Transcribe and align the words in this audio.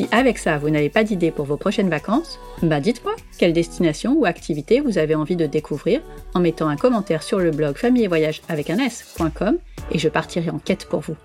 Si 0.00 0.08
avec 0.12 0.38
ça, 0.38 0.56
vous 0.56 0.70
n'avez 0.70 0.88
pas 0.88 1.04
d'idée 1.04 1.30
pour 1.30 1.44
vos 1.44 1.58
prochaines 1.58 1.90
vacances, 1.90 2.40
bah 2.62 2.80
dites-moi 2.80 3.14
quelle 3.36 3.52
destination 3.52 4.14
ou 4.14 4.24
activité 4.24 4.80
vous 4.80 4.96
avez 4.96 5.14
envie 5.14 5.36
de 5.36 5.44
découvrir 5.44 6.00
en 6.32 6.40
mettant 6.40 6.68
un 6.68 6.76
commentaire 6.76 7.22
sur 7.22 7.38
le 7.38 7.50
blog 7.50 7.76
famille 7.76 8.04
et 8.04 8.08
voyage 8.08 8.40
avec 8.48 8.70
un 8.70 8.78
s.com 8.78 9.58
et 9.90 9.98
je 9.98 10.08
partirai 10.08 10.48
en 10.48 10.58
quête 10.58 10.86
pour 10.86 11.00
vous. 11.00 11.16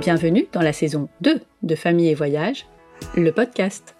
Bienvenue 0.00 0.48
dans 0.52 0.62
la 0.62 0.72
saison 0.72 1.08
2 1.20 1.40
de 1.62 1.74
Famille 1.76 2.08
et 2.08 2.16
Voyage, 2.16 2.66
le 3.14 3.30
podcast. 3.30 3.94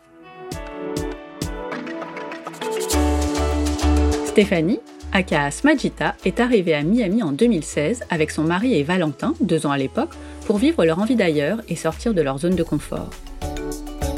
Stéphanie, 4.26 4.80
aka 5.12 5.52
Smajita, 5.52 6.16
est 6.24 6.40
arrivée 6.40 6.74
à 6.74 6.82
Miami 6.82 7.22
en 7.22 7.30
2016 7.30 8.02
avec 8.10 8.32
son 8.32 8.42
mari 8.42 8.74
et 8.74 8.82
Valentin, 8.82 9.34
deux 9.40 9.64
ans 9.64 9.70
à 9.70 9.78
l'époque, 9.78 10.10
pour 10.44 10.58
vivre 10.58 10.84
leur 10.84 10.98
envie 10.98 11.14
d'ailleurs 11.14 11.60
et 11.68 11.76
sortir 11.76 12.14
de 12.14 12.20
leur 12.20 12.38
zone 12.38 12.56
de 12.56 12.64
confort. 12.64 13.10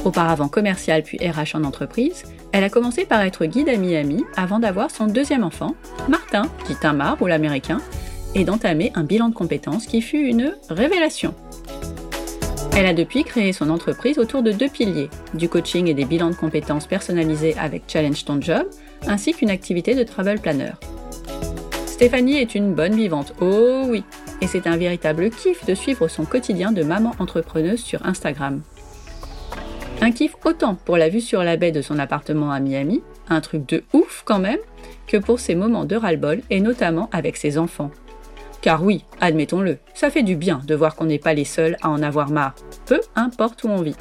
Auparavant 0.04 0.48
commerciale 0.48 1.02
puis 1.02 1.18
RH 1.18 1.56
en 1.56 1.64
entreprise, 1.64 2.24
elle 2.52 2.64
a 2.64 2.70
commencé 2.70 3.04
par 3.04 3.22
être 3.22 3.44
guide 3.46 3.68
à 3.68 3.76
Miami 3.76 4.24
avant 4.36 4.58
d'avoir 4.58 4.90
son 4.90 5.06
deuxième 5.06 5.44
enfant, 5.44 5.74
Martin, 6.08 6.44
dit 6.66 6.76
Tamar 6.76 7.20
ou 7.20 7.26
l'américain, 7.26 7.80
et 8.34 8.44
d'entamer 8.44 8.92
un 8.94 9.02
bilan 9.02 9.30
de 9.30 9.34
compétences 9.34 9.86
qui 9.86 10.02
fut 10.02 10.26
une 10.26 10.54
révélation. 10.68 11.34
Elle 12.76 12.86
a 12.86 12.92
depuis 12.92 13.24
créé 13.24 13.54
son 13.54 13.70
entreprise 13.70 14.18
autour 14.18 14.42
de 14.42 14.52
deux 14.52 14.68
piliers, 14.68 15.08
du 15.32 15.48
coaching 15.48 15.88
et 15.88 15.94
des 15.94 16.04
bilans 16.04 16.28
de 16.28 16.34
compétences 16.34 16.86
personnalisés 16.86 17.56
avec 17.58 17.84
Challenge 17.88 18.22
Ton 18.22 18.40
Job, 18.40 18.66
ainsi 19.06 19.32
qu'une 19.32 19.48
activité 19.48 19.94
de 19.94 20.02
travel 20.02 20.38
planner. 20.38 20.72
Stéphanie 21.86 22.36
est 22.36 22.54
une 22.54 22.74
bonne 22.74 22.94
vivante, 22.94 23.32
oh 23.40 23.84
oui, 23.86 24.04
et 24.42 24.46
c'est 24.46 24.66
un 24.66 24.76
véritable 24.76 25.30
kiff 25.30 25.64
de 25.64 25.74
suivre 25.74 26.08
son 26.08 26.26
quotidien 26.26 26.70
de 26.70 26.82
maman 26.82 27.14
entrepreneuse 27.18 27.80
sur 27.80 28.04
Instagram. 28.04 28.60
Un 30.00 30.10
kiff 30.10 30.36
autant 30.44 30.74
pour 30.74 30.96
la 30.96 31.08
vue 31.08 31.20
sur 31.20 31.42
la 31.42 31.56
baie 31.56 31.72
de 31.72 31.82
son 31.82 31.98
appartement 31.98 32.52
à 32.52 32.60
Miami, 32.60 33.02
un 33.28 33.40
truc 33.40 33.66
de 33.68 33.82
ouf 33.92 34.22
quand 34.24 34.38
même, 34.38 34.58
que 35.06 35.16
pour 35.16 35.40
ses 35.40 35.54
moments 35.54 35.84
de 35.84 35.96
ras-le-bol 35.96 36.40
et 36.50 36.60
notamment 36.60 37.08
avec 37.12 37.36
ses 37.36 37.58
enfants. 37.58 37.90
Car 38.60 38.82
oui, 38.82 39.04
admettons-le, 39.20 39.78
ça 39.94 40.10
fait 40.10 40.22
du 40.22 40.36
bien 40.36 40.60
de 40.66 40.74
voir 40.74 40.96
qu'on 40.96 41.06
n'est 41.06 41.18
pas 41.18 41.34
les 41.34 41.44
seuls 41.44 41.76
à 41.82 41.88
en 41.88 42.02
avoir 42.02 42.30
marre, 42.30 42.54
peu 42.84 43.00
importe 43.14 43.64
où 43.64 43.68
on 43.68 43.82
vit. 43.82 43.96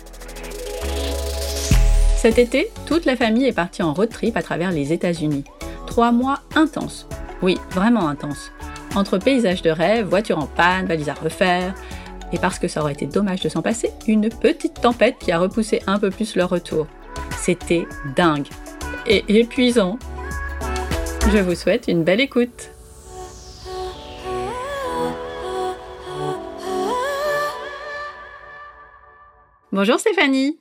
Cet 2.17 2.39
été, 2.39 2.69
toute 2.87 3.05
la 3.05 3.15
famille 3.15 3.45
est 3.45 3.53
partie 3.53 3.83
en 3.83 3.93
road 3.93 4.09
trip 4.09 4.35
à 4.35 4.41
travers 4.41 4.71
les 4.71 4.91
États-Unis. 4.91 5.43
Trois 5.85 6.11
mois 6.11 6.39
intenses. 6.55 7.07
Oui, 7.41 7.57
vraiment 7.71 8.07
intenses. 8.07 8.52
Entre 8.95 9.17
paysages 9.17 9.61
de 9.61 9.69
rêve, 9.69 10.07
voitures 10.07 10.39
en 10.39 10.47
panne, 10.47 10.87
valises 10.87 11.09
à 11.09 11.13
refaire, 11.13 11.75
et 12.31 12.37
parce 12.39 12.59
que 12.59 12.67
ça 12.67 12.81
aurait 12.81 12.93
été 12.93 13.05
dommage 13.05 13.41
de 13.41 13.49
s'en 13.49 13.61
passer, 13.61 13.91
une 14.08 14.30
petite 14.30 14.81
tempête 14.81 15.17
qui 15.19 15.31
a 15.31 15.39
repoussé 15.39 15.81
un 15.87 15.99
peu 15.99 16.09
plus 16.09 16.36
leur 16.36 16.49
retour. 16.49 16.87
C'était 17.37 17.87
dingue 18.15 18.47
et 19.08 19.23
épuisant. 19.27 19.97
Je 21.31 21.39
vous 21.39 21.55
souhaite 21.55 21.87
une 21.87 22.03
belle 22.03 22.21
écoute. 22.21 22.69
Bonjour 29.71 29.99
Stéphanie. 29.99 30.59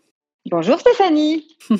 Bonjour 0.50 0.78
Stéphanie. 0.78 1.46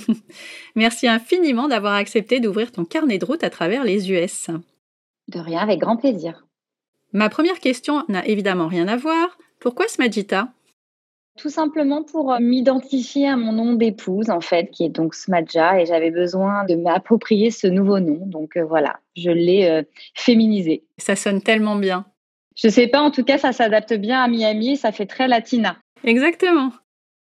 Merci 0.74 1.08
infiniment 1.08 1.68
d'avoir 1.68 1.94
accepté 1.94 2.40
d'ouvrir 2.40 2.72
ton 2.72 2.84
carnet 2.84 3.18
de 3.18 3.24
route 3.24 3.44
à 3.44 3.50
travers 3.50 3.84
les 3.84 4.10
US. 4.10 4.50
De 5.28 5.38
rien, 5.38 5.60
avec 5.60 5.80
grand 5.80 5.96
plaisir. 5.96 6.46
Ma 7.12 7.28
première 7.28 7.58
question 7.60 8.04
n'a 8.08 8.26
évidemment 8.26 8.68
rien 8.68 8.88
à 8.88 8.96
voir. 8.96 9.36
Pourquoi 9.64 9.88
Smajita 9.88 10.48
Tout 11.38 11.48
simplement 11.48 12.02
pour 12.02 12.34
euh, 12.34 12.38
m'identifier 12.38 13.28
à 13.28 13.36
mon 13.38 13.52
nom 13.52 13.72
d'épouse, 13.72 14.28
en 14.28 14.42
fait, 14.42 14.70
qui 14.70 14.84
est 14.84 14.90
donc 14.90 15.14
Smadja, 15.14 15.80
et 15.80 15.86
j'avais 15.86 16.10
besoin 16.10 16.66
de 16.66 16.74
m'approprier 16.74 17.50
ce 17.50 17.66
nouveau 17.66 17.98
nom. 17.98 18.26
Donc 18.26 18.58
euh, 18.58 18.64
voilà, 18.66 19.00
je 19.16 19.30
l'ai 19.30 19.66
euh, 19.70 19.82
féminisé. 20.14 20.84
Ça 20.98 21.16
sonne 21.16 21.40
tellement 21.40 21.76
bien. 21.76 22.04
Je 22.54 22.68
sais 22.68 22.88
pas, 22.88 23.00
en 23.00 23.10
tout 23.10 23.24
cas, 23.24 23.38
ça 23.38 23.52
s'adapte 23.52 23.94
bien 23.94 24.22
à 24.22 24.28
Miami, 24.28 24.76
ça 24.76 24.92
fait 24.92 25.06
très 25.06 25.28
latina. 25.28 25.78
Exactement. 26.04 26.70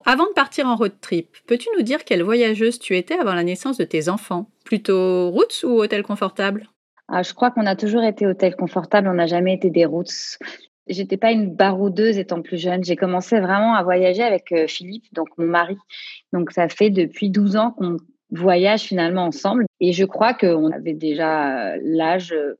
Avant 0.03 0.25
de 0.25 0.33
partir 0.33 0.67
en 0.67 0.75
road 0.75 0.99
trip, 0.99 1.37
peux-tu 1.47 1.69
nous 1.77 1.83
dire 1.83 2.03
quelle 2.03 2.23
voyageuse 2.23 2.77
tu 2.77 2.97
étais 2.97 3.17
avant 3.17 3.35
la 3.35 3.45
naissance 3.45 3.77
de 3.77 3.85
tes 3.85 4.09
enfants? 4.09 4.49
Plutôt 4.65 5.29
routes 5.31 5.63
ou 5.63 5.79
hôtel 5.79 6.03
confortable 6.03 6.67
ah, 7.07 7.23
Je 7.23 7.33
crois 7.33 7.51
qu'on 7.51 7.65
a 7.65 7.77
toujours 7.77 8.03
été 8.03 8.27
hôtel 8.27 8.57
confortable, 8.57 9.07
on 9.07 9.13
n'a 9.13 9.27
jamais 9.27 9.53
été 9.53 9.69
des 9.69 9.85
routes. 9.85 10.37
J'étais 10.87 11.17
pas 11.17 11.31
une 11.31 11.53
baroudeuse 11.53 12.17
étant 12.17 12.41
plus 12.41 12.57
jeune. 12.57 12.83
J'ai 12.83 12.95
commencé 12.95 13.39
vraiment 13.39 13.75
à 13.75 13.83
voyager 13.83 14.23
avec 14.23 14.51
euh, 14.51 14.67
Philippe, 14.67 15.05
donc 15.13 15.29
mon 15.37 15.45
mari. 15.45 15.77
Donc 16.33 16.51
ça 16.51 16.67
fait 16.67 16.89
depuis 16.89 17.29
12 17.29 17.55
ans 17.55 17.71
qu'on 17.71 17.97
voyage 18.31 18.81
finalement 18.81 19.25
ensemble. 19.25 19.65
Et 19.79 19.93
je 19.93 20.03
crois 20.03 20.33
qu'on 20.33 20.71
avait 20.71 20.93
déjà 20.93 21.73
euh, 21.73 21.79
l'âge 21.83 22.33
euh, 22.33 22.59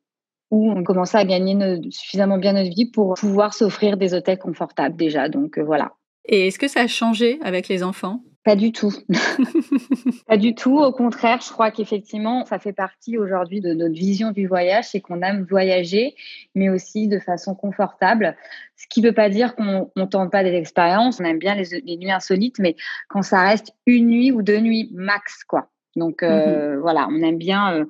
où 0.52 0.72
on 0.72 0.84
commençait 0.84 1.18
à 1.18 1.26
gagner 1.26 1.82
suffisamment 1.90 2.38
bien 2.38 2.54
notre 2.54 2.70
vie 2.70 2.90
pour 2.90 3.16
pouvoir 3.16 3.54
s'offrir 3.54 3.98
des 3.98 4.14
hôtels 4.14 4.40
confortables 4.40 4.96
déjà. 4.96 5.28
Donc 5.28 5.58
voilà. 5.60 5.94
Et 6.26 6.48
est-ce 6.48 6.60
que 6.60 6.68
ça 6.68 6.82
a 6.82 6.88
changé 6.88 7.40
avec 7.42 7.68
les 7.68 7.84
enfants? 7.84 8.22
Pas 8.44 8.56
du 8.58 8.74
tout. 8.74 8.92
pas 10.28 10.36
du 10.38 10.54
tout. 10.54 10.78
Au 10.78 10.92
contraire, 10.92 11.40
je 11.42 11.50
crois 11.50 11.72
qu'effectivement, 11.72 12.46
ça 12.46 12.60
fait 12.60 12.74
partie 12.74 13.18
aujourd'hui 13.18 13.62
de 13.62 13.74
notre 13.74 13.96
vision 13.96 14.32
du 14.32 14.48
voyage, 14.48 14.86
c'est 14.90 15.00
qu'on 15.00 15.22
aime 15.22 15.46
voyager, 15.50 16.16
mais 16.54 16.70
aussi 16.70 17.08
de 17.08 17.20
façon 17.20 17.56
confortable. 17.56 18.36
Ce 18.76 18.86
qui 18.90 19.02
ne 19.02 19.08
veut 19.08 19.14
pas 19.14 19.30
dire 19.30 19.56
qu'on 19.56 19.92
ne 19.96 20.06
tente 20.06 20.30
pas 20.32 20.44
des 20.44 20.54
expériences. 20.56 21.22
On 21.22 21.24
aime 21.24 21.40
bien 21.40 21.56
les, 21.56 21.98
nuits 21.98 22.12
insolites, 22.12 22.60
mais 22.60 22.76
quand 23.08 23.22
ça 23.22 23.42
reste 23.42 23.74
une 23.86 24.08
nuit 24.08 24.32
ou 24.32 24.42
deux 24.42 24.60
nuits 24.60 24.90
max, 24.94 25.44
quoi. 25.46 25.70
Donc 25.96 26.22
euh, 26.22 26.74
mhm. 26.74 26.80
voilà, 26.82 27.08
on 27.10 27.22
aime 27.22 27.38
bien 27.38 27.74
euh, 27.74 27.86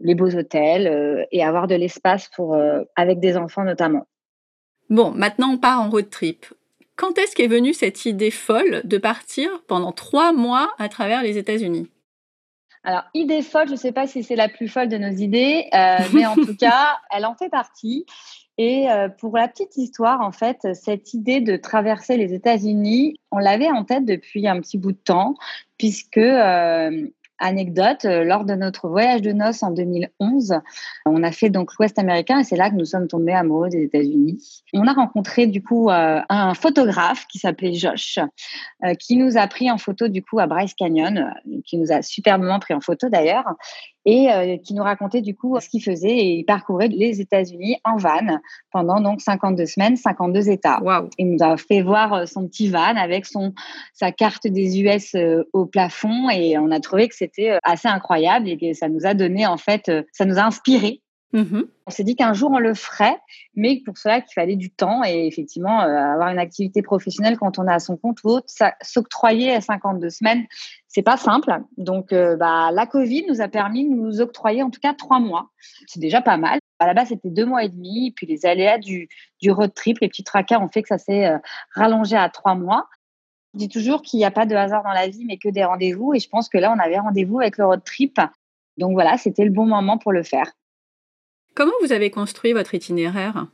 les 0.00 0.14
beaux 0.14 0.34
hôtels 0.34 0.86
euh, 0.86 1.24
et 1.32 1.42
avoir 1.42 1.66
de 1.66 1.76
l'espace 1.76 2.28
pour 2.34 2.58
avec 2.96 3.20
des 3.20 3.36
enfants 3.36 3.64
notamment. 3.64 4.06
Bon, 4.90 5.12
maintenant 5.12 5.52
on 5.52 5.58
part 5.58 5.80
en 5.80 5.88
road 5.88 6.10
trip. 6.10 6.46
Quand 6.96 7.18
est-ce 7.18 7.34
qu'est 7.34 7.48
venue 7.48 7.74
cette 7.74 8.06
idée 8.06 8.30
folle 8.30 8.82
de 8.84 8.98
partir 8.98 9.50
pendant 9.66 9.92
trois 9.92 10.32
mois 10.32 10.72
à 10.78 10.88
travers 10.88 11.22
les 11.22 11.38
États-Unis? 11.38 11.90
Alors, 12.84 13.04
idée 13.14 13.42
folle, 13.42 13.66
je 13.66 13.72
ne 13.72 13.78
sais 13.78 13.92
pas 13.92 14.06
si 14.06 14.22
c'est 14.22 14.36
la 14.36 14.48
plus 14.48 14.68
folle 14.68 14.88
de 14.88 14.98
nos 14.98 15.10
idées, 15.10 15.66
euh, 15.74 15.98
mais 16.12 16.26
en 16.26 16.34
tout 16.34 16.56
cas, 16.60 16.98
elle 17.10 17.24
en 17.24 17.34
fait 17.34 17.48
partie. 17.48 18.04
Et 18.58 18.88
euh, 18.90 19.08
pour 19.08 19.36
la 19.36 19.48
petite 19.48 19.76
histoire, 19.76 20.20
en 20.20 20.30
fait, 20.30 20.68
cette 20.74 21.14
idée 21.14 21.40
de 21.40 21.56
traverser 21.56 22.16
les 22.16 22.34
États-Unis, 22.34 23.18
on 23.32 23.38
l'avait 23.38 23.70
en 23.70 23.84
tête 23.84 24.04
depuis 24.04 24.46
un 24.46 24.60
petit 24.60 24.78
bout 24.78 24.92
de 24.92 24.98
temps, 24.98 25.34
puisque 25.78 26.18
euh, 26.18 27.08
Anecdote, 27.38 28.04
euh, 28.04 28.24
lors 28.24 28.44
de 28.44 28.54
notre 28.54 28.88
voyage 28.88 29.22
de 29.22 29.32
noces 29.32 29.62
en 29.62 29.70
2011, 29.70 30.54
on 31.06 31.22
a 31.22 31.32
fait 31.32 31.50
donc 31.50 31.70
l'Ouest 31.78 31.98
américain 31.98 32.38
et 32.38 32.44
c'est 32.44 32.56
là 32.56 32.70
que 32.70 32.76
nous 32.76 32.84
sommes 32.84 33.08
tombés 33.08 33.32
amoureux 33.32 33.68
des 33.68 33.82
États-Unis. 33.82 34.62
On 34.72 34.86
a 34.86 34.92
rencontré 34.92 35.46
du 35.46 35.62
coup 35.62 35.90
euh, 35.90 36.20
un 36.28 36.54
photographe 36.54 37.26
qui 37.26 37.38
s'appelait 37.38 37.74
Josh, 37.74 38.18
euh, 38.84 38.94
qui 38.94 39.16
nous 39.16 39.36
a 39.36 39.46
pris 39.46 39.70
en 39.70 39.78
photo 39.78 40.08
du 40.08 40.22
coup 40.22 40.38
à 40.38 40.46
Bryce 40.46 40.74
Canyon, 40.74 41.34
qui 41.66 41.76
nous 41.76 41.90
a 41.92 42.02
superbement 42.02 42.58
pris 42.60 42.74
en 42.74 42.80
photo 42.80 43.08
d'ailleurs 43.08 43.44
et 44.04 44.30
euh, 44.30 44.56
qui 44.58 44.74
nous 44.74 44.82
racontait 44.82 45.22
du 45.22 45.34
coup 45.34 45.58
ce 45.60 45.68
qu'il 45.68 45.82
faisait 45.82 46.16
et 46.16 46.34
il 46.38 46.44
parcourait 46.44 46.88
les 46.88 47.20
États-Unis 47.20 47.76
en 47.84 47.96
van 47.96 48.38
pendant 48.70 49.00
donc 49.00 49.20
52 49.20 49.66
semaines, 49.66 49.96
52 49.96 50.50
États. 50.50 50.80
Wow. 50.82 51.08
Il 51.18 51.32
nous 51.32 51.44
a 51.44 51.56
fait 51.56 51.82
voir 51.82 52.12
euh, 52.12 52.26
son 52.26 52.46
petit 52.46 52.68
van 52.68 52.96
avec 52.96 53.26
son 53.26 53.54
sa 53.92 54.12
carte 54.12 54.46
des 54.46 54.80
US 54.80 55.14
euh, 55.14 55.44
au 55.52 55.66
plafond 55.66 56.28
et 56.30 56.58
on 56.58 56.70
a 56.70 56.80
trouvé 56.80 57.08
que 57.08 57.14
c'était 57.14 57.58
assez 57.62 57.88
incroyable 57.88 58.48
et 58.48 58.58
que 58.58 58.72
ça 58.72 58.88
nous 58.88 59.06
a 59.06 59.14
donné 59.14 59.46
en 59.46 59.56
fait, 59.56 59.90
ça 60.12 60.24
nous 60.24 60.38
a 60.38 60.42
inspiré 60.42 61.00
Mmh 61.34 61.62
on 61.86 61.90
s'est 61.90 62.04
dit 62.04 62.16
qu'un 62.16 62.32
jour 62.32 62.50
on 62.50 62.58
le 62.58 62.72
ferait, 62.72 63.18
mais 63.54 63.82
pour 63.84 63.98
cela 63.98 64.22
qu'il 64.22 64.32
fallait 64.32 64.56
du 64.56 64.70
temps 64.70 65.04
et 65.04 65.26
effectivement 65.26 65.82
euh, 65.82 66.14
avoir 66.14 66.30
une 66.30 66.38
activité 66.38 66.80
professionnelle 66.80 67.36
quand 67.36 67.58
on 67.58 67.68
est 67.68 67.72
à 67.72 67.78
son 67.78 67.98
compte 67.98 68.24
ou 68.24 68.28
autre, 68.28 68.46
s'octroyer 68.80 69.52
à 69.52 69.60
52 69.60 70.08
semaines, 70.08 70.46
c'est 70.88 71.02
pas 71.02 71.18
simple. 71.18 71.52
Donc 71.76 72.14
euh, 72.14 72.36
bah, 72.36 72.70
la 72.72 72.86
Covid 72.86 73.26
nous 73.28 73.42
a 73.42 73.48
permis 73.48 73.86
de 73.86 73.94
nous 73.94 74.22
octroyer 74.22 74.62
en 74.62 74.70
tout 74.70 74.80
cas 74.80 74.94
trois 74.94 75.20
mois. 75.20 75.50
C'est 75.86 76.00
déjà 76.00 76.22
pas 76.22 76.38
mal. 76.38 76.58
À 76.78 76.86
la 76.86 76.94
base, 76.94 77.08
c'était 77.08 77.28
deux 77.28 77.44
mois 77.44 77.64
et 77.64 77.68
demi, 77.68 78.12
puis 78.16 78.26
les 78.26 78.46
aléas 78.46 78.78
du, 78.78 79.10
du 79.42 79.50
road 79.50 79.74
trip, 79.74 79.98
les 80.00 80.08
petits 80.08 80.24
tracas 80.24 80.60
ont 80.60 80.68
fait 80.68 80.80
que 80.80 80.88
ça 80.88 80.98
s'est 80.98 81.26
euh, 81.26 81.38
rallongé 81.74 82.16
à 82.16 82.30
trois 82.30 82.54
mois. 82.54 82.88
Je 83.52 83.58
dis 83.58 83.68
toujours 83.68 84.00
qu'il 84.00 84.18
n'y 84.18 84.24
a 84.24 84.30
pas 84.30 84.46
de 84.46 84.54
hasard 84.54 84.84
dans 84.84 84.92
la 84.92 85.08
vie, 85.08 85.26
mais 85.26 85.36
que 85.36 85.50
des 85.50 85.64
rendez-vous. 85.64 86.14
Et 86.14 86.18
je 86.18 86.30
pense 86.30 86.48
que 86.48 86.56
là, 86.56 86.74
on 86.74 86.80
avait 86.80 86.98
rendez-vous 86.98 87.40
avec 87.40 87.58
le 87.58 87.66
road 87.66 87.84
trip. 87.84 88.18
Donc 88.78 88.92
voilà, 88.92 89.18
c'était 89.18 89.44
le 89.44 89.50
bon 89.50 89.66
moment 89.66 89.98
pour 89.98 90.12
le 90.12 90.22
faire. 90.22 90.50
Comment 91.54 91.72
vous 91.82 91.92
avez 91.92 92.10
construit 92.10 92.52
votre 92.52 92.74
itinéraire? 92.74 93.46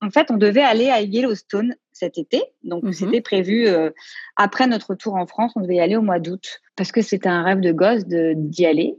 En 0.00 0.10
fait, 0.10 0.30
on 0.30 0.36
devait 0.36 0.62
aller 0.62 0.90
à 0.90 1.00
Yellowstone 1.00 1.76
cet 1.92 2.18
été. 2.18 2.42
Donc, 2.62 2.82
mhm. 2.82 2.92
c'était 2.92 3.20
prévu 3.20 3.66
euh, 3.68 3.90
après 4.36 4.66
notre 4.66 4.90
retour 4.90 5.14
en 5.14 5.26
France. 5.26 5.52
On 5.56 5.60
devait 5.60 5.76
y 5.76 5.80
aller 5.80 5.96
au 5.96 6.02
mois 6.02 6.18
d'août 6.18 6.60
parce 6.76 6.92
que 6.92 7.00
c'était 7.00 7.28
un 7.28 7.42
rêve 7.42 7.60
de 7.60 7.72
gosse 7.72 8.04
d'y 8.06 8.66
aller. 8.66 8.98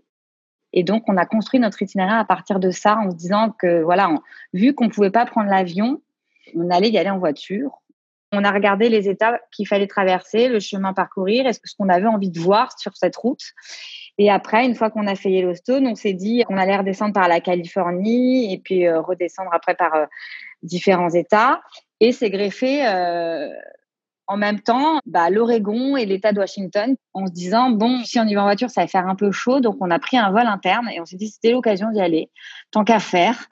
Et 0.74 0.84
donc, 0.84 1.04
on 1.08 1.18
a 1.18 1.26
construit 1.26 1.60
notre 1.60 1.82
itinéraire 1.82 2.20
à 2.20 2.26
partir 2.26 2.60
de 2.60 2.72
ça 2.72 2.98
en 2.98 3.12
se 3.12 3.16
disant 3.16 3.54
que, 3.60 3.82
voilà, 3.84 4.10
vu 4.54 4.74
qu'on 4.74 4.86
ne 4.86 4.90
pouvait 4.90 5.12
pas 5.12 5.26
prendre 5.26 5.50
l'avion, 5.50 6.02
on 6.56 6.70
allait 6.70 6.90
y 6.90 6.98
aller 6.98 7.10
en 7.10 7.20
voiture. 7.20 7.82
On 8.32 8.44
a 8.44 8.52
regardé 8.52 8.90
les 8.90 9.08
étapes 9.08 9.42
qu'il 9.52 9.68
fallait 9.68 9.88
traverser, 9.88 10.50
le 10.50 10.60
chemin 10.60 10.94
parcourir, 10.94 11.46
est-ce 11.46 11.60
qu'on 11.78 11.88
avait 11.88 12.08
envie 12.08 12.32
de 12.32 12.40
voir 12.40 12.78
sur 12.78 12.96
cette 12.98 13.16
route. 13.16 13.44
Et 14.18 14.32
après, 14.32 14.66
une 14.66 14.76
fois 14.76 14.90
qu'on 14.90 15.08
a 15.08 15.16
fait 15.16 15.30
Yellowstone, 15.30 15.88
on 15.88 15.96
s'est 15.96 16.14
dit 16.14 16.44
qu'on 16.48 16.58
allait 16.58 16.78
redescendre 16.78 17.14
par 17.14 17.28
la 17.28 17.42
Californie 17.42 18.54
et 18.54 18.60
puis 18.60 18.88
euh, 18.88 19.02
redescendre 19.02 19.50
après 19.54 19.76
par 19.76 19.94
euh, 19.94 20.06
différents 20.64 21.10
États. 21.10 21.62
Et 22.00 22.12
c'est 22.12 22.30
greffé 22.30 22.88
euh, 22.88 23.50
en 24.28 24.38
même 24.38 24.62
temps 24.62 25.00
bah, 25.06 25.30
l'Oregon 25.30 25.98
et 25.98 26.06
l'État 26.06 26.32
de 26.32 26.40
Washington 26.40 26.96
en 27.14 27.28
se 27.28 27.32
disant, 27.32 27.72
bon, 27.72 28.04
si 28.06 28.20
on 28.20 28.24
y 28.24 28.36
va 28.36 28.42
en 28.42 28.46
voiture, 28.46 28.70
ça 28.70 28.82
va 28.82 28.88
faire 28.88 29.08
un 29.08 29.16
peu 29.16 29.32
chaud. 29.32 29.60
Donc, 29.60 29.78
on 29.82 29.92
a 29.92 30.00
pris 30.00 30.18
un 30.18 30.32
vol 30.32 30.48
interne 30.48 30.90
et 30.90 31.02
on 31.02 31.06
s'est 31.06 31.18
dit, 31.18 31.28
c'était 31.28 31.52
l'occasion 31.52 31.92
d'y 31.92 32.00
aller, 32.00 32.30
tant 32.72 32.86
qu'à 32.86 33.00
faire 33.00 33.48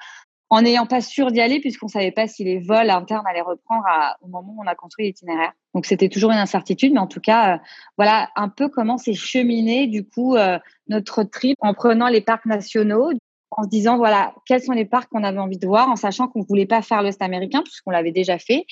en 0.53 0.61
n'ayant 0.61 0.85
pas 0.85 1.01
sûr 1.01 1.31
d'y 1.31 1.41
aller 1.41 1.59
puisqu'on 1.59 1.87
savait 1.87 2.11
pas 2.11 2.27
si 2.27 2.43
les 2.43 2.59
vols 2.59 2.91
internes 2.91 3.25
allaient 3.27 3.41
reprendre 3.41 3.85
au 4.21 4.27
moment 4.27 4.53
où 4.55 4.61
on 4.63 4.67
a 4.67 4.75
construit 4.75 5.07
l'itinéraire. 5.07 5.51
Donc 5.73 5.87
c'était 5.87 6.09
toujours 6.09 6.29
une 6.29 6.37
incertitude, 6.37 6.93
mais 6.93 6.99
en 6.99 7.07
tout 7.07 7.19
cas, 7.19 7.55
euh, 7.55 7.57
voilà 7.97 8.29
un 8.35 8.49
peu 8.49 8.69
comment 8.69 8.99
s'est 8.99 9.15
cheminé 9.15 9.87
du 9.87 10.07
coup 10.07 10.35
euh, 10.35 10.59
notre 10.87 11.23
trip 11.23 11.57
en 11.61 11.73
prenant 11.73 12.07
les 12.07 12.21
parcs 12.21 12.45
nationaux, 12.45 13.13
en 13.49 13.63
se 13.63 13.67
disant 13.67 13.97
voilà 13.97 14.35
quels 14.45 14.61
sont 14.61 14.73
les 14.73 14.85
parcs 14.85 15.09
qu'on 15.09 15.23
avait 15.23 15.39
envie 15.39 15.57
de 15.57 15.65
voir, 15.65 15.89
en 15.89 15.95
sachant 15.95 16.27
qu'on 16.27 16.43
voulait 16.43 16.67
pas 16.67 16.83
faire 16.83 17.01
l'Est 17.01 17.19
américain 17.23 17.63
puisqu'on 17.63 17.89
l'avait 17.89 18.11
déjà 18.11 18.37
fait. 18.37 18.67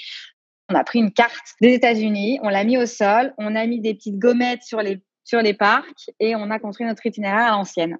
On 0.69 0.75
a 0.75 0.83
pris 0.83 0.99
une 0.99 1.11
carte 1.11 1.55
des 1.61 1.73
États-Unis, 1.73 2.39
on 2.43 2.49
l'a 2.49 2.63
mis 2.63 2.77
au 2.77 2.85
sol, 2.85 3.33
on 3.39 3.55
a 3.55 3.65
mis 3.65 3.81
des 3.81 3.95
petites 3.95 4.19
gommettes 4.19 4.61
sur 4.61 4.83
les 4.83 5.01
sur 5.23 5.41
les 5.41 5.55
parcs 5.55 6.11
et 6.19 6.35
on 6.35 6.51
a 6.51 6.59
construit 6.59 6.85
notre 6.85 7.03
itinéraire 7.07 7.47
à 7.47 7.51
l'ancienne. 7.51 7.97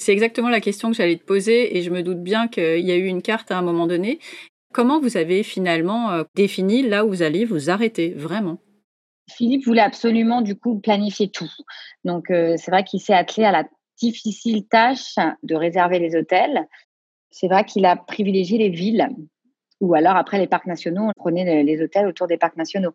C'est 0.00 0.12
exactement 0.12 0.48
la 0.48 0.62
question 0.62 0.90
que 0.90 0.96
j'allais 0.96 1.18
te 1.18 1.24
poser 1.24 1.76
et 1.76 1.82
je 1.82 1.90
me 1.90 2.02
doute 2.02 2.22
bien 2.22 2.48
qu'il 2.48 2.80
y 2.80 2.90
a 2.90 2.96
eu 2.96 3.04
une 3.04 3.20
carte 3.20 3.50
à 3.50 3.58
un 3.58 3.62
moment 3.62 3.86
donné. 3.86 4.18
Comment 4.72 4.98
vous 4.98 5.18
avez 5.18 5.42
finalement 5.42 6.10
euh, 6.10 6.24
défini 6.34 6.80
là 6.80 7.04
où 7.04 7.10
vous 7.10 7.22
allez 7.22 7.44
vous 7.44 7.68
arrêter 7.68 8.14
vraiment? 8.14 8.56
Philippe 9.30 9.66
voulait 9.66 9.82
absolument 9.82 10.40
du 10.40 10.56
coup 10.56 10.80
planifier 10.80 11.28
tout. 11.28 11.50
Donc 12.04 12.30
euh, 12.30 12.54
c'est 12.56 12.70
vrai 12.70 12.82
qu'il 12.82 13.00
s'est 13.00 13.12
attelé 13.12 13.44
à 13.46 13.52
la 13.52 13.64
difficile 13.98 14.66
tâche 14.66 15.16
de 15.42 15.54
réserver 15.54 15.98
les 15.98 16.16
hôtels. 16.16 16.66
C'est 17.30 17.48
vrai 17.48 17.66
qu'il 17.66 17.84
a 17.84 17.94
privilégié 17.94 18.56
les 18.56 18.70
villes 18.70 19.06
ou 19.82 19.94
alors 19.94 20.16
après 20.16 20.38
les 20.38 20.46
parcs 20.46 20.66
nationaux, 20.66 21.08
on 21.08 21.20
prenait 21.20 21.62
les 21.62 21.82
hôtels 21.82 22.06
autour 22.06 22.26
des 22.26 22.38
parcs 22.38 22.56
nationaux. 22.56 22.94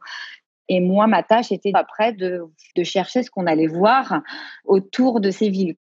Et 0.69 0.79
moi, 0.79 1.05
ma 1.05 1.21
tâche 1.21 1.51
était 1.51 1.71
après 1.75 2.13
de, 2.13 2.41
de 2.75 2.83
chercher 2.83 3.21
ce 3.21 3.29
qu'on 3.29 3.45
allait 3.45 3.67
voir 3.67 4.23
autour 4.65 5.19
de 5.19 5.29
ces 5.29 5.49
villes. 5.49 5.75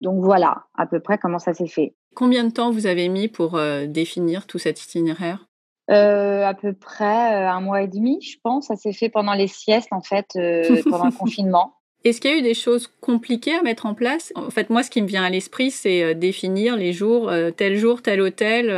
Donc 0.00 0.22
voilà, 0.22 0.64
à 0.76 0.86
peu 0.86 1.00
près 1.00 1.18
comment 1.18 1.38
ça 1.38 1.54
s'est 1.54 1.68
fait. 1.68 1.94
Combien 2.14 2.44
de 2.44 2.50
temps 2.50 2.70
vous 2.70 2.86
avez 2.86 3.08
mis 3.08 3.28
pour 3.28 3.56
euh, 3.56 3.86
définir 3.86 4.46
tout 4.46 4.58
cet 4.58 4.82
itinéraire? 4.82 5.46
Euh, 5.90 6.44
À 6.44 6.54
peu 6.54 6.72
près 6.72 7.34
euh, 7.34 7.50
un 7.50 7.60
mois 7.60 7.82
et 7.82 7.88
demi, 7.88 8.20
je 8.22 8.36
pense. 8.42 8.68
Ça 8.68 8.76
s'est 8.76 8.92
fait 8.92 9.08
pendant 9.08 9.34
les 9.34 9.46
siestes, 9.46 9.92
en 9.92 10.00
fait, 10.00 10.26
pendant 10.90 11.06
le 11.06 11.16
confinement. 11.16 11.74
Est-ce 12.02 12.22
qu'il 12.22 12.30
y 12.30 12.34
a 12.34 12.38
eu 12.38 12.42
des 12.42 12.54
choses 12.54 12.86
compliquées 13.02 13.54
à 13.54 13.62
mettre 13.62 13.84
en 13.84 13.92
place? 13.92 14.32
En 14.34 14.48
fait, 14.48 14.70
moi, 14.70 14.82
ce 14.82 14.88
qui 14.88 15.02
me 15.02 15.06
vient 15.06 15.22
à 15.22 15.28
l'esprit, 15.28 15.70
c'est 15.70 16.14
définir 16.14 16.74
les 16.76 16.94
jours, 16.94 17.30
tel 17.58 17.76
jour, 17.76 18.00
tel 18.00 18.22
hôtel, 18.22 18.70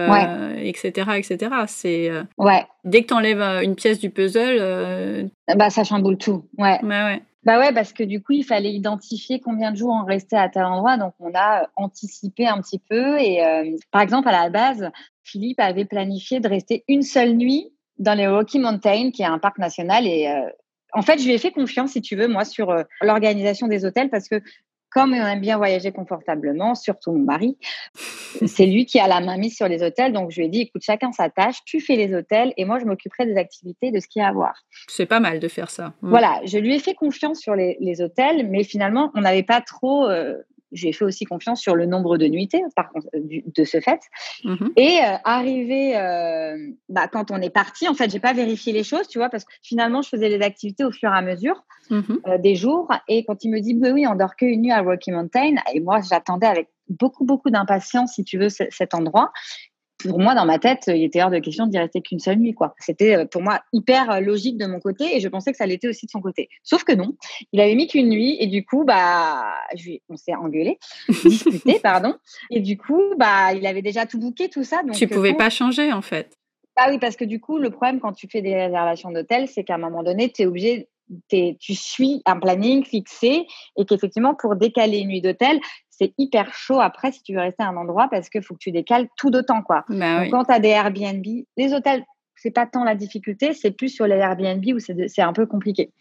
etc., 0.60 1.10
etc. 1.19 1.54
C'est 1.69 2.10
ouais. 2.38 2.66
dès 2.82 3.02
que 3.02 3.06
tu 3.06 3.14
enlèves 3.14 3.40
une 3.62 3.76
pièce 3.76 4.00
du 4.00 4.10
puzzle, 4.10 5.30
bah 5.56 5.70
ça 5.70 5.84
chamboule 5.84 6.19
tout. 6.19 6.48
Ouais. 6.58 6.80
Bah 6.82 7.06
ouais. 7.06 7.22
Bah 7.44 7.59
ouais, 7.59 7.73
parce 7.73 7.93
que 7.93 8.05
du 8.05 8.23
coup, 8.23 8.33
il 8.33 8.44
fallait 8.44 8.73
identifier 8.73 9.41
combien 9.41 9.73
de 9.73 9.77
jours 9.77 9.91
on 9.91 10.05
restait 10.05 10.37
à 10.37 10.49
tel 10.49 10.65
endroit. 10.65 10.97
Donc, 10.97 11.15
on 11.19 11.33
a 11.35 11.69
anticipé 11.75 12.47
un 12.47 12.61
petit 12.61 12.79
peu. 12.79 13.19
Et 13.19 13.44
euh, 13.44 13.77
par 13.91 14.00
exemple, 14.00 14.29
à 14.29 14.33
la 14.33 14.49
base, 14.49 14.91
Philippe 15.25 15.59
avait 15.59 15.85
planifié 15.85 16.39
de 16.39 16.49
rester 16.49 16.85
une 16.87 17.03
seule 17.03 17.33
nuit 17.35 17.73
dans 17.99 18.15
les 18.15 18.29
Rocky 18.29 18.61
Mountains, 18.61 19.11
qui 19.11 19.23
est 19.23 19.27
un 19.27 19.41
parc 19.41 19.59
national. 19.59 20.06
Et 20.06 20.29
euh, 20.29 20.49
en 20.93 21.03
fait, 21.03 21.19
je 21.19 21.25
lui 21.25 21.33
ai 21.33 21.39
fait 21.39 21.50
confiance, 21.50 21.93
si 21.93 22.00
tu 22.00 22.15
veux, 22.15 22.29
moi, 22.29 22.44
sur 22.44 22.71
euh, 22.71 22.85
l'organisation 23.00 23.67
des 23.67 23.85
hôtels, 23.85 24.09
parce 24.09 24.29
que 24.29 24.41
comme 24.94 25.12
on 25.12 25.27
aime 25.27 25.41
bien 25.41 25.56
voyager 25.56 25.93
confortablement, 25.93 26.75
surtout 26.75 27.12
mon 27.12 27.25
mari, 27.25 27.56
c'est 28.47 28.67
lui 28.67 28.87
qui 28.87 28.99
a 28.99 29.09
la 29.09 29.21
main 29.21 29.37
mise 29.37 29.56
sur 29.56 29.69
les 29.69 29.83
hôtels. 29.83 30.12
Donc, 30.12 30.31
je 30.31 30.39
lui 30.39 30.47
ai 30.47 30.49
dit, 30.49 30.61
écoute, 30.62 30.83
chacun 30.85 31.12
sa 31.12 31.31
tâche, 31.31 31.59
tu 31.65 31.81
fais 31.81 31.97
les 31.97 32.15
hôtels 32.15 32.53
et 32.56 32.65
moi, 32.65 32.79
je 32.79 32.85
m'occuperai 32.85 33.27
des 33.27 33.37
activités, 33.37 33.91
de 33.91 34.00
ce 34.00 34.09
qu'il 34.09 34.21
y 34.21 34.25
a 34.25 34.29
à 34.29 34.33
voir. 34.33 34.55
C'est 34.89 35.06
pas 35.06 35.21
mal 35.21 35.41
de 35.41 35.49
faire 35.49 35.71
ça. 35.71 35.94
Mm. 36.03 36.09
Voilà, 36.11 36.41
je 36.44 36.59
lui 36.59 36.75
ai 36.75 36.79
fait 36.79 36.94
confiance 36.94 37.41
sur 37.41 37.55
les, 37.55 38.03
hôtels, 38.03 38.49
mais 38.49 38.65
finalement, 38.65 39.11
on 39.15 39.21
n'avait 39.21 39.43
pas 39.43 39.61
trop 39.61 40.09
euh, 40.09 40.35
j'ai 40.72 40.92
fait 40.92 41.04
aussi 41.04 41.24
confiance 41.24 41.60
sur 41.60 41.74
le 41.74 41.86
nombre 41.86 42.16
de 42.19 42.26
nuitées, 42.26 42.62
par 42.74 42.90
contre, 42.90 43.06
euh, 43.14 43.40
de 43.44 43.64
ce 43.64 43.80
fait. 43.80 44.00
Mhm. 44.44 44.72
Et 44.76 44.98
euh, 44.98 45.16
arrivé, 45.24 45.96
euh, 45.96 46.56
bah, 46.88 47.08
quand 47.08 47.30
on 47.30 47.40
est 47.40 47.50
parti, 47.50 47.88
en 47.88 47.94
fait, 47.94 48.10
j'ai 48.10 48.20
pas 48.20 48.32
vérifié 48.32 48.72
les 48.72 48.84
choses, 48.84 49.08
tu 49.08 49.19
vois, 49.19 49.28
parce 49.28 49.44
que 49.44 49.52
finalement, 49.62 50.02
je 50.02 50.08
faisais 50.08 50.28
les 50.28 50.42
activités 50.42 50.84
au 50.84 50.90
fur 50.90 51.10
et 51.10 51.16
à 51.16 51.22
mesure 51.22 51.64
mhm. 51.90 52.20
des 52.38 52.54
jours. 52.54 52.88
Et 53.08 53.24
quand 53.24 53.44
il 53.44 53.50
me 53.50 53.60
dit, 53.60 53.74
bah 53.74 53.90
oui, 53.92 54.06
on 54.06 54.14
dort 54.14 54.36
qu'une 54.36 54.62
nuit 54.62 54.72
à 54.72 54.80
Rocky 54.80 55.12
Mountain, 55.12 55.54
et 55.72 55.80
moi, 55.80 56.00
j'attendais 56.00 56.46
avec 56.46 56.69
beaucoup, 56.88 57.24
beaucoup 57.24 57.50
d'impatience, 57.50 58.14
si 58.14 58.24
tu 58.24 58.38
veux, 58.38 58.48
cet 58.48 58.94
endroit 58.94 59.32
pour 60.08 60.19
moi, 60.19 60.34
dans 60.34 60.44
ma 60.44 60.58
tête, 60.58 60.84
il 60.88 61.02
était 61.02 61.22
hors 61.22 61.31
de 61.31 61.38
question 61.38 61.66
d'y 61.66 61.78
rester 61.78 62.00
qu'une 62.00 62.19
seule 62.19 62.38
nuit. 62.38 62.54
quoi. 62.54 62.75
C'était 62.78 63.16
euh, 63.16 63.25
pour 63.25 63.43
moi 63.43 63.60
hyper 63.72 64.10
euh, 64.10 64.20
logique 64.20 64.58
de 64.58 64.66
mon 64.66 64.81
côté 64.81 65.16
et 65.16 65.20
je 65.20 65.28
pensais 65.28 65.52
que 65.52 65.56
ça 65.56 65.66
l'était 65.66 65.88
aussi 65.88 66.06
de 66.06 66.10
son 66.10 66.20
côté. 66.20 66.49
Sauf 66.62 66.84
que 66.84 66.93
non, 66.93 67.14
il 67.52 67.60
avait 67.60 67.75
mis 67.75 67.87
qu'une 67.87 68.08
nuit 68.08 68.37
et 68.40 68.46
du 68.46 68.64
coup, 68.64 68.84
bah, 68.84 69.54
on 70.08 70.16
s'est 70.16 70.34
engueulé, 70.34 70.78
discuté, 71.25 71.81
pardon. 71.82 72.14
Et 72.50 72.60
du 72.60 72.76
coup, 72.76 73.02
bah, 73.16 73.52
il 73.54 73.66
avait 73.66 73.82
déjà 73.82 74.06
tout 74.06 74.19
booké, 74.19 74.49
tout 74.49 74.64
ça. 74.64 74.82
Donc, 74.82 74.94
tu 74.94 75.06
pouvais 75.06 75.32
euh, 75.32 75.36
pas 75.36 75.50
changer 75.50 75.93
en 75.93 76.03
fait. 76.03 76.36
Ah 76.77 76.86
oui, 76.91 76.98
parce 76.98 77.17
que 77.17 77.24
du 77.24 77.38
coup, 77.38 77.58
le 77.58 77.70
problème 77.70 78.00
quand 78.00 78.12
tu 78.12 78.29
fais 78.29 78.41
des 78.41 78.55
réservations 78.55 79.10
d'hôtel, 79.10 79.46
c'est 79.46 79.62
qu'à 79.62 79.74
un 79.74 79.79
moment 79.79 80.03
donné, 80.03 80.31
tu 80.31 80.43
es 80.43 80.46
obligé 80.46 80.88
tu 81.29 81.75
suis 81.75 82.23
un 82.25 82.39
planning 82.39 82.85
fixé 82.85 83.47
et 83.77 83.85
qu'effectivement, 83.85 84.35
pour 84.35 84.56
décaler 84.56 84.99
une 84.99 85.09
nuit 85.09 85.21
d'hôtel, 85.21 85.61
c'est 85.91 86.15
hyper 86.19 86.53
chaud 86.55 86.81
après 86.81 87.13
si 87.13 87.23
tu 87.23 87.35
veux 87.35 87.41
rester 87.41 87.63
à 87.63 87.69
un 87.69 87.77
endroit 87.77 88.09
parce 88.11 88.29
qu'il 88.29 88.43
faut 88.43 88.55
que 88.55 88.61
tu 88.61 88.73
décales 88.73 89.09
tout 89.17 89.31
d'autant. 89.31 89.63
Quoi. 89.63 89.85
Bah 89.89 90.29
quand 90.29 90.44
tu 90.44 90.53
as 90.53 90.59
des 90.59 90.69
Airbnb, 90.69 91.25
les 91.56 91.75
hôtels, 91.75 92.05
c'est 92.35 92.51
pas 92.51 92.67
tant 92.67 92.82
la 92.82 92.94
difficulté, 92.94 93.53
c'est 93.53 93.71
plus 93.71 93.89
sur 93.89 94.06
les 94.06 94.17
Airbnb 94.17 94.65
où 94.75 94.79
c'est 94.81 95.23
un 95.23 95.32
peu 95.32 95.47
compliqué. 95.47 95.93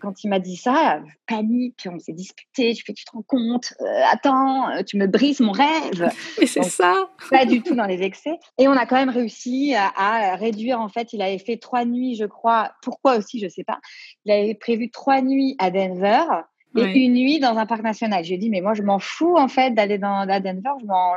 Quand 0.00 0.22
il 0.22 0.28
m'a 0.28 0.38
dit 0.38 0.56
ça, 0.56 1.00
panique, 1.26 1.88
on 1.90 1.98
s'est 1.98 2.12
disputé, 2.12 2.74
je 2.74 2.84
fais, 2.84 2.92
tu 2.92 3.04
te 3.04 3.12
rends 3.12 3.22
compte, 3.22 3.72
euh, 3.80 4.02
attends, 4.10 4.68
euh, 4.70 4.82
tu 4.82 4.98
me 4.98 5.06
brises 5.06 5.40
mon 5.40 5.52
rêve. 5.52 6.10
Mais 6.40 6.46
c'est 6.46 6.62
ça. 6.62 7.08
Pas 7.30 7.46
du 7.46 7.62
tout 7.62 7.74
dans 7.74 7.86
les 7.86 8.02
excès. 8.02 8.38
Et 8.58 8.68
on 8.68 8.72
a 8.72 8.86
quand 8.86 8.96
même 8.96 9.10
réussi 9.10 9.74
à, 9.74 10.36
réduire, 10.36 10.80
en 10.80 10.88
fait, 10.88 11.12
il 11.12 11.22
avait 11.22 11.38
fait 11.38 11.56
trois 11.56 11.84
nuits, 11.84 12.16
je 12.16 12.24
crois, 12.24 12.72
pourquoi 12.82 13.16
aussi, 13.16 13.38
je 13.38 13.48
sais 13.48 13.64
pas. 13.64 13.80
Il 14.24 14.32
avait 14.32 14.54
prévu 14.54 14.90
trois 14.90 15.22
nuits 15.22 15.56
à 15.58 15.70
Denver 15.70 16.22
et 16.76 17.04
une 17.04 17.12
nuit 17.12 17.38
dans 17.38 17.58
un 17.58 17.66
parc 17.66 17.82
national. 17.82 18.24
J'ai 18.24 18.38
dit, 18.38 18.48
mais 18.48 18.60
moi, 18.60 18.74
je 18.74 18.82
m'en 18.82 18.98
fous, 18.98 19.36
en 19.36 19.48
fait, 19.48 19.72
d'aller 19.72 19.98
dans, 19.98 20.28
à 20.28 20.40
Denver, 20.40 20.70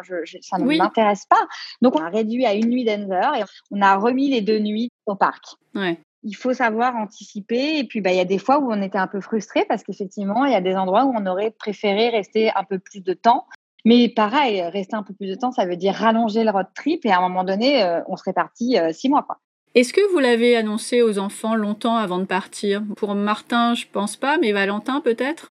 je, 0.03 0.38
ça 0.41 0.57
ne 0.57 0.65
m'intéresse 0.65 1.25
pas. 1.29 1.47
Donc, 1.81 1.95
on 1.95 2.03
a 2.03 2.09
réduit 2.09 2.45
à 2.45 2.53
une 2.53 2.69
nuit 2.69 2.85
Denver 2.85 3.31
et 3.39 3.43
on 3.71 3.81
a 3.81 3.95
remis 3.95 4.29
les 4.29 4.41
deux 4.41 4.59
nuits 4.59 4.91
au 5.05 5.15
parc. 5.15 5.43
Ouais 5.74 5.97
il 6.25 6.36
faut 6.36 6.53
savoir 6.53 6.96
anticiper. 6.96 7.77
Et 7.77 7.84
puis, 7.86 8.01
bah, 8.01 8.12
il 8.12 8.17
y 8.17 8.22
a 8.22 8.25
des 8.25 8.39
fois 8.39 8.60
où 8.60 8.72
on 8.72 8.82
était 8.82 8.98
un 8.98 9.08
peu 9.08 9.22
frustré 9.22 9.63
parce 9.70 9.84
qu'effectivement, 9.84 10.46
il 10.46 10.51
y 10.51 10.55
a 10.55 10.62
des 10.62 10.75
endroits 10.75 11.05
où 11.05 11.13
on 11.15 11.25
aurait 11.27 11.51
préféré 11.51 12.10
rester 12.10 12.51
un 12.55 12.63
peu 12.63 12.79
plus 12.79 13.01
de 13.01 13.13
temps. 13.13 13.46
Mais 13.86 14.10
pareil, 14.10 14.63
rester 14.63 14.96
un 14.96 15.03
peu 15.03 15.13
plus 15.13 15.27
de 15.27 15.36
temps, 15.36 15.51
ça 15.51 15.65
veut 15.65 15.75
dire 15.75 15.94
rallonger 15.94 16.44
le 16.44 16.50
road 16.50 16.65
trip 16.74 17.05
et 17.05 17.12
à 17.12 17.20
un 17.20 17.22
moment 17.22 17.44
donné, 17.44 17.84
euh, 17.84 18.01
on 18.08 18.17
serait 18.17 18.34
parti 18.34 18.79
euh, 18.79 18.91
six 18.91 19.10
mois. 19.10 19.22
Quoi. 19.22 19.38
Est-ce 19.75 19.94
que 19.94 20.12
vous 20.12 20.17
l'avez 20.17 20.58
annoncé 20.58 21.03
aux 21.03 21.20
enfants 21.20 21.53
longtemps 21.53 21.96
avant 21.96 22.17
de 22.17 22.25
partir? 22.25 22.82
Pour 22.98 23.13
Martin, 23.13 23.75
je 23.75 23.86
pense 23.91 24.15
pas, 24.15 24.39
mais 24.39 24.51
Valentin 24.51 25.01
peut-être? 25.01 25.50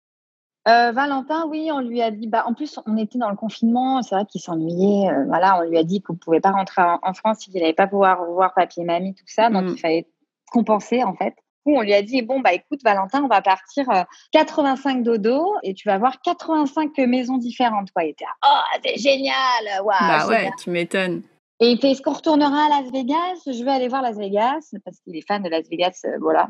Euh, 0.66 0.90
Valentin, 0.90 1.46
oui, 1.48 1.68
on 1.70 1.78
lui 1.80 2.02
a 2.02 2.10
dit. 2.10 2.26
Bah, 2.26 2.42
en 2.46 2.54
plus, 2.54 2.80
on 2.86 2.96
était 2.96 3.18
dans 3.18 3.30
le 3.30 3.36
confinement. 3.36 4.02
C'est 4.02 4.16
vrai 4.16 4.24
qu'il 4.24 4.40
s'ennuyait. 4.40 5.10
voilà, 5.26 5.60
on 5.60 5.68
lui 5.68 5.78
a 5.78 5.84
dit 5.84 6.00
qu'on 6.00 6.14
ne 6.14 6.18
pouvait 6.18 6.40
pas 6.40 6.52
rentrer 6.52 6.82
en, 6.82 7.12
France 7.12 7.40
s'il 7.40 7.52
n'allait 7.52 7.74
pas 7.74 7.86
pouvoir 7.86 8.24
voir 8.24 8.54
papy 8.54 8.80
et 8.80 8.84
mamie, 8.84 9.14
tout 9.14 9.24
ça. 9.26 9.50
Donc, 9.50 9.64
mm. 9.64 9.68
il 9.68 9.78
fallait 9.78 10.06
compenser 10.50 11.02
en 11.02 11.14
fait. 11.14 11.34
On 11.66 11.80
lui 11.80 11.94
a 11.94 12.02
dit 12.02 12.20
bon 12.22 12.40
bah 12.40 12.52
écoute 12.52 12.80
Valentin, 12.84 13.22
on 13.24 13.28
va 13.28 13.40
partir 13.40 13.86
85 14.32 14.98
euh, 14.98 15.02
dodo 15.02 15.54
et 15.62 15.72
tu 15.74 15.88
vas 15.88 15.96
voir 15.98 16.20
85 16.22 16.90
maisons 17.08 17.38
différentes. 17.38 17.90
Quoi. 17.92 18.04
Il 18.04 18.10
était 18.10 18.26
oh 18.44 18.78
c'est 18.84 18.98
génial, 18.98 19.82
waouh. 19.82 19.96
Bah 20.00 20.26
ouais, 20.28 20.50
tu 20.62 20.70
m'étonnes. 20.70 21.22
Et 21.60 21.70
il 21.70 21.80
fait 21.80 21.92
est-ce 21.92 22.02
qu'on 22.02 22.12
retournera 22.12 22.66
à 22.66 22.68
Las 22.82 22.90
Vegas? 22.92 23.40
Je 23.46 23.64
vais 23.64 23.70
aller 23.70 23.88
voir 23.88 24.02
Las 24.02 24.16
Vegas 24.18 24.74
parce 24.84 24.98
qu'il 25.00 25.16
est 25.16 25.26
fan 25.26 25.42
de 25.42 25.48
Las 25.48 25.66
Vegas, 25.70 26.00
euh, 26.04 26.18
voilà. 26.20 26.48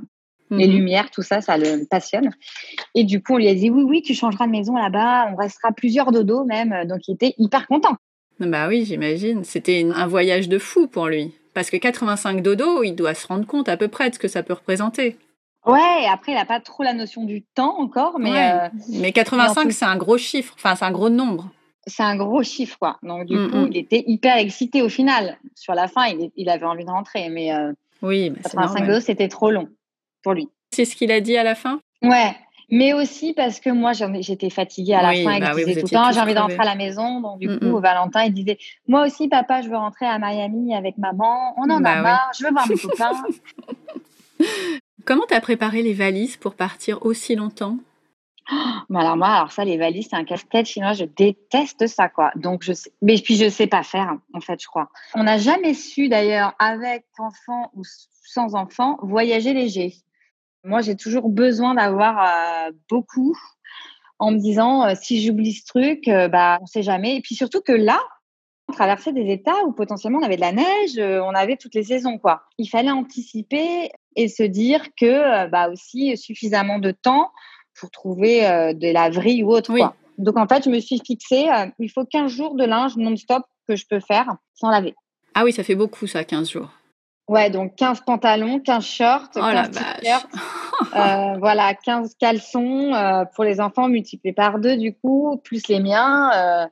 Les 0.50 0.66
Mhm. 0.66 0.74
lumières, 0.74 1.10
tout 1.10 1.22
ça, 1.22 1.40
ça 1.40 1.56
le 1.56 1.86
passionne. 1.88 2.30
Et 2.94 3.04
du 3.04 3.22
coup, 3.22 3.34
on 3.34 3.38
lui 3.38 3.48
a 3.48 3.54
dit 3.54 3.70
oui, 3.70 3.82
oui, 3.82 4.02
tu 4.02 4.14
changeras 4.14 4.46
de 4.46 4.50
maison 4.50 4.74
là-bas, 4.74 5.30
on 5.32 5.36
restera 5.36 5.72
plusieurs 5.72 6.10
dodos 6.12 6.44
même. 6.44 6.86
Donc, 6.86 7.00
il 7.08 7.14
était 7.14 7.34
hyper 7.38 7.66
content. 7.66 7.96
Bah 8.40 8.68
oui, 8.68 8.84
j'imagine. 8.84 9.42
C'était 9.44 9.86
un 9.94 10.06
voyage 10.06 10.48
de 10.48 10.58
fou 10.58 10.86
pour 10.86 11.06
lui. 11.06 11.34
Parce 11.54 11.70
que 11.70 11.76
85 11.76 12.42
dodo, 12.42 12.82
il 12.82 12.94
doit 12.94 13.14
se 13.14 13.26
rendre 13.26 13.46
compte 13.46 13.68
à 13.68 13.76
peu 13.76 13.88
près 13.88 14.10
de 14.10 14.14
ce 14.14 14.18
que 14.18 14.28
ça 14.28 14.42
peut 14.42 14.52
représenter. 14.54 15.16
Ouais, 15.66 16.04
après, 16.12 16.32
il 16.32 16.34
n'a 16.34 16.44
pas 16.44 16.60
trop 16.60 16.82
la 16.82 16.92
notion 16.92 17.24
du 17.24 17.42
temps 17.42 17.78
encore, 17.78 18.18
mais 18.18 18.30
Ouais. 18.32 18.52
euh, 18.52 18.68
Mais 18.90 19.12
85, 19.12 19.62
tout- 19.62 19.70
c'est 19.70 19.84
un 19.86 19.96
gros 19.96 20.18
chiffre. 20.18 20.54
Enfin, 20.58 20.74
c'est 20.76 20.84
un 20.84 20.90
gros 20.90 21.08
nombre. 21.08 21.48
c'est 21.86 22.02
un 22.02 22.16
gros 22.16 22.42
chiffre, 22.42 22.78
quoi. 22.78 22.96
Donc, 23.02 23.26
du 23.26 23.36
Mm, 23.36 23.50
coup, 23.50 23.56
mm. 23.58 23.68
il 23.72 23.76
était 23.76 24.04
hyper 24.06 24.36
excité 24.38 24.80
au 24.82 24.88
final. 24.88 25.38
Sur 25.54 25.74
la 25.74 25.86
fin, 25.86 26.06
il, 26.36 26.48
avait 26.48 26.64
envie 26.64 26.84
de 26.84 26.90
rentrer, 26.90 27.28
mais 27.28 27.54
euh, 27.54 27.72
Oui, 28.02 28.32
c'est 28.36 28.42
85 28.44 28.60
normal. 28.80 28.86
dodos, 28.88 29.00
c'était 29.04 29.28
trop 29.28 29.50
long 29.50 29.68
pour 30.22 30.32
lui. 30.32 30.48
C'est 30.72 30.86
ce 30.86 30.96
qu'il 30.96 31.12
a 31.12 31.20
dit 31.20 31.36
à 31.36 31.42
la 31.44 31.54
fin? 31.54 31.80
Ouais, 32.02 32.34
mais 32.70 32.92
aussi 32.92 33.32
parce 33.34 33.60
que 33.60 33.70
moi, 33.70 33.92
j'en 33.92 34.12
ai- 34.14 34.22
j'étais 34.22 34.50
fatiguée 34.50 34.94
à 34.94 35.02
la 35.02 35.10
Oui, 35.10 35.24
fin. 35.24 35.34
Il 35.34 35.40
bah 35.40 35.52
oui, 35.54 35.64
disait 35.64 35.80
tout 35.80 35.86
le 35.86 35.96
temps, 35.96 36.12
j'ai 36.12 36.20
envie 36.20 36.34
de 36.34 36.38
crevés. 36.38 36.54
rentrer 36.56 36.68
à 36.68 36.74
la 36.74 36.74
maison. 36.76 37.20
Donc, 37.20 37.38
du 37.40 37.48
Mm, 37.48 37.58
coup, 37.58 37.78
mm. 37.78 37.80
Valentin, 37.80 38.24
il 38.24 38.32
disait, 38.34 38.58
moi 38.88 39.04
aussi, 39.06 39.28
papa, 39.28 39.62
je 39.62 39.68
veux 39.68 39.76
rentrer 39.76 40.06
à 40.06 40.18
Miami 40.18 40.74
avec 40.74 40.98
maman. 40.98 41.54
On 41.58 41.70
en 41.70 41.80
Bah 41.80 41.90
a 41.90 41.96
oui. 41.96 42.02
marre, 42.02 42.30
je 42.38 42.44
veux 42.44 42.50
voir 42.52 42.68
mes 42.68 42.76
copains. 42.76 43.12
Comment 45.04 45.24
t'as 45.28 45.40
préparé 45.40 45.82
les 45.82 45.92
valises 45.94 46.36
pour 46.36 46.54
partir 46.54 47.04
aussi 47.04 47.34
longtemps? 47.36 47.76
Mais 48.90 48.98
alors 49.00 49.16
moi, 49.16 49.28
alors 49.28 49.52
ça, 49.52 49.64
les 49.64 49.78
valises, 49.78 50.08
c'est 50.10 50.16
un 50.16 50.24
casse-tête 50.24 50.66
chinois. 50.66 50.92
Je 50.92 51.04
déteste 51.04 51.86
ça, 51.86 52.08
quoi. 52.08 52.30
Donc 52.36 52.62
je 52.62 52.72
sais, 52.74 52.92
mais 53.00 53.16
puis 53.16 53.36
je 53.36 53.48
sais 53.48 53.66
pas 53.66 53.82
faire, 53.82 54.16
en 54.34 54.40
fait, 54.40 54.60
je 54.62 54.66
crois. 54.66 54.88
On 55.14 55.22
n'a 55.22 55.38
jamais 55.38 55.72
su 55.74 56.08
d'ailleurs, 56.08 56.52
avec 56.58 57.04
enfant 57.18 57.70
ou 57.74 57.82
sans 58.26 58.54
enfant, 58.54 58.98
voyager 59.02 59.54
léger. 59.54 59.94
Moi, 60.64 60.80
j'ai 60.80 60.96
toujours 60.96 61.28
besoin 61.28 61.74
d'avoir 61.74 62.18
euh, 62.18 62.72
beaucoup, 62.88 63.36
en 64.18 64.30
me 64.30 64.38
disant 64.38 64.84
euh, 64.84 64.94
si 65.00 65.22
j'oublie 65.24 65.52
ce 65.52 65.66
truc, 65.66 66.08
euh, 66.08 66.28
bah 66.28 66.58
on 66.62 66.66
sait 66.66 66.82
jamais. 66.82 67.16
Et 67.16 67.20
puis 67.20 67.34
surtout 67.34 67.60
que 67.60 67.72
là, 67.72 68.00
on 68.68 68.72
traversait 68.72 69.12
des 69.12 69.30
états 69.30 69.64
où 69.66 69.72
potentiellement 69.72 70.20
on 70.20 70.24
avait 70.24 70.36
de 70.36 70.40
la 70.40 70.52
neige, 70.52 70.98
on 70.98 71.34
avait 71.34 71.56
toutes 71.56 71.74
les 71.74 71.84
saisons, 71.84 72.18
quoi. 72.18 72.44
Il 72.56 72.66
fallait 72.66 72.90
anticiper 72.90 73.90
et 74.16 74.28
se 74.28 74.42
dire 74.42 74.86
que 74.98 75.48
bah 75.48 75.68
aussi 75.68 76.16
suffisamment 76.16 76.78
de 76.78 76.90
temps 76.92 77.30
pour 77.78 77.90
trouver 77.90 78.46
euh, 78.46 78.72
de 78.72 78.88
la 78.92 79.10
vrille 79.10 79.42
ou 79.42 79.50
autre. 79.50 79.72
Oui. 79.72 79.80
Quoi. 79.80 79.94
Donc 80.18 80.36
en 80.36 80.46
fait, 80.46 80.64
je 80.64 80.70
me 80.70 80.80
suis 80.80 81.00
fixée, 81.04 81.48
euh, 81.50 81.66
il 81.78 81.90
faut 81.90 82.04
15 82.04 82.30
jours 82.30 82.54
de 82.54 82.64
linge 82.64 82.96
non-stop 82.96 83.42
que 83.68 83.76
je 83.76 83.86
peux 83.86 84.00
faire 84.00 84.36
sans 84.54 84.70
laver. 84.70 84.94
Ah 85.34 85.44
oui, 85.44 85.52
ça 85.52 85.64
fait 85.64 85.74
beaucoup 85.74 86.06
ça, 86.06 86.24
15 86.24 86.50
jours. 86.50 86.70
Ouais, 87.26 87.48
donc 87.48 87.74
15 87.76 88.02
pantalons, 88.02 88.60
15 88.60 88.84
shorts, 88.84 89.28
Oh 89.36 89.40
la 89.40 89.62
15 89.66 89.70
vache. 89.78 90.00
t-shirts, 90.00 90.28
euh, 90.94 91.34
voilà, 91.38 91.74
15 91.74 92.16
caleçons 92.20 92.92
euh, 92.92 93.24
pour 93.34 93.44
les 93.44 93.60
enfants 93.60 93.88
multipliés 93.88 94.34
par 94.34 94.58
deux 94.58 94.76
du 94.76 94.94
coup, 94.94 95.40
plus 95.42 95.66
les 95.68 95.80
miens. 95.80 96.30
euh, 96.34 96.66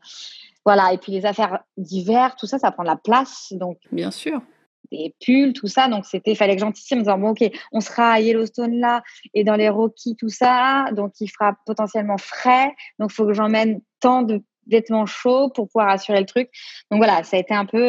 voilà, 0.64 0.92
et 0.92 0.98
puis 0.98 1.10
les 1.10 1.24
affaires 1.26 1.60
d'hiver, 1.76 2.36
tout 2.36 2.46
ça, 2.46 2.58
ça 2.58 2.70
prend 2.70 2.82
de 2.82 2.88
la 2.88 2.96
place. 2.96 3.52
Donc 3.52 3.78
Bien 3.90 4.10
sûr. 4.10 4.42
des 4.92 5.14
pulls, 5.24 5.54
tout 5.54 5.66
ça. 5.68 5.88
Donc, 5.88 6.04
c'était, 6.04 6.34
fallait 6.34 6.54
que 6.54 6.60
j'anticipe 6.60 6.96
en 6.96 6.98
me 6.98 7.02
disant, 7.04 7.18
bon, 7.18 7.30
OK, 7.30 7.42
on 7.72 7.80
sera 7.80 8.12
à 8.12 8.20
Yellowstone 8.20 8.78
là 8.78 9.02
et 9.34 9.42
dans 9.44 9.56
les 9.56 9.70
Rockies, 9.70 10.16
tout 10.16 10.28
ça. 10.28 10.84
Donc, 10.92 11.14
il 11.20 11.28
fera 11.28 11.56
potentiellement 11.66 12.18
frais. 12.18 12.74
Donc, 12.98 13.10
il 13.10 13.14
faut 13.14 13.26
que 13.26 13.32
j'emmène 13.32 13.80
tant 14.00 14.20
de 14.22 14.42
vêtements 14.68 15.06
chauds 15.06 15.48
pour 15.50 15.66
pouvoir 15.66 15.88
assurer 15.88 16.20
le 16.20 16.26
truc. 16.26 16.48
Donc, 16.90 16.98
voilà, 16.98 17.22
ça 17.24 17.38
a 17.38 17.40
été 17.40 17.54
un 17.54 17.64
peu. 17.64 17.88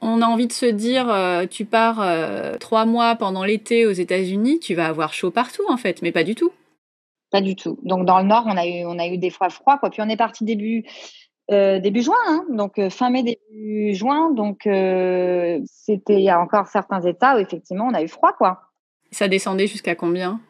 On 0.00 0.20
a 0.22 0.26
envie 0.26 0.46
de 0.46 0.52
se 0.52 0.66
dire, 0.66 1.08
euh, 1.10 1.46
tu 1.46 1.64
pars 1.64 2.00
euh, 2.00 2.56
trois 2.58 2.84
mois 2.84 3.16
pendant 3.16 3.44
l'été 3.44 3.86
aux 3.86 3.92
États-Unis, 3.92 4.60
tu 4.60 4.74
vas 4.74 4.86
avoir 4.86 5.12
chaud 5.12 5.30
partout 5.30 5.62
en 5.68 5.76
fait, 5.76 6.02
mais 6.02 6.12
pas 6.12 6.22
du 6.24 6.34
tout. 6.34 6.52
pas 7.30 7.40
du 7.40 7.56
tout. 7.56 7.78
Donc, 7.82 8.06
dans 8.06 8.18
le 8.20 8.24
Nord, 8.26 8.44
on 8.46 8.56
a 8.56 8.66
eu, 8.66 8.84
on 8.84 8.98
a 8.98 9.06
eu 9.06 9.18
des 9.18 9.30
fois 9.30 9.48
froid, 9.50 9.78
quoi. 9.78 9.90
Puis, 9.90 10.02
on 10.02 10.08
est 10.08 10.16
parti 10.16 10.44
début. 10.44 10.84
euh, 11.50 11.78
début 11.80 12.02
juin, 12.02 12.14
hein. 12.28 12.44
donc 12.50 12.80
fin 12.90 13.10
mai, 13.10 13.22
début 13.22 13.94
juin. 13.94 14.30
Donc, 14.32 14.60
c'était, 14.64 16.14
il 16.14 16.24
y 16.24 16.30
a 16.30 16.40
encore 16.40 16.66
certains 16.68 17.00
États 17.02 17.36
où 17.36 17.38
effectivement 17.38 17.86
on 17.90 17.94
a 17.94 18.02
eu 18.02 18.08
froid, 18.08 18.32
quoi. 18.32 18.60
Ça 19.10 19.28
descendait 19.28 19.66
jusqu'à 19.66 19.94
combien? 19.94 20.40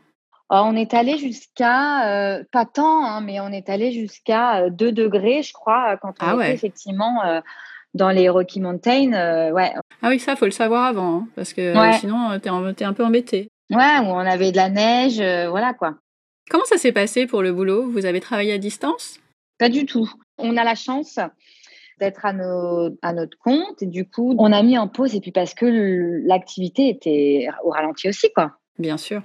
Oh, 0.49 0.61
on 0.65 0.76
est 0.76 0.95
allé 0.95 1.19
jusqu'à, 1.19 2.41
pas 2.53 2.65
tant, 2.67 3.05
hein, 3.05 3.21
mais 3.21 3.41
on 3.41 3.49
est 3.49 3.69
allé 3.69 3.91
jusqu'à 3.93 4.62
euh, 4.65 4.71
2 4.71 4.93
degrés, 4.93 5.43
je 5.43 5.53
crois, 5.53 5.97
quand 5.99 6.11
on 6.21 6.25
Ah 6.25 6.26
était 6.33 6.37
ouais. 6.37 6.55
effectivement 6.55 7.21
dans 7.97 8.11
les 8.11 8.29
Rocky 8.29 8.61
Mountains. 8.61 9.12
euh, 9.15 9.50
ouais. 9.50 9.73
Ah 10.03 10.09
oui, 10.11 10.19
ça, 10.21 10.37
faut 10.37 10.45
le 10.45 10.50
savoir 10.50 10.85
avant, 10.85 11.17
hein, 11.23 11.29
parce 11.35 11.53
que 11.53 11.75
Ouais. 11.76 11.88
euh, 11.88 11.99
sinon, 11.99 12.31
euh, 12.31 12.38
t'es 12.38 12.50
en- 12.50 12.73
t'es 12.75 12.85
un 12.85 12.93
peu 12.93 13.05
embêté. 13.05 13.49
ouais, 13.71 13.99
où 14.00 14.05
on 14.05 14.19
avait 14.19 14.53
de 14.53 14.57
la 14.57 14.69
neige, 14.69 15.19
euh, 15.21 15.49
voilà 15.50 15.75
quoi. 15.75 15.97
Comment 16.49 16.65
ça 16.67 16.76
s'est 16.76 16.93
passé 16.93 17.26
pour 17.26 17.43
le 17.43 17.53
boulot? 17.53 17.91
Vous 17.91 18.07
avez 18.07 18.21
travaillé 18.21 18.53
à 18.53 18.59
distance? 18.59 19.19
Pas 19.59 19.69
du 19.69 19.85
tout. 19.87 20.09
On 20.38 20.57
a 20.57 20.62
la 20.65 20.75
chance 20.76 21.19
d'être 21.99 22.25
à, 22.26 22.33
nos, 22.33 22.97
à 23.03 23.12
notre 23.12 23.37
compte 23.38 23.83
et 23.83 23.87
du 23.87 24.07
coup, 24.09 24.35
on 24.38 24.53
a 24.53 24.62
mis 24.62 24.79
en 24.79 24.87
pause 24.87 25.15
et 25.17 25.21
puis 25.21 25.33
parce 25.33 25.55
que 25.55 25.67
l'activité 26.26 26.88
était 26.88 27.49
au 27.65 27.71
ralenti 27.71 28.09
aussi, 28.09 28.31
quoi. 28.33 28.53
Bien 28.79 28.97
sûr. 28.99 29.23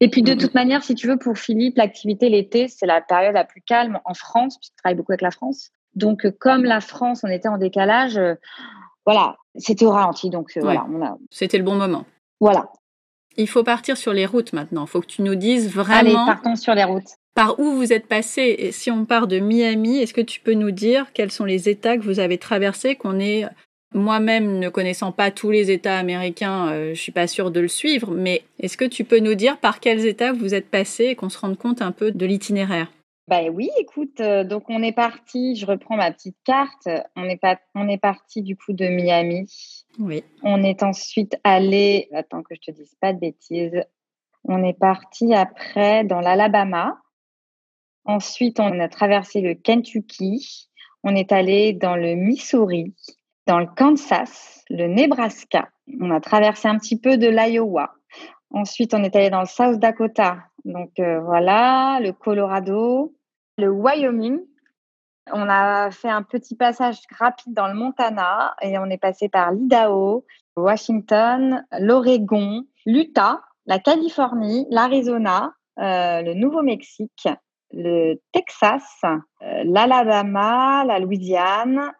Et 0.00 0.08
puis 0.10 0.22
de 0.22 0.32
Mhm. 0.32 0.38
toute 0.38 0.54
manière, 0.54 0.82
si 0.84 0.94
tu 0.94 1.06
veux, 1.08 1.16
pour 1.16 1.38
Philippe, 1.38 1.78
l'activité 1.78 2.28
l'été, 2.28 2.68
c'est 2.68 2.86
la 2.86 3.00
période 3.00 3.34
la 3.34 3.44
plus 3.44 3.62
calme 3.62 3.98
en 4.04 4.14
France, 4.14 4.58
puisqu'il 4.58 4.76
travaille 4.76 4.96
beaucoup 4.96 5.12
avec 5.12 5.22
la 5.22 5.30
France. 5.30 5.70
Donc, 5.94 6.24
euh, 6.26 6.30
comme 6.38 6.64
la 6.64 6.80
France, 6.80 7.20
on 7.24 7.28
était 7.28 7.48
en 7.48 7.58
décalage, 7.58 8.16
euh, 8.16 8.34
voilà, 9.06 9.36
c'était 9.56 9.84
au 9.84 9.90
ralenti. 9.90 10.30
Donc, 10.30 10.50
euh, 10.56 10.60
Ouais. 10.60 10.66
voilà, 10.74 10.86
on 10.90 11.02
a, 11.04 11.16
C'était 11.30 11.58
le 11.58 11.64
bon 11.64 11.74
moment. 11.74 12.04
voilà. 12.40 12.68
Il 13.38 13.48
faut 13.48 13.64
partir 13.64 13.96
sur 13.96 14.12
les 14.12 14.26
routes 14.26 14.52
maintenant. 14.52 14.84
Il 14.84 14.88
faut 14.88 15.00
que 15.00 15.06
tu 15.06 15.22
nous 15.22 15.34
dises 15.34 15.66
Allez, 15.78 16.10
vraiment 16.10 16.26
partons 16.26 16.54
sur 16.56 16.74
les 16.74 16.84
routes. 16.84 17.08
par 17.34 17.58
où 17.58 17.72
vous 17.76 17.90
êtes 17.92 18.06
passé. 18.06 18.54
Et 18.58 18.72
si 18.72 18.90
on 18.90 19.06
part 19.06 19.26
de 19.26 19.38
Miami, 19.38 19.98
est-ce 19.98 20.12
que 20.12 20.20
tu 20.20 20.38
peux 20.40 20.52
nous 20.52 20.70
dire 20.70 21.06
quels 21.14 21.32
sont 21.32 21.46
les 21.46 21.70
États 21.70 21.96
que 21.96 22.02
vous 22.02 22.20
avez 22.20 22.36
traversés 22.36 22.94
qu'on 22.94 23.18
est 23.18 23.46
moi-même 23.94 24.58
ne 24.58 24.68
connaissant 24.68 25.12
pas 25.12 25.30
tous 25.30 25.50
les 25.50 25.70
États 25.70 25.98
américains, 25.98 26.68
euh, 26.68 26.94
je 26.94 27.00
suis 27.00 27.12
pas 27.12 27.26
sûre 27.26 27.50
de 27.50 27.60
le 27.60 27.68
suivre, 27.68 28.10
mais 28.10 28.42
est-ce 28.58 28.76
que 28.78 28.84
tu 28.86 29.04
peux 29.04 29.18
nous 29.18 29.34
dire 29.34 29.58
par 29.58 29.80
quels 29.80 30.04
États 30.06 30.32
vous 30.32 30.54
êtes 30.54 30.68
passé 30.70 31.04
et 31.06 31.14
qu'on 31.14 31.28
se 31.30 31.38
rende 31.38 31.58
compte 31.58 31.80
un 31.82 31.92
peu 31.92 32.10
de 32.10 32.24
l'itinéraire? 32.26 32.90
Ben 33.32 33.48
oui, 33.48 33.70
écoute, 33.78 34.20
euh, 34.20 34.44
donc 34.44 34.64
on 34.68 34.82
est 34.82 34.92
parti, 34.92 35.56
je 35.56 35.64
reprends 35.64 35.96
ma 35.96 36.12
petite 36.12 36.36
carte, 36.44 36.86
on 37.16 37.24
est, 37.24 37.38
pas, 37.38 37.58
on 37.74 37.88
est 37.88 37.96
parti 37.96 38.42
du 38.42 38.58
coup 38.58 38.74
de 38.74 38.86
Miami. 38.86 39.50
Oui. 39.98 40.22
On 40.42 40.62
est 40.62 40.82
ensuite 40.82 41.38
allé, 41.42 42.10
attends 42.12 42.42
que 42.42 42.54
je 42.54 42.60
te 42.60 42.70
dise 42.72 42.94
pas 43.00 43.14
de 43.14 43.20
bêtises, 43.20 43.86
on 44.44 44.62
est 44.62 44.78
parti 44.78 45.32
après 45.32 46.04
dans 46.04 46.20
l'Alabama. 46.20 46.98
Ensuite, 48.04 48.60
on 48.60 48.78
a 48.78 48.88
traversé 48.90 49.40
le 49.40 49.54
Kentucky. 49.54 50.68
On 51.02 51.16
est 51.16 51.32
allé 51.32 51.72
dans 51.72 51.96
le 51.96 52.16
Missouri, 52.16 52.94
dans 53.46 53.60
le 53.60 53.66
Kansas, 53.66 54.62
le 54.68 54.88
Nebraska. 54.88 55.70
On 56.02 56.10
a 56.10 56.20
traversé 56.20 56.68
un 56.68 56.76
petit 56.76 56.98
peu 56.98 57.16
de 57.16 57.28
l'Iowa. 57.28 57.94
Ensuite, 58.50 58.92
on 58.92 59.02
est 59.02 59.16
allé 59.16 59.30
dans 59.30 59.40
le 59.40 59.46
South 59.46 59.78
Dakota. 59.78 60.36
Donc 60.66 60.90
euh, 60.98 61.20
voilà, 61.20 61.98
le 62.02 62.12
Colorado, 62.12 63.14
le 63.58 63.70
Wyoming. 63.70 64.40
On 65.32 65.48
a 65.48 65.90
fait 65.90 66.08
un 66.08 66.22
petit 66.22 66.56
passage 66.56 66.98
rapide 67.18 67.54
dans 67.54 67.68
le 67.68 67.74
Montana 67.74 68.54
et 68.60 68.78
on 68.78 68.86
est 68.86 68.98
passé 68.98 69.28
par 69.28 69.52
l'Idaho, 69.52 70.24
Washington, 70.56 71.64
l'Oregon, 71.78 72.64
l'Utah, 72.86 73.40
la 73.66 73.78
Californie, 73.78 74.66
l'Arizona, 74.70 75.54
euh, 75.78 76.22
le 76.22 76.34
Nouveau-Mexique, 76.34 77.28
le 77.72 78.16
Texas, 78.32 79.00
euh, 79.04 79.62
l'Alabama, 79.64 80.84
la 80.84 80.98
Louisiane, 80.98 81.92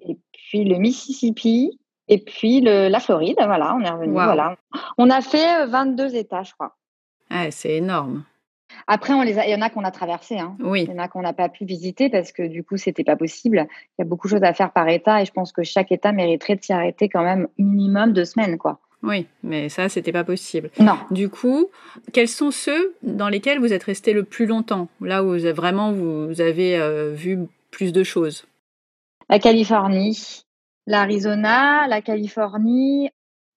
et 0.00 0.18
puis 0.32 0.64
le 0.64 0.78
Mississippi, 0.78 1.78
et 2.08 2.18
puis 2.18 2.60
le, 2.60 2.88
la 2.88 3.00
Floride. 3.00 3.36
Voilà, 3.38 3.74
on 3.76 3.80
est 3.80 3.90
revenu. 3.90 4.16
Wow. 4.16 4.24
Voilà. 4.24 4.56
On 4.98 5.10
a 5.10 5.20
fait 5.20 5.62
euh, 5.62 5.66
22 5.66 6.16
États, 6.16 6.42
je 6.42 6.52
crois. 6.52 6.76
Ah, 7.30 7.50
c'est 7.50 7.74
énorme. 7.74 8.24
Après, 8.86 9.12
on 9.14 9.22
les 9.22 9.38
a- 9.38 9.46
il 9.46 9.50
y 9.52 9.54
en 9.54 9.60
a 9.62 9.70
qu'on 9.70 9.84
a 9.84 9.90
traversés. 9.90 10.38
Hein. 10.38 10.56
Oui. 10.60 10.82
Il 10.88 10.90
y 10.90 10.94
en 10.94 11.02
a 11.02 11.08
qu'on 11.08 11.22
n'a 11.22 11.32
pas 11.32 11.48
pu 11.48 11.64
visiter 11.64 12.10
parce 12.10 12.32
que 12.32 12.42
du 12.42 12.62
coup, 12.64 12.76
c'était 12.76 13.04
pas 13.04 13.16
possible. 13.16 13.66
Il 13.98 14.02
y 14.02 14.02
a 14.02 14.04
beaucoup 14.04 14.26
de 14.28 14.32
choses 14.32 14.42
à 14.42 14.52
faire 14.54 14.72
par 14.72 14.88
État 14.88 15.22
et 15.22 15.24
je 15.24 15.32
pense 15.32 15.52
que 15.52 15.62
chaque 15.62 15.92
État 15.92 16.12
mériterait 16.12 16.56
de 16.56 16.62
s'y 16.62 16.72
arrêter 16.72 17.08
quand 17.08 17.22
même 17.22 17.48
minimum 17.58 18.12
deux 18.12 18.24
semaines, 18.24 18.58
quoi. 18.58 18.80
Oui, 19.02 19.26
mais 19.42 19.68
ça, 19.68 19.90
c'était 19.90 20.12
pas 20.12 20.24
possible. 20.24 20.70
Non. 20.80 20.96
Du 21.10 21.28
coup, 21.28 21.66
quels 22.14 22.28
sont 22.28 22.50
ceux 22.50 22.94
dans 23.02 23.28
lesquels 23.28 23.58
vous 23.58 23.72
êtes 23.74 23.84
resté 23.84 24.14
le 24.14 24.24
plus 24.24 24.46
longtemps? 24.46 24.88
Là 25.02 25.22
où 25.22 25.28
vous 25.28 25.44
avez- 25.44 25.52
vraiment 25.52 25.92
vous 25.92 26.40
avez 26.40 26.78
euh, 26.78 27.12
vu 27.12 27.38
plus 27.70 27.92
de 27.92 28.02
choses 28.02 28.46
La 29.28 29.38
Californie, 29.38 30.44
l'Arizona, 30.86 31.86
la 31.86 32.00
Californie. 32.02 33.10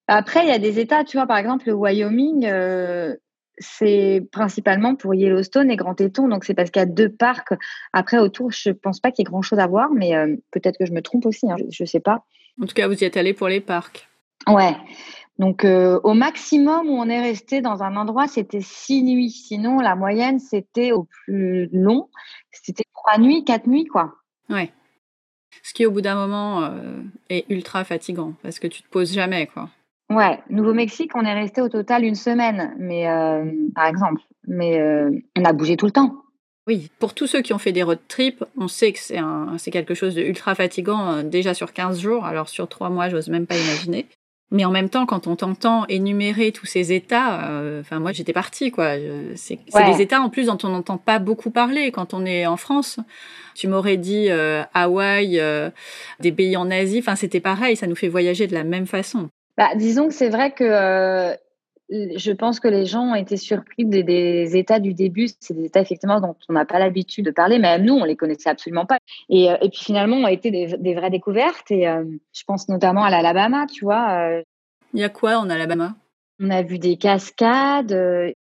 Après, 0.06 0.40
il 0.44 0.48
y 0.48 0.52
a 0.52 0.58
des 0.58 0.78
États, 0.80 1.04
tu 1.04 1.16
vois, 1.16 1.26
par 1.26 1.38
exemple, 1.38 1.66
le 1.66 1.74
Wyoming, 1.74 2.46
euh, 2.46 3.14
c'est 3.58 4.26
principalement 4.32 4.94
pour 4.94 5.14
Yellowstone 5.14 5.70
et 5.70 5.76
Grand 5.76 5.94
Téton. 5.94 6.28
Donc, 6.28 6.44
c'est 6.44 6.54
parce 6.54 6.70
qu'il 6.70 6.80
y 6.80 6.82
a 6.82 6.86
deux 6.86 7.10
parcs. 7.10 7.54
Après, 7.92 8.18
autour, 8.18 8.50
je 8.52 8.70
pense 8.70 9.00
pas 9.00 9.10
qu'il 9.10 9.22
y 9.22 9.26
ait 9.26 9.30
grand-chose 9.30 9.58
à 9.58 9.66
voir, 9.66 9.90
mais 9.92 10.14
euh, 10.14 10.36
peut-être 10.50 10.78
que 10.78 10.86
je 10.86 10.92
me 10.92 11.02
trompe 11.02 11.26
aussi. 11.26 11.50
hein, 11.50 11.56
je, 11.58 11.64
je 11.70 11.84
sais 11.84 12.00
pas. 12.00 12.24
En 12.60 12.66
tout 12.66 12.74
cas, 12.74 12.88
vous 12.88 12.98
y 12.98 13.04
êtes 13.04 13.16
allé 13.16 13.34
pour 13.34 13.48
les 13.48 13.60
parcs. 13.60 14.08
Ouais. 14.46 14.76
Donc, 15.38 15.64
euh, 15.64 16.00
au 16.02 16.14
maximum 16.14 16.88
où 16.88 16.94
on 16.94 17.08
est 17.08 17.20
resté 17.20 17.60
dans 17.60 17.82
un 17.82 17.96
endroit, 17.96 18.26
c'était 18.26 18.60
six 18.60 19.02
nuits. 19.02 19.30
Sinon, 19.30 19.78
la 19.78 19.94
moyenne, 19.94 20.40
c'était 20.40 20.90
au 20.90 21.04
plus 21.04 21.68
long, 21.72 22.08
c'était 22.50 22.84
trois 22.92 23.18
nuits, 23.18 23.44
quatre 23.44 23.68
nuits, 23.68 23.86
quoi. 23.86 24.14
Ouais. 24.48 24.72
Ce 25.62 25.72
qui, 25.72 25.86
au 25.86 25.92
bout 25.92 26.00
d'un 26.00 26.16
moment, 26.16 26.64
euh, 26.64 27.02
est 27.30 27.48
ultra 27.50 27.84
fatigant 27.84 28.34
parce 28.42 28.58
que 28.58 28.66
tu 28.66 28.82
te 28.82 28.88
poses 28.88 29.12
jamais, 29.12 29.46
quoi. 29.46 29.68
Ouais. 30.10 30.38
Nouveau-Mexique, 30.50 31.12
on 31.14 31.24
est 31.24 31.34
resté 31.34 31.60
au 31.60 31.68
total 31.68 32.04
une 32.04 32.14
semaine, 32.14 32.74
mais 32.78 33.08
euh, 33.08 33.44
par 33.74 33.86
exemple. 33.86 34.22
Mais 34.46 34.80
on 35.36 35.44
a 35.44 35.52
bougé 35.52 35.76
tout 35.76 35.84
le 35.84 35.92
temps. 35.92 36.22
Oui, 36.66 36.90
pour 36.98 37.12
tous 37.12 37.26
ceux 37.26 37.42
qui 37.42 37.52
ont 37.52 37.58
fait 37.58 37.72
des 37.72 37.82
road 37.82 37.98
trips, 38.08 38.42
on 38.56 38.66
sait 38.66 38.92
que 38.92 38.98
c'est 38.98 39.70
quelque 39.70 39.92
chose 39.92 40.14
de 40.14 40.22
ultra 40.22 40.54
fatigant 40.54 41.22
déjà 41.22 41.52
sur 41.52 41.74
15 41.74 42.00
jours. 42.00 42.24
Alors 42.24 42.48
sur 42.48 42.66
trois 42.66 42.88
mois, 42.88 43.10
j'ose 43.10 43.28
même 43.28 43.46
pas 43.46 43.58
imaginer. 43.58 44.06
Mais 44.50 44.64
en 44.64 44.70
même 44.70 44.88
temps, 44.88 45.04
quand 45.04 45.26
on 45.26 45.36
t'entend 45.36 45.84
énumérer 45.88 46.52
tous 46.52 46.64
ces 46.64 46.92
états, 46.92 47.50
euh, 47.50 47.82
enfin 47.82 48.00
moi 48.00 48.12
j'étais 48.12 48.32
partie 48.32 48.70
quoi. 48.70 48.94
C'est 49.34 49.58
des 49.74 50.00
états 50.00 50.22
en 50.22 50.30
plus 50.30 50.46
dont 50.46 50.56
on 50.62 50.70
n'entend 50.70 50.96
pas 50.96 51.18
beaucoup 51.18 51.50
parler 51.50 51.90
quand 51.90 52.14
on 52.14 52.24
est 52.24 52.46
en 52.46 52.56
France. 52.56 52.98
Tu 53.54 53.68
m'aurais 53.68 53.98
dit 53.98 54.30
euh, 54.30 54.62
Hawaï, 54.72 55.38
euh, 55.38 55.68
des 56.20 56.32
pays 56.32 56.56
en 56.56 56.70
Asie, 56.70 57.00
enfin 57.00 57.14
c'était 57.14 57.40
pareil, 57.40 57.76
ça 57.76 57.86
nous 57.86 57.96
fait 57.96 58.08
voyager 58.08 58.46
de 58.46 58.54
la 58.54 58.64
même 58.64 58.86
façon. 58.86 59.28
Bah, 59.58 59.74
disons 59.74 60.08
que 60.08 60.14
c'est 60.14 60.30
vrai 60.30 60.52
que 60.52 61.36
je 61.90 62.32
pense 62.32 62.60
que 62.60 62.68
les 62.68 62.84
gens 62.84 63.02
ont 63.02 63.14
été 63.14 63.36
surpris 63.36 63.84
des, 63.84 64.56
états 64.56 64.80
du 64.80 64.94
début. 64.94 65.28
C'est 65.40 65.54
des 65.54 65.66
états 65.66 65.80
effectivement 65.80 66.20
dont 66.20 66.36
on 66.48 66.52
n'a 66.52 66.64
pas 66.64 66.78
l'habitude 66.78 67.24
de 67.24 67.30
parler, 67.30 67.58
même 67.58 67.84
nous, 67.84 67.94
on 67.94 68.04
les 68.04 68.16
connaissait 68.16 68.50
absolument 68.50 68.86
pas. 68.86 68.98
Et, 69.30 69.50
euh, 69.50 69.56
et 69.62 69.70
puis 69.70 69.80
finalement, 69.84 70.16
ont 70.16 70.28
été 70.28 70.50
des, 70.50 70.94
vraies 70.94 71.10
découvertes. 71.10 71.70
Et 71.70 71.88
euh, 71.88 72.04
je 72.34 72.42
pense 72.46 72.68
notamment 72.68 73.04
à 73.04 73.10
l'Alabama, 73.10 73.66
tu 73.66 73.84
vois. 73.84 74.10
Euh. 74.10 74.42
Il 74.92 75.00
y 75.00 75.04
a 75.04 75.08
quoi 75.08 75.38
en 75.38 75.48
Alabama? 75.48 75.94
On 76.40 76.50
a 76.50 76.62
vu 76.62 76.78
des 76.78 76.96
cascades. 76.96 77.90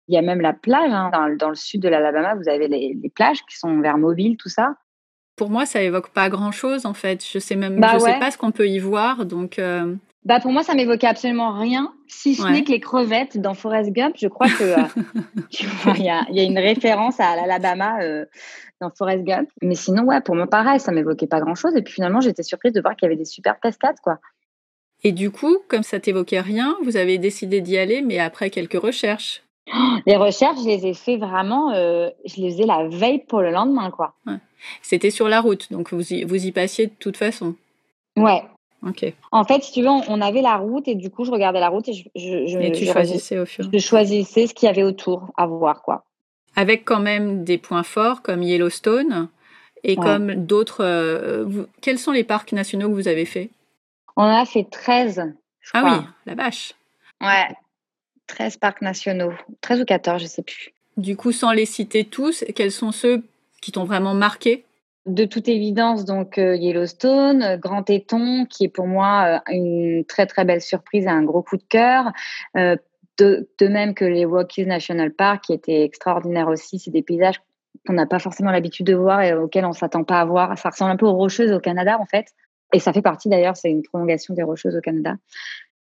Il 0.07 0.13
y 0.13 0.17
a 0.17 0.21
même 0.21 0.41
la 0.41 0.53
plage. 0.53 0.91
Hein. 0.91 1.09
Dans, 1.39 1.49
le 1.49 1.55
sud 1.55 1.81
de 1.81 1.89
l'Alabama, 1.89 2.35
vous 2.35 2.49
avez 2.49 2.67
les, 2.67 3.11
plages 3.15 3.43
qui 3.49 3.57
sont 3.57 3.79
vers 3.79 3.97
Mobile, 3.97 4.37
tout 4.37 4.49
ça. 4.49 4.75
Pour 5.35 5.49
moi, 5.49 5.65
ça 5.65 5.81
évoque 5.81 6.09
pas 6.09 6.29
grand-chose 6.29 6.85
en 6.85 6.93
fait. 6.93 7.25
Je 7.25 7.39
sais 7.39 7.55
même, 7.55 7.79
bah 7.79 7.91
je 7.93 7.99
sais 7.99 8.19
pas 8.19 8.31
ce 8.31 8.37
qu'on 8.37 8.51
peut 8.51 8.67
y 8.67 8.79
voir, 8.79 9.25
donc. 9.25 9.59
Bah 10.25 10.41
pour 10.41 10.51
moi, 10.51 10.63
ça 10.63 10.73
m'évoquait 10.73 11.07
absolument 11.07 11.57
rien, 11.57 11.93
si 12.07 12.35
ce 12.35 12.45
n'est 12.47 12.63
que 12.63 12.71
les 12.71 12.81
crevettes 12.81 13.37
dans 13.37 13.53
Forrest 13.53 13.91
Gump. 13.91 14.15
Je 14.19 14.27
crois 14.27 14.47
que 14.49 14.63
euh, 14.63 14.83
il 15.97 16.03
y, 16.03 16.09
a, 16.09 16.43
une 16.43 16.59
référence 16.59 17.19
à 17.19 17.35
l'Alabama 17.35 18.01
euh, 18.01 18.25
dans 18.81 18.89
Forrest 18.89 19.23
Gump. 19.23 19.49
Mais 19.61 19.75
sinon, 19.75 20.03
ouais, 20.03 20.19
pour 20.21 20.35
moi, 20.35 20.47
pareil, 20.47 20.79
ça 20.79 20.91
m'évoquait 20.91 21.27
pas 21.27 21.39
grand-chose. 21.39 21.75
Et 21.77 21.81
puis 21.81 21.93
finalement, 21.93 22.19
j'étais 22.19 22.43
surprise 22.43 22.73
de 22.73 22.81
voir 22.81 22.95
qu'il 22.95 23.05
y 23.05 23.07
avait 23.07 23.15
des 23.15 23.25
super 23.25 23.59
cascades, 23.59 23.99
quoi. 24.03 24.19
Et 25.03 25.11
du 25.11 25.31
coup, 25.31 25.59
comme 25.67 25.83
ça 25.83 25.99
t'évoquait 25.99 26.41
rien, 26.41 26.75
vous 26.83 26.97
avez 26.97 27.17
décidé 27.19 27.61
d'y 27.61 27.77
aller, 27.77 28.01
mais 28.01 28.19
après 28.19 28.49
quelques 28.49 28.81
recherches. 28.81 29.43
Les 30.05 30.17
recherches, 30.17 30.59
je 30.59 30.67
les 30.67 30.87
ai 30.87 30.93
fait 30.93 31.17
vraiment, 31.17 31.71
euh, 31.73 32.09
je 32.25 32.41
les 32.41 32.61
ai 32.61 32.65
la 32.65 32.87
veille 32.87 33.23
pour 33.27 33.41
le 33.41 33.51
lendemain, 33.51 33.91
quoi. 33.91 34.13
C'était 34.81 35.11
sur 35.11 35.27
la 35.27 35.41
route, 35.41 35.71
donc 35.71 35.93
vous 35.93 36.01
vous 36.25 36.45
y 36.45 36.51
passiez 36.51 36.87
de 36.87 36.93
toute 36.99 37.17
façon. 37.17 37.55
Ouais, 38.15 38.43
en 39.31 39.43
fait, 39.43 39.63
si 39.63 39.71
tu 39.71 39.81
veux, 39.81 39.87
on 39.87 40.21
avait 40.21 40.41
la 40.41 40.57
route 40.57 40.87
et 40.87 40.95
du 40.95 41.09
coup, 41.09 41.25
je 41.25 41.31
regardais 41.31 41.59
la 41.59 41.69
route 41.69 41.87
et 41.87 41.93
je, 41.93 42.03
je, 42.15 42.71
tu 42.71 42.85
choisissais 42.85 43.39
au 43.39 43.45
fur. 43.45 43.69
Je 43.71 43.79
choisissais 43.79 44.47
ce 44.47 44.53
qu'il 44.53 44.67
y 44.67 44.69
avait 44.69 44.83
autour 44.83 45.31
à 45.37 45.45
voir, 45.47 45.81
quoi. 45.81 46.05
Avec 46.55 46.85
quand 46.85 46.99
même 46.99 47.43
des 47.43 47.57
points 47.57 47.83
forts 47.83 48.21
comme 48.21 48.41
Yellowstone 48.41 49.29
et 49.83 49.95
comme 49.95 50.33
d'autres. 50.45 50.83
Euh, 50.83 51.65
quels 51.81 51.99
sont 51.99 52.11
les 52.11 52.23
parcs 52.23 52.51
nationaux 52.51 52.89
que 52.89 52.93
vous 52.93 53.07
avez 53.07 53.25
fait? 53.25 53.49
On 54.15 54.23
a 54.23 54.45
fait 54.45 54.67
13. 54.69 55.21
ah 55.73 55.83
oui, 55.83 56.07
la 56.25 56.33
vache. 56.33 56.73
Ouais, 57.21 57.47
13 58.27 58.57
parcs 58.57 58.81
nationaux. 58.81 59.33
13 59.61 59.81
ou 59.81 59.85
14, 59.85 60.21
je 60.21 60.27
sais 60.27 60.41
plus. 60.41 60.73
Du 60.97 61.15
coup, 61.15 61.31
sans 61.31 61.51
les 61.51 61.65
citer 61.65 62.05
tous, 62.05 62.43
quels 62.55 62.71
sont 62.71 62.91
ceux 62.91 63.23
qui 63.61 63.71
t'ont 63.71 63.83
vraiment 63.83 64.15
marqué? 64.15 64.65
De 65.07 65.25
toute 65.25 65.47
évidence, 65.47 66.05
donc 66.05 66.37
euh, 66.37 66.55
Yellowstone, 66.55 67.41
euh, 67.41 67.57
Grand 67.57 67.83
Téton, 67.83 68.45
qui 68.45 68.65
est 68.65 68.69
pour 68.69 68.87
moi 68.87 69.41
euh, 69.47 69.51
une 69.53 70.05
très 70.05 70.25
très 70.25 70.45
belle 70.45 70.61
surprise 70.61 71.05
et 71.05 71.09
un 71.09 71.23
gros 71.23 71.41
coup 71.41 71.57
de 71.57 71.63
cœur. 71.69 72.11
de, 72.55 73.47
même 73.61 73.95
que 73.95 74.05
les 74.05 74.25
Rockies 74.25 74.65
National 74.65 75.11
Park, 75.11 75.45
qui 75.45 75.53
étaient 75.53 75.83
extraordinaires 75.83 76.49
aussi. 76.49 76.77
C'est 76.77 76.91
des 76.91 77.01
paysages 77.01 77.41
qu'on 77.87 77.93
n'a 77.93 78.05
pas 78.05 78.19
forcément 78.19 78.51
l'habitude 78.51 78.85
de 78.85 78.95
voir 78.95 79.21
et 79.21 79.33
auxquels 79.33 79.65
on 79.65 79.73
s'attend 79.73 80.03
pas 80.03 80.19
à 80.19 80.25
voir. 80.25 80.57
Ça 80.57 80.69
ressemble 80.69 80.91
un 80.91 80.97
peu 80.97 81.05
aux 81.05 81.15
Rocheuses 81.15 81.51
au 81.51 81.59
Canada, 81.59 81.97
en 81.99 82.05
fait. 82.05 82.27
Et 82.73 82.79
ça 82.79 82.91
fait 82.93 83.01
partie 83.01 83.29
d'ailleurs, 83.29 83.55
c'est 83.55 83.71
une 83.71 83.81
prolongation 83.81 84.33
des 84.33 84.43
Rocheuses 84.43 84.75
au 84.75 84.81
Canada 84.81 85.15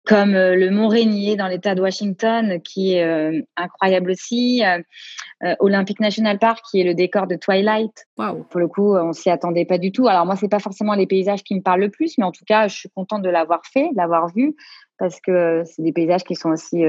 comme 0.06 0.36
euh, 0.36 0.56
le 0.56 0.70
Mont 0.70 0.90
Rainier 0.90 1.36
dans 1.36 1.48
l'État 1.48 1.76
de 1.76 1.82
Washington, 1.82 2.62
qui 2.62 2.96
est 2.96 3.04
euh, 3.04 3.42
incroyable 3.56 4.12
aussi. 4.12 4.64
Euh, 4.66 5.56
Olympic 5.60 6.00
National 6.00 6.40
Park, 6.40 6.64
qui 6.70 6.80
est 6.80 6.84
le 6.84 6.94
décor 6.94 7.28
de 7.28 7.36
Twilight. 7.36 8.06
Pour 8.16 8.60
le 8.60 8.68
coup, 8.68 8.96
on 8.96 9.12
s'y 9.12 9.30
attendait 9.30 9.66
pas 9.66 9.78
du 9.78 9.92
tout. 9.92 10.08
Alors 10.08 10.26
moi, 10.26 10.38
c'est 10.38 10.50
pas 10.50 10.60
forcément 10.60 10.94
les 10.94 11.06
paysages 11.06 11.44
qui 11.44 11.56
me 11.56 11.62
parlent 11.62 11.82
le 11.82 11.90
plus, 11.90 12.18
mais 12.18 12.24
en 12.24 12.32
tout 12.32 12.46
cas, 12.46 12.70
je 12.70 12.76
suis 12.76 12.90
contente 12.90 13.24
de 13.24 13.30
l'avoir 13.30 13.62
fait, 13.66 13.90
de 13.90 13.98
l'avoir 13.98 14.28
vu, 14.34 14.56
parce 14.98 15.20
que 15.20 15.64
c'est 15.66 15.82
des 15.82 15.92
paysages 15.92 16.24
qui 16.24 16.36
sont 16.36 16.52
aussi 16.52 16.84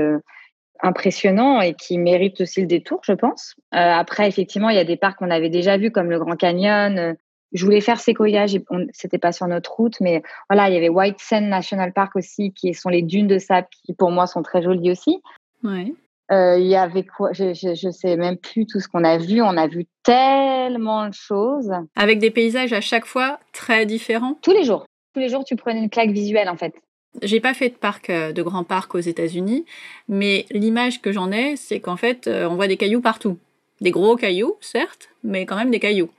impressionnants 0.82 1.60
et 1.60 1.74
qui 1.74 1.98
méritent 1.98 2.40
aussi 2.42 2.60
le 2.60 2.68
détour, 2.68 3.00
je 3.02 3.12
pense. 3.12 3.56
après, 3.72 4.28
effectivement, 4.28 4.68
il 4.68 4.76
y 4.76 4.80
a 4.80 4.84
des 4.84 4.96
parcs 4.96 5.18
qu'on 5.18 5.30
avait 5.30 5.50
déjà 5.50 5.76
vus, 5.76 5.90
comme 5.90 6.10
le 6.10 6.20
Grand 6.20 6.36
Canyon, 6.36 7.16
je 7.54 7.64
voulais 7.64 7.80
faire 7.80 8.00
Sequoia, 8.00 8.46
c'était 8.92 9.18
pas 9.18 9.32
sur 9.32 9.46
notre 9.46 9.72
route, 9.72 10.00
mais 10.00 10.22
voilà, 10.50 10.68
il 10.68 10.74
y 10.74 10.76
avait 10.76 10.88
White 10.88 11.20
Sand 11.20 11.44
National 11.44 11.92
Park 11.92 12.16
aussi, 12.16 12.52
qui 12.52 12.74
sont 12.74 12.88
les 12.88 13.02
dunes 13.02 13.28
de 13.28 13.38
sable, 13.38 13.68
qui 13.86 13.94
pour 13.94 14.10
moi 14.10 14.26
sont 14.26 14.42
très 14.42 14.60
jolies 14.62 14.90
aussi. 14.90 15.22
Ouais. 15.62 15.94
Euh, 16.32 16.58
il 16.58 16.66
y 16.66 16.74
avait 16.74 17.04
quoi 17.04 17.32
je, 17.32 17.52
je, 17.52 17.90
sais 17.90 18.16
même 18.16 18.38
plus 18.38 18.66
tout 18.66 18.80
ce 18.80 18.88
qu'on 18.88 19.04
a 19.04 19.18
vu. 19.18 19.42
On 19.42 19.56
a 19.56 19.66
vu 19.66 19.86
tellement 20.02 21.06
de 21.06 21.14
choses. 21.14 21.70
Avec 21.96 22.18
des 22.18 22.30
paysages 22.30 22.72
à 22.72 22.80
chaque 22.80 23.04
fois 23.04 23.38
très 23.52 23.86
différents. 23.86 24.38
Tous 24.42 24.52
les 24.52 24.64
jours. 24.64 24.86
Tous 25.12 25.20
les 25.20 25.28
jours, 25.28 25.44
tu 25.44 25.54
prenais 25.54 25.80
une 25.80 25.90
claque 25.90 26.10
visuelle 26.10 26.48
en 26.48 26.56
fait. 26.56 26.74
J'ai 27.22 27.40
pas 27.40 27.54
fait 27.54 27.68
de 27.68 27.74
parc, 27.74 28.10
euh, 28.10 28.32
de 28.32 28.42
grands 28.42 28.64
parcs 28.64 28.94
aux 28.94 29.00
États-Unis, 29.00 29.64
mais 30.08 30.46
l'image 30.50 31.00
que 31.00 31.12
j'en 31.12 31.30
ai, 31.30 31.54
c'est 31.54 31.78
qu'en 31.78 31.96
fait, 31.96 32.26
euh, 32.26 32.48
on 32.48 32.56
voit 32.56 32.66
des 32.66 32.76
cailloux 32.76 33.00
partout. 33.00 33.38
Des 33.80 33.92
gros 33.92 34.16
cailloux, 34.16 34.56
certes, 34.60 35.10
mais 35.22 35.46
quand 35.46 35.56
même 35.56 35.70
des 35.70 35.78
cailloux. 35.78 36.10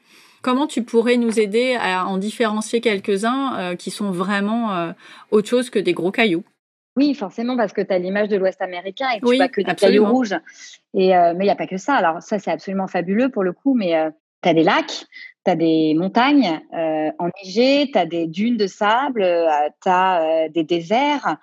Comment 0.46 0.68
tu 0.68 0.84
pourrais 0.84 1.18
nous 1.18 1.40
aider 1.40 1.76
à 1.82 2.06
en 2.06 2.20
différencier 2.20 2.80
quelques-uns 2.80 3.58
euh, 3.58 3.76
qui 3.76 3.90
sont 3.90 4.12
vraiment 4.12 4.76
euh, 4.76 4.92
autre 5.32 5.50
chose 5.50 5.72
que 5.72 5.80
des 5.80 5.94
gros 5.94 6.12
cailloux? 6.12 6.44
Oui, 6.96 7.16
forcément, 7.16 7.58
parce 7.58 7.74
que 7.74 7.82
tu 7.82 7.92
as 7.92 7.98
l'image 7.98 8.28
de 8.28 8.38
l'Ouest 8.38 8.62
américain 8.62 9.08
et 9.16 9.22
tu 9.22 9.38
vois 9.38 9.48
que 9.48 9.62
des 9.62 9.74
cailloux 9.74 10.06
rouges. 10.06 10.36
Et, 10.94 11.18
euh, 11.18 11.34
mais 11.36 11.46
il 11.46 11.48
n'y 11.48 11.50
a 11.52 11.56
pas 11.56 11.66
que 11.66 11.78
ça. 11.78 11.96
Alors, 11.96 12.22
ça, 12.22 12.38
c'est 12.38 12.52
absolument 12.52 12.86
fabuleux 12.86 13.30
pour 13.30 13.42
le 13.42 13.54
coup, 13.54 13.74
mais 13.74 13.96
tu 14.44 14.50
as 14.50 14.54
des 14.54 14.62
lacs, 14.62 15.06
tu 15.46 15.52
as 15.52 15.56
des 15.56 15.96
montagnes 15.96 16.62
enneigées, 17.18 17.90
tu 17.92 17.98
as 17.98 18.06
des 18.06 18.28
dunes 18.28 18.58
de 18.58 18.68
sable, 18.68 19.24
tu 19.82 19.90
as 19.90 20.48
des 20.50 20.64
déserts, 20.64 21.38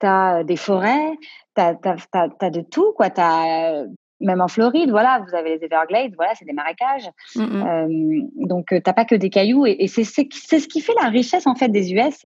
tu 0.00 0.06
as 0.06 0.44
des 0.44 0.56
forêts, 0.56 1.12
tu 1.54 1.60
as, 1.60 1.74
de 1.74 2.60
tout. 2.62 2.94
quoi. 2.96 3.10
Tu 3.10 3.20
as 3.20 3.84
même 4.20 4.40
en 4.40 4.48
Floride, 4.48 4.90
voilà, 4.90 5.20
vous 5.26 5.34
avez 5.34 5.56
les 5.56 5.64
Everglades, 5.64 6.12
voilà, 6.16 6.34
c'est 6.34 6.44
des 6.44 6.52
marécages. 6.52 7.08
Mm, 7.34 7.42
mm. 7.42 7.66
Euh, 7.66 8.46
donc, 8.46 8.72
euh, 8.72 8.80
t'as 8.82 8.92
pas 8.92 9.04
que 9.04 9.14
des 9.14 9.30
cailloux. 9.30 9.66
Et, 9.66 9.86
c'est 9.88 10.04
ce 10.04 10.68
qui 10.68 10.80
fait 10.80 10.94
la 11.00 11.08
richesse, 11.08 11.46
en 11.46 11.54
fait, 11.54 11.68
des 11.68 11.92
US. 11.92 12.24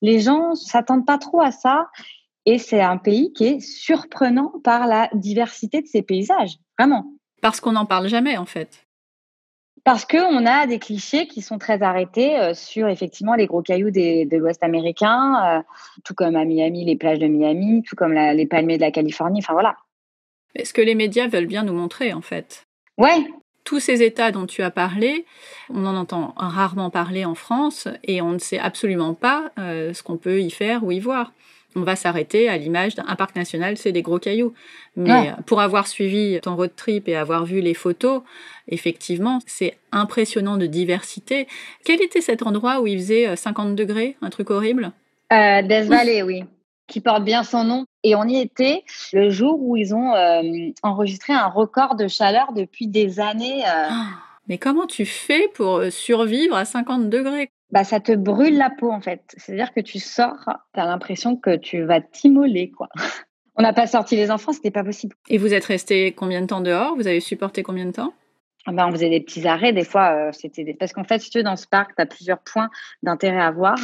Les 0.00 0.20
gens 0.20 0.54
s'attendent 0.54 1.06
pas 1.06 1.18
trop 1.18 1.40
à 1.40 1.50
ça. 1.50 1.88
Et 2.44 2.58
c'est 2.58 2.80
un 2.80 2.96
pays 2.96 3.32
qui 3.32 3.44
est 3.44 3.60
surprenant 3.60 4.52
par 4.64 4.88
la 4.88 5.08
diversité 5.14 5.80
de 5.80 5.86
ses 5.86 6.02
paysages, 6.02 6.56
vraiment. 6.76 7.06
Parce 7.40 7.60
qu'on 7.60 7.72
n'en 7.72 7.86
parle 7.86 8.08
jamais, 8.08 8.36
en 8.36 8.46
fait. 8.46 8.84
Parce 9.84 10.04
qu'on 10.04 10.46
a 10.46 10.66
des 10.66 10.78
clichés 10.78 11.26
qui 11.26 11.40
sont 11.40 11.58
très 11.58 11.82
arrêtés 11.82 12.38
euh, 12.38 12.54
sur 12.54 12.88
effectivement 12.88 13.34
les 13.34 13.46
gros 13.46 13.62
cailloux 13.62 13.90
de 13.90 14.36
l'Ouest 14.36 14.62
américain, 14.62 15.64
tout 16.04 16.14
comme 16.14 16.36
à 16.36 16.44
Miami, 16.44 16.84
les 16.84 16.96
plages 16.96 17.18
de 17.18 17.26
Miami, 17.26 17.82
tout 17.82 17.96
comme 17.96 18.12
les 18.12 18.46
palmiers 18.46 18.76
de 18.76 18.82
la 18.82 18.92
Californie. 18.92 19.40
Enfin 19.42 19.54
voilà, 19.54 19.76
ce 20.62 20.72
que 20.72 20.82
les 20.82 20.94
médias 20.94 21.28
veulent 21.28 21.46
bien 21.46 21.64
nous 21.64 21.72
montrer, 21.72 22.12
en 22.12 22.20
fait? 22.20 22.66
Ouais. 22.98 23.26
Tous 23.64 23.80
ces 23.80 24.02
États 24.02 24.32
dont 24.32 24.46
tu 24.46 24.62
as 24.62 24.70
parlé, 24.70 25.24
on 25.70 25.86
en 25.86 25.96
entend 25.96 26.34
rarement 26.36 26.90
parler 26.90 27.24
en 27.24 27.34
France 27.34 27.88
et 28.04 28.20
on 28.20 28.32
ne 28.32 28.38
sait 28.38 28.58
absolument 28.58 29.14
pas 29.14 29.52
euh, 29.58 29.94
ce 29.94 30.02
qu'on 30.02 30.16
peut 30.16 30.40
y 30.40 30.50
faire 30.50 30.82
ou 30.84 30.90
y 30.90 30.98
voir. 30.98 31.32
On 31.74 31.82
va 31.82 31.96
s'arrêter 31.96 32.50
à 32.50 32.58
l'image 32.58 32.96
d'un 32.96 33.04
parc 33.16 33.34
national, 33.34 33.78
c'est 33.78 33.92
des 33.92 34.02
gros 34.02 34.18
cailloux. 34.18 34.52
Mais 34.94 35.32
pour 35.46 35.62
avoir 35.62 35.86
suivi 35.86 36.38
ton 36.42 36.54
road 36.54 36.72
trip 36.76 37.08
et 37.08 37.16
avoir 37.16 37.46
vu 37.46 37.60
les 37.60 37.72
photos, 37.72 38.20
effectivement, 38.68 39.38
c'est 39.46 39.78
impressionnant 39.90 40.58
de 40.58 40.66
diversité. 40.66 41.46
Quel 41.84 42.02
était 42.02 42.20
cet 42.20 42.42
endroit 42.42 42.80
où 42.80 42.86
il 42.86 42.98
faisait 42.98 43.36
50 43.36 43.70
euh, 43.70 43.74
degrés, 43.74 44.16
un 44.20 44.28
truc 44.28 44.50
horrible? 44.50 44.92
Euh, 45.32 45.62
Death 45.62 45.86
Valley, 45.86 46.22
oui 46.22 46.44
qui 46.92 47.00
porte 47.00 47.24
bien 47.24 47.42
son 47.42 47.64
nom. 47.64 47.84
Et 48.04 48.14
on 48.16 48.24
y 48.24 48.38
était 48.40 48.84
le 49.12 49.30
jour 49.30 49.60
où 49.60 49.76
ils 49.76 49.94
ont 49.94 50.14
euh, 50.14 50.42
enregistré 50.82 51.32
un 51.32 51.46
record 51.46 51.94
de 51.94 52.08
chaleur 52.08 52.52
depuis 52.52 52.88
des 52.88 53.20
années. 53.20 53.64
Euh. 53.64 53.90
Mais 54.48 54.58
comment 54.58 54.86
tu 54.86 55.06
fais 55.06 55.48
pour 55.54 55.76
euh, 55.76 55.90
survivre 55.90 56.56
à 56.56 56.64
50 56.64 57.08
degrés? 57.08 57.48
Bah, 57.70 57.84
ça 57.84 58.00
te 58.00 58.12
brûle 58.12 58.58
la 58.58 58.70
peau 58.70 58.90
en 58.90 59.00
fait. 59.00 59.22
C'est-à-dire 59.36 59.72
que 59.72 59.80
tu 59.80 59.98
sors, 59.98 60.48
tu 60.74 60.80
as 60.80 60.86
l'impression 60.86 61.36
que 61.36 61.56
tu 61.56 61.82
vas 61.82 62.00
t'immoler 62.00 62.70
quoi. 62.70 62.88
On 63.56 63.62
n'a 63.62 63.74
pas 63.74 63.86
sorti 63.86 64.16
les 64.16 64.30
enfants, 64.30 64.52
c'était 64.52 64.70
pas 64.70 64.82
possible. 64.82 65.14
Et 65.28 65.36
vous 65.36 65.52
êtes 65.52 65.66
resté 65.66 66.12
combien 66.12 66.40
de 66.40 66.46
temps 66.46 66.62
dehors? 66.62 66.96
Vous 66.96 67.06
avez 67.06 67.20
supporté 67.20 67.62
combien 67.62 67.84
de 67.84 67.92
temps? 67.92 68.14
ah 68.14 68.21
ben, 68.66 68.86
on 68.86 68.92
faisait 68.92 69.10
des 69.10 69.20
petits 69.20 69.46
arrêts, 69.46 69.72
des 69.72 69.84
fois, 69.84 70.12
euh, 70.12 70.32
c'était 70.32 70.62
des... 70.62 70.74
parce 70.74 70.92
qu'en 70.92 71.04
fait, 71.04 71.18
si 71.18 71.30
tu 71.30 71.38
veux, 71.38 71.44
dans 71.44 71.56
ce 71.56 71.66
parc, 71.66 71.96
tu 71.96 72.02
as 72.02 72.06
plusieurs 72.06 72.38
points 72.38 72.70
d'intérêt 73.02 73.40
à 73.40 73.50
voir, 73.50 73.76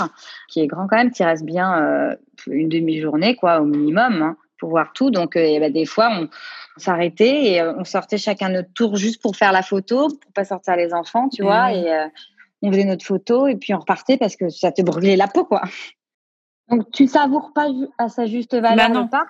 qui 0.48 0.60
est 0.60 0.66
grand 0.66 0.86
quand 0.86 0.96
même, 0.96 1.10
qui 1.10 1.24
reste 1.24 1.44
bien 1.44 1.82
euh, 1.82 2.16
une 2.46 2.68
demi-journée, 2.68 3.34
quoi, 3.34 3.60
au 3.60 3.64
minimum, 3.64 4.22
hein, 4.22 4.36
pour 4.58 4.70
voir 4.70 4.92
tout. 4.92 5.10
Donc, 5.10 5.36
euh, 5.36 5.58
ben, 5.58 5.72
des 5.72 5.86
fois, 5.86 6.10
on, 6.12 6.28
s'arrêtait 6.76 7.54
et 7.54 7.62
on 7.62 7.82
sortait 7.82 8.18
chacun 8.18 8.50
notre 8.50 8.72
tour 8.72 8.94
juste 8.94 9.20
pour 9.20 9.34
faire 9.34 9.50
la 9.50 9.62
photo, 9.62 10.10
pour 10.10 10.32
pas 10.32 10.44
sortir 10.44 10.76
les 10.76 10.94
enfants, 10.94 11.28
tu 11.28 11.42
vois, 11.42 11.72
et 11.72 12.08
on 12.62 12.70
faisait 12.70 12.84
notre 12.84 13.04
photo 13.04 13.48
et 13.48 13.56
puis 13.56 13.74
on 13.74 13.80
repartait 13.80 14.16
parce 14.16 14.36
que 14.36 14.48
ça 14.48 14.70
te 14.70 14.80
brûlait 14.82 15.16
la 15.16 15.26
peau, 15.26 15.44
quoi. 15.44 15.62
Donc, 16.68 16.88
tu 16.92 17.08
savoures 17.08 17.52
pas 17.52 17.66
à 17.98 18.08
sa 18.08 18.26
juste 18.26 18.54
valeur 18.54 18.90
bah 18.90 19.00
le 19.00 19.08
parc? 19.08 19.28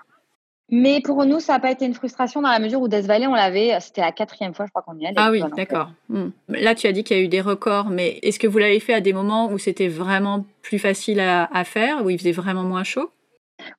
Mais 0.70 1.00
pour 1.00 1.24
nous, 1.24 1.40
ça 1.40 1.54
n'a 1.54 1.60
pas 1.60 1.70
été 1.70 1.86
une 1.86 1.94
frustration 1.94 2.42
dans 2.42 2.50
la 2.50 2.58
mesure 2.58 2.82
où 2.82 2.88
Death 2.88 3.06
Valley, 3.06 3.26
on 3.26 3.34
l'avait, 3.34 3.78
c'était 3.80 4.02
la 4.02 4.12
quatrième 4.12 4.52
fois, 4.52 4.66
je 4.66 4.70
crois 4.70 4.82
qu'on 4.82 4.98
y 4.98 5.06
allait. 5.06 5.16
Ah 5.16 5.30
oui, 5.30 5.42
d'accord. 5.56 5.90
Hmm. 6.10 6.28
Là, 6.48 6.74
tu 6.74 6.86
as 6.86 6.92
dit 6.92 7.04
qu'il 7.04 7.16
y 7.16 7.20
a 7.20 7.22
eu 7.22 7.28
des 7.28 7.40
records, 7.40 7.88
mais 7.88 8.18
est-ce 8.22 8.38
que 8.38 8.46
vous 8.46 8.58
l'avez 8.58 8.78
fait 8.78 8.92
à 8.92 9.00
des 9.00 9.14
moments 9.14 9.50
où 9.50 9.56
c'était 9.56 9.88
vraiment 9.88 10.44
plus 10.60 10.78
facile 10.78 11.20
à, 11.20 11.64
faire, 11.64 12.04
où 12.04 12.10
il 12.10 12.18
faisait 12.18 12.32
vraiment 12.32 12.64
moins 12.64 12.84
chaud? 12.84 13.10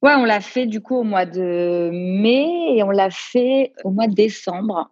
Ouais, 0.01 0.13
on 0.15 0.25
l'a 0.25 0.41
fait 0.41 0.65
du 0.65 0.81
coup 0.81 0.95
au 0.95 1.03
mois 1.03 1.25
de 1.25 1.89
mai 1.93 2.75
et 2.75 2.83
on 2.83 2.89
l'a 2.89 3.11
fait 3.11 3.71
au 3.83 3.91
mois 3.91 4.07
de 4.07 4.15
décembre. 4.15 4.89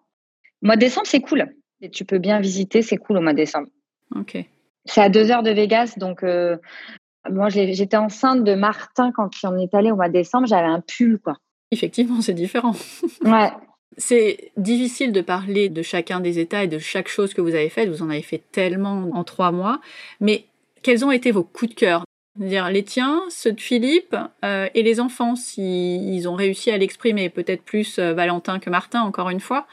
Au 0.61 0.67
mois 0.67 0.75
de 0.75 0.81
décembre, 0.81 1.07
c'est 1.07 1.19
cool. 1.19 1.47
Et 1.81 1.89
tu 1.89 2.05
peux 2.05 2.19
bien 2.19 2.39
visiter, 2.39 2.83
c'est 2.83 2.97
cool 2.97 3.17
au 3.17 3.21
mois 3.21 3.33
de 3.33 3.37
décembre. 3.37 3.67
Ok. 4.15 4.37
C'est 4.85 5.01
à 5.01 5.09
deux 5.09 5.31
heures 5.31 5.43
de 5.43 5.51
Vegas, 5.51 5.95
donc 5.97 6.23
euh, 6.23 6.57
moi 7.29 7.49
j'étais 7.49 7.97
enceinte 7.97 8.43
de 8.43 8.53
Martin 8.53 9.11
quand 9.11 9.29
on 9.43 9.57
est 9.57 9.73
allé 9.73 9.91
au 9.91 9.95
mois 9.95 10.07
de 10.07 10.13
décembre, 10.13 10.47
j'avais 10.47 10.67
un 10.67 10.81
pull 10.81 11.19
quoi. 11.19 11.33
Effectivement, 11.71 12.21
c'est 12.21 12.33
différent. 12.33 12.75
Ouais. 13.23 13.51
C'est 13.99 14.51
difficile 14.57 15.11
de 15.11 15.21
parler 15.21 15.69
de 15.69 15.81
chacun 15.81 16.19
des 16.19 16.37
États 16.37 16.63
et 16.63 16.67
de 16.67 16.77
chaque 16.77 17.07
chose 17.07 17.33
que 17.33 17.41
vous 17.41 17.55
avez 17.55 17.69
faite. 17.69 17.89
Vous 17.89 18.03
en 18.03 18.11
avez 18.11 18.21
fait 18.21 18.43
tellement 18.51 19.09
en 19.13 19.23
trois 19.23 19.51
mois. 19.51 19.81
Mais 20.19 20.45
quels 20.83 21.03
ont 21.03 21.09
été 21.09 21.31
vos 21.31 21.43
coups 21.43 21.71
de 21.71 21.75
cœur? 21.75 22.03
Dire 22.35 22.69
les 22.69 22.83
tiens, 22.83 23.23
ceux 23.29 23.53
de 23.53 23.59
Philippe 23.59 24.15
euh, 24.45 24.69
et 24.75 24.83
les 24.83 24.99
enfants, 24.99 25.35
s'ils 25.35 26.29
ont 26.29 26.35
réussi 26.35 26.69
à 26.69 26.77
l'exprimer, 26.77 27.29
peut-être 27.29 27.63
plus 27.63 27.97
euh, 27.97 28.13
Valentin 28.13 28.59
que 28.59 28.69
Martin, 28.69 29.01
encore 29.01 29.31
une 29.31 29.39
fois. 29.39 29.65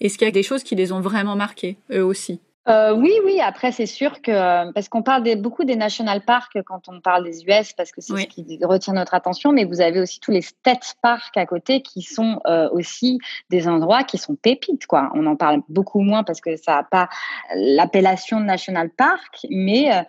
Est-ce 0.00 0.18
qu'il 0.18 0.26
y 0.26 0.28
a 0.28 0.32
des 0.32 0.44
choses 0.44 0.62
qui 0.62 0.76
les 0.76 0.92
ont 0.92 1.00
vraiment 1.00 1.34
marqués, 1.34 1.76
eux 1.90 2.04
aussi? 2.04 2.40
Euh, 2.66 2.94
oui, 2.94 3.12
oui. 3.24 3.40
Après, 3.40 3.72
c'est 3.72 3.86
sûr 3.86 4.22
que 4.22 4.72
parce 4.72 4.88
qu'on 4.88 5.02
parle 5.02 5.22
beaucoup 5.36 5.64
des 5.64 5.76
national 5.76 6.22
parks 6.22 6.58
quand 6.64 6.88
on 6.88 7.00
parle 7.00 7.24
des 7.24 7.44
US 7.44 7.74
parce 7.74 7.92
que 7.92 8.00
c'est 8.00 8.16
ce 8.16 8.26
qui 8.26 8.58
retient 8.62 8.94
notre 8.94 9.14
attention, 9.14 9.52
mais 9.52 9.64
vous 9.64 9.82
avez 9.82 10.00
aussi 10.00 10.18
tous 10.18 10.30
les 10.30 10.40
state 10.40 10.94
parks 11.02 11.36
à 11.36 11.44
côté 11.44 11.82
qui 11.82 12.00
sont 12.00 12.40
euh, 12.46 12.68
aussi 12.70 13.18
des 13.50 13.68
endroits 13.68 14.02
qui 14.02 14.16
sont 14.16 14.34
pépites. 14.34 14.86
Quoi. 14.86 15.10
On 15.14 15.26
en 15.26 15.36
parle 15.36 15.60
beaucoup 15.68 16.00
moins 16.00 16.24
parce 16.24 16.40
que 16.40 16.56
ça 16.56 16.76
n'a 16.76 16.84
pas 16.84 17.08
l'appellation 17.54 18.40
de 18.40 18.46
national 18.46 18.88
park, 18.88 19.46
mais 19.50 19.92
euh, 19.92 20.02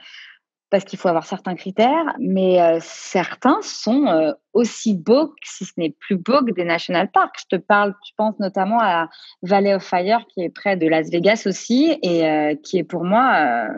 parce 0.76 0.84
qu'il 0.84 1.00
faut 1.00 1.08
avoir 1.08 1.26
certains 1.26 1.56
critères, 1.56 2.14
mais 2.20 2.62
euh, 2.62 2.80
certains 2.82 3.60
sont 3.62 4.08
euh, 4.08 4.34
aussi 4.52 4.94
beaux, 4.94 5.34
si 5.42 5.64
ce 5.64 5.72
n'est 5.78 5.96
plus 6.02 6.18
beaux 6.18 6.44
que 6.44 6.52
des 6.52 6.66
national 6.66 7.10
parks. 7.10 7.38
Je 7.50 7.56
te 7.56 7.62
parle, 7.62 7.96
je 8.06 8.12
pense 8.18 8.38
notamment 8.40 8.82
à 8.82 9.08
Valley 9.42 9.74
of 9.74 9.82
Fire, 9.82 10.26
qui 10.34 10.44
est 10.44 10.50
près 10.50 10.76
de 10.76 10.86
Las 10.86 11.10
Vegas 11.10 11.44
aussi, 11.46 11.98
et 12.04 12.28
euh, 12.28 12.56
qui 12.62 12.78
est 12.78 12.84
pour 12.84 13.06
moi 13.06 13.70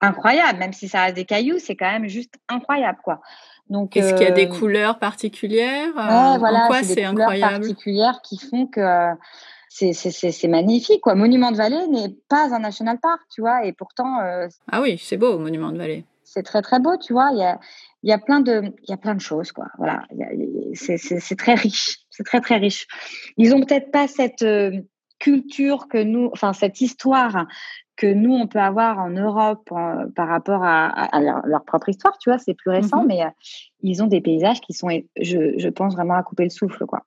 incroyable, 0.00 0.58
même 0.58 0.72
si 0.72 0.88
ça 0.88 1.02
reste 1.02 1.14
des 1.14 1.26
cailloux, 1.26 1.60
c'est 1.60 1.76
quand 1.76 1.92
même 1.92 2.08
juste 2.08 2.34
incroyable, 2.48 2.98
quoi. 3.04 3.20
Donc, 3.70 3.96
est-ce 3.96 4.14
qu'il 4.14 4.26
y 4.26 4.30
a 4.30 4.32
des 4.32 4.48
couleurs 4.48 4.98
particulières 4.98 5.94
ouais, 5.94 6.38
voilà, 6.38 6.66
quoi 6.66 6.82
c'est 6.82 7.04
incroyable? 7.04 7.66
particulières 7.66 8.20
qui 8.24 8.38
font 8.38 8.66
que 8.66 9.10
c'est 9.68 10.48
magnifique. 10.48 11.02
Quoi. 11.02 11.14
Monument 11.14 11.52
de 11.52 11.56
Vallée 11.56 11.86
n'est 11.86 12.16
pas 12.28 12.52
un 12.52 12.58
national 12.58 12.98
park, 12.98 13.20
tu 13.32 13.42
vois, 13.42 13.64
et 13.64 13.72
pourtant. 13.72 14.18
ah 14.72 14.82
oui, 14.82 14.98
c'est 15.00 15.16
beau, 15.16 15.38
Monument 15.38 15.70
de 15.70 15.78
Vallée 15.78 16.04
c'est 16.36 16.42
très 16.42 16.60
très 16.60 16.80
beau, 16.80 16.96
tu 16.98 17.14
vois. 17.14 17.30
Il 17.32 17.38
y 17.38 17.42
a, 17.42 17.58
il 18.02 18.10
y 18.10 18.12
a 18.12 18.18
plein 18.18 18.40
de, 18.40 18.74
il 18.82 18.90
y 18.90 18.92
a 18.92 18.98
plein 18.98 19.14
de 19.14 19.20
choses, 19.20 19.52
quoi. 19.52 19.68
Voilà, 19.78 20.04
c'est 20.74 21.36
très 21.36 21.54
riche, 21.54 21.98
c'est 22.10 22.24
très 22.24 22.40
très 22.40 22.56
riche. 22.56 22.86
Ils 23.38 23.54
ont 23.54 23.60
peut-être 23.60 23.90
pas 23.90 24.06
cette 24.06 24.42
euh, 24.42 24.82
culture 25.18 25.88
que 25.88 26.02
nous, 26.02 26.28
enfin 26.32 26.52
cette 26.52 26.80
histoire 26.82 27.46
que 27.96 28.06
nous 28.06 28.34
on 28.34 28.46
peut 28.46 28.60
avoir 28.60 28.98
en 28.98 29.08
Europe 29.08 29.70
euh, 29.72 30.06
par 30.14 30.28
rapport 30.28 30.62
à, 30.62 31.08
leur, 31.20 31.64
propre 31.64 31.88
histoire, 31.88 32.18
tu 32.18 32.28
vois. 32.28 32.38
C'est 32.38 32.52
plus 32.52 32.70
récent, 32.70 33.02
mm-hmm. 33.02 33.08
mais 33.08 33.22
euh, 33.22 33.30
ils 33.80 34.02
ont 34.02 34.06
des 34.06 34.20
paysages 34.20 34.60
qui 34.60 34.74
sont, 34.74 34.88
je, 35.18 35.54
je 35.56 35.68
pense 35.70 35.94
vraiment 35.94 36.14
à 36.14 36.22
couper 36.22 36.44
le 36.44 36.50
souffle, 36.50 36.84
quoi. 36.84 37.04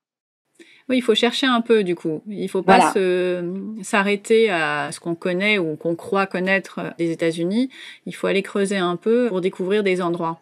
Oui, 0.90 0.98
il 0.98 1.02
faut 1.02 1.16
chercher 1.16 1.46
un 1.46 1.62
peu 1.62 1.84
du 1.84 1.96
coup. 1.96 2.22
Il 2.28 2.42
ne 2.42 2.48
faut 2.48 2.64
pas 2.64 2.94
s'arrêter 3.84 4.50
à 4.50 4.92
ce 4.92 5.00
qu'on 5.00 5.16
connaît 5.16 5.60
ou 5.60 5.76
qu'on 5.76 5.96
croit 5.96 6.26
connaître 6.26 6.94
des 6.98 7.12
États-Unis. 7.12 7.70
Il 8.06 8.16
faut 8.16 8.28
aller 8.28 8.42
creuser 8.42 8.78
un 8.78 8.96
peu 8.96 9.28
pour 9.30 9.42
découvrir 9.42 9.84
des 9.84 10.02
endroits. 10.02 10.40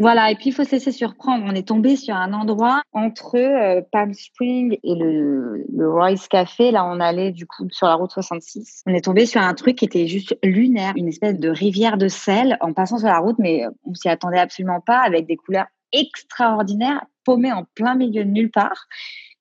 Voilà, 0.00 0.30
et 0.30 0.34
puis 0.34 0.46
il 0.46 0.52
faut 0.52 0.64
se 0.64 0.70
laisser 0.70 0.92
surprendre. 0.92 1.44
On 1.46 1.54
est 1.54 1.68
tombé 1.68 1.94
sur 1.94 2.14
un 2.14 2.32
endroit 2.32 2.80
entre 2.92 3.36
euh, 3.36 3.82
Palm 3.92 4.14
Springs 4.14 4.78
et 4.82 4.94
le, 4.94 5.66
le, 5.70 5.92
Royce 5.92 6.26
Café. 6.26 6.70
Là, 6.70 6.86
on 6.86 7.00
allait 7.00 7.32
du 7.32 7.46
coup 7.46 7.68
sur 7.70 7.86
la 7.86 7.96
route 7.96 8.10
66. 8.10 8.82
On 8.86 8.94
est 8.94 9.04
tombé 9.04 9.26
sur 9.26 9.42
un 9.42 9.52
truc 9.52 9.76
qui 9.76 9.84
était 9.84 10.06
juste 10.06 10.34
lunaire, 10.42 10.94
une 10.96 11.08
espèce 11.08 11.38
de 11.38 11.50
rivière 11.50 11.98
de 11.98 12.08
sel 12.08 12.56
en 12.62 12.72
passant 12.72 12.96
sur 12.96 13.08
la 13.08 13.18
route, 13.18 13.38
mais 13.38 13.64
on 13.84 13.92
s'y 13.92 14.08
attendait 14.08 14.38
absolument 14.38 14.80
pas, 14.80 15.00
avec 15.00 15.26
des 15.26 15.36
couleurs 15.36 15.66
extraordinaires, 15.92 17.04
paumées 17.24 17.52
en 17.52 17.66
plein 17.74 17.94
milieu 17.94 18.24
de 18.24 18.30
nulle 18.30 18.50
part. 18.50 18.86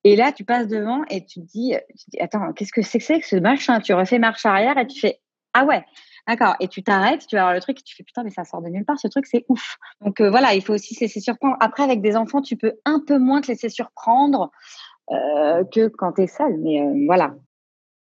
Et 0.03 0.15
là, 0.15 0.31
tu 0.31 0.45
passes 0.45 0.67
devant 0.67 1.03
et 1.09 1.25
tu 1.25 1.41
te 1.41 1.45
dis, 1.45 1.75
attends, 2.19 2.53
qu'est-ce 2.53 2.71
que 2.71 2.81
c'est 2.81 2.99
que 2.99 3.19
que 3.19 3.27
ce 3.27 3.35
machin? 3.35 3.79
Tu 3.79 3.93
refais 3.93 4.19
marche 4.19 4.45
arrière 4.45 4.77
et 4.77 4.87
tu 4.87 4.99
fais, 4.99 5.19
ah 5.53 5.65
ouais, 5.65 5.83
d'accord. 6.27 6.55
Et 6.59 6.67
tu 6.67 6.83
t'arrêtes, 6.83 7.27
tu 7.27 7.35
vas 7.35 7.43
voir 7.43 7.53
le 7.53 7.59
truc 7.59 7.79
et 7.79 7.83
tu 7.83 7.95
fais, 7.95 8.03
putain, 8.03 8.23
mais 8.23 8.29
ça 8.29 8.45
sort 8.45 8.61
de 8.61 8.69
nulle 8.69 8.85
part, 8.85 8.99
ce 8.99 9.07
truc, 9.07 9.25
c'est 9.25 9.45
ouf. 9.49 9.77
Donc 10.01 10.21
euh, 10.21 10.29
voilà, 10.29 10.53
il 10.53 10.63
faut 10.63 10.73
aussi 10.73 10.95
se 10.95 11.01
laisser 11.01 11.19
surprendre. 11.19 11.57
Après, 11.59 11.83
avec 11.83 12.01
des 12.01 12.15
enfants, 12.15 12.41
tu 12.41 12.55
peux 12.55 12.73
un 12.85 13.01
peu 13.05 13.17
moins 13.17 13.41
te 13.41 13.47
laisser 13.47 13.69
surprendre 13.69 14.51
euh, 15.11 15.63
que 15.65 15.87
quand 15.89 16.13
tu 16.13 16.23
es 16.23 16.27
seul. 16.27 16.57
Mais 16.59 16.81
euh, 16.81 17.05
voilà, 17.05 17.35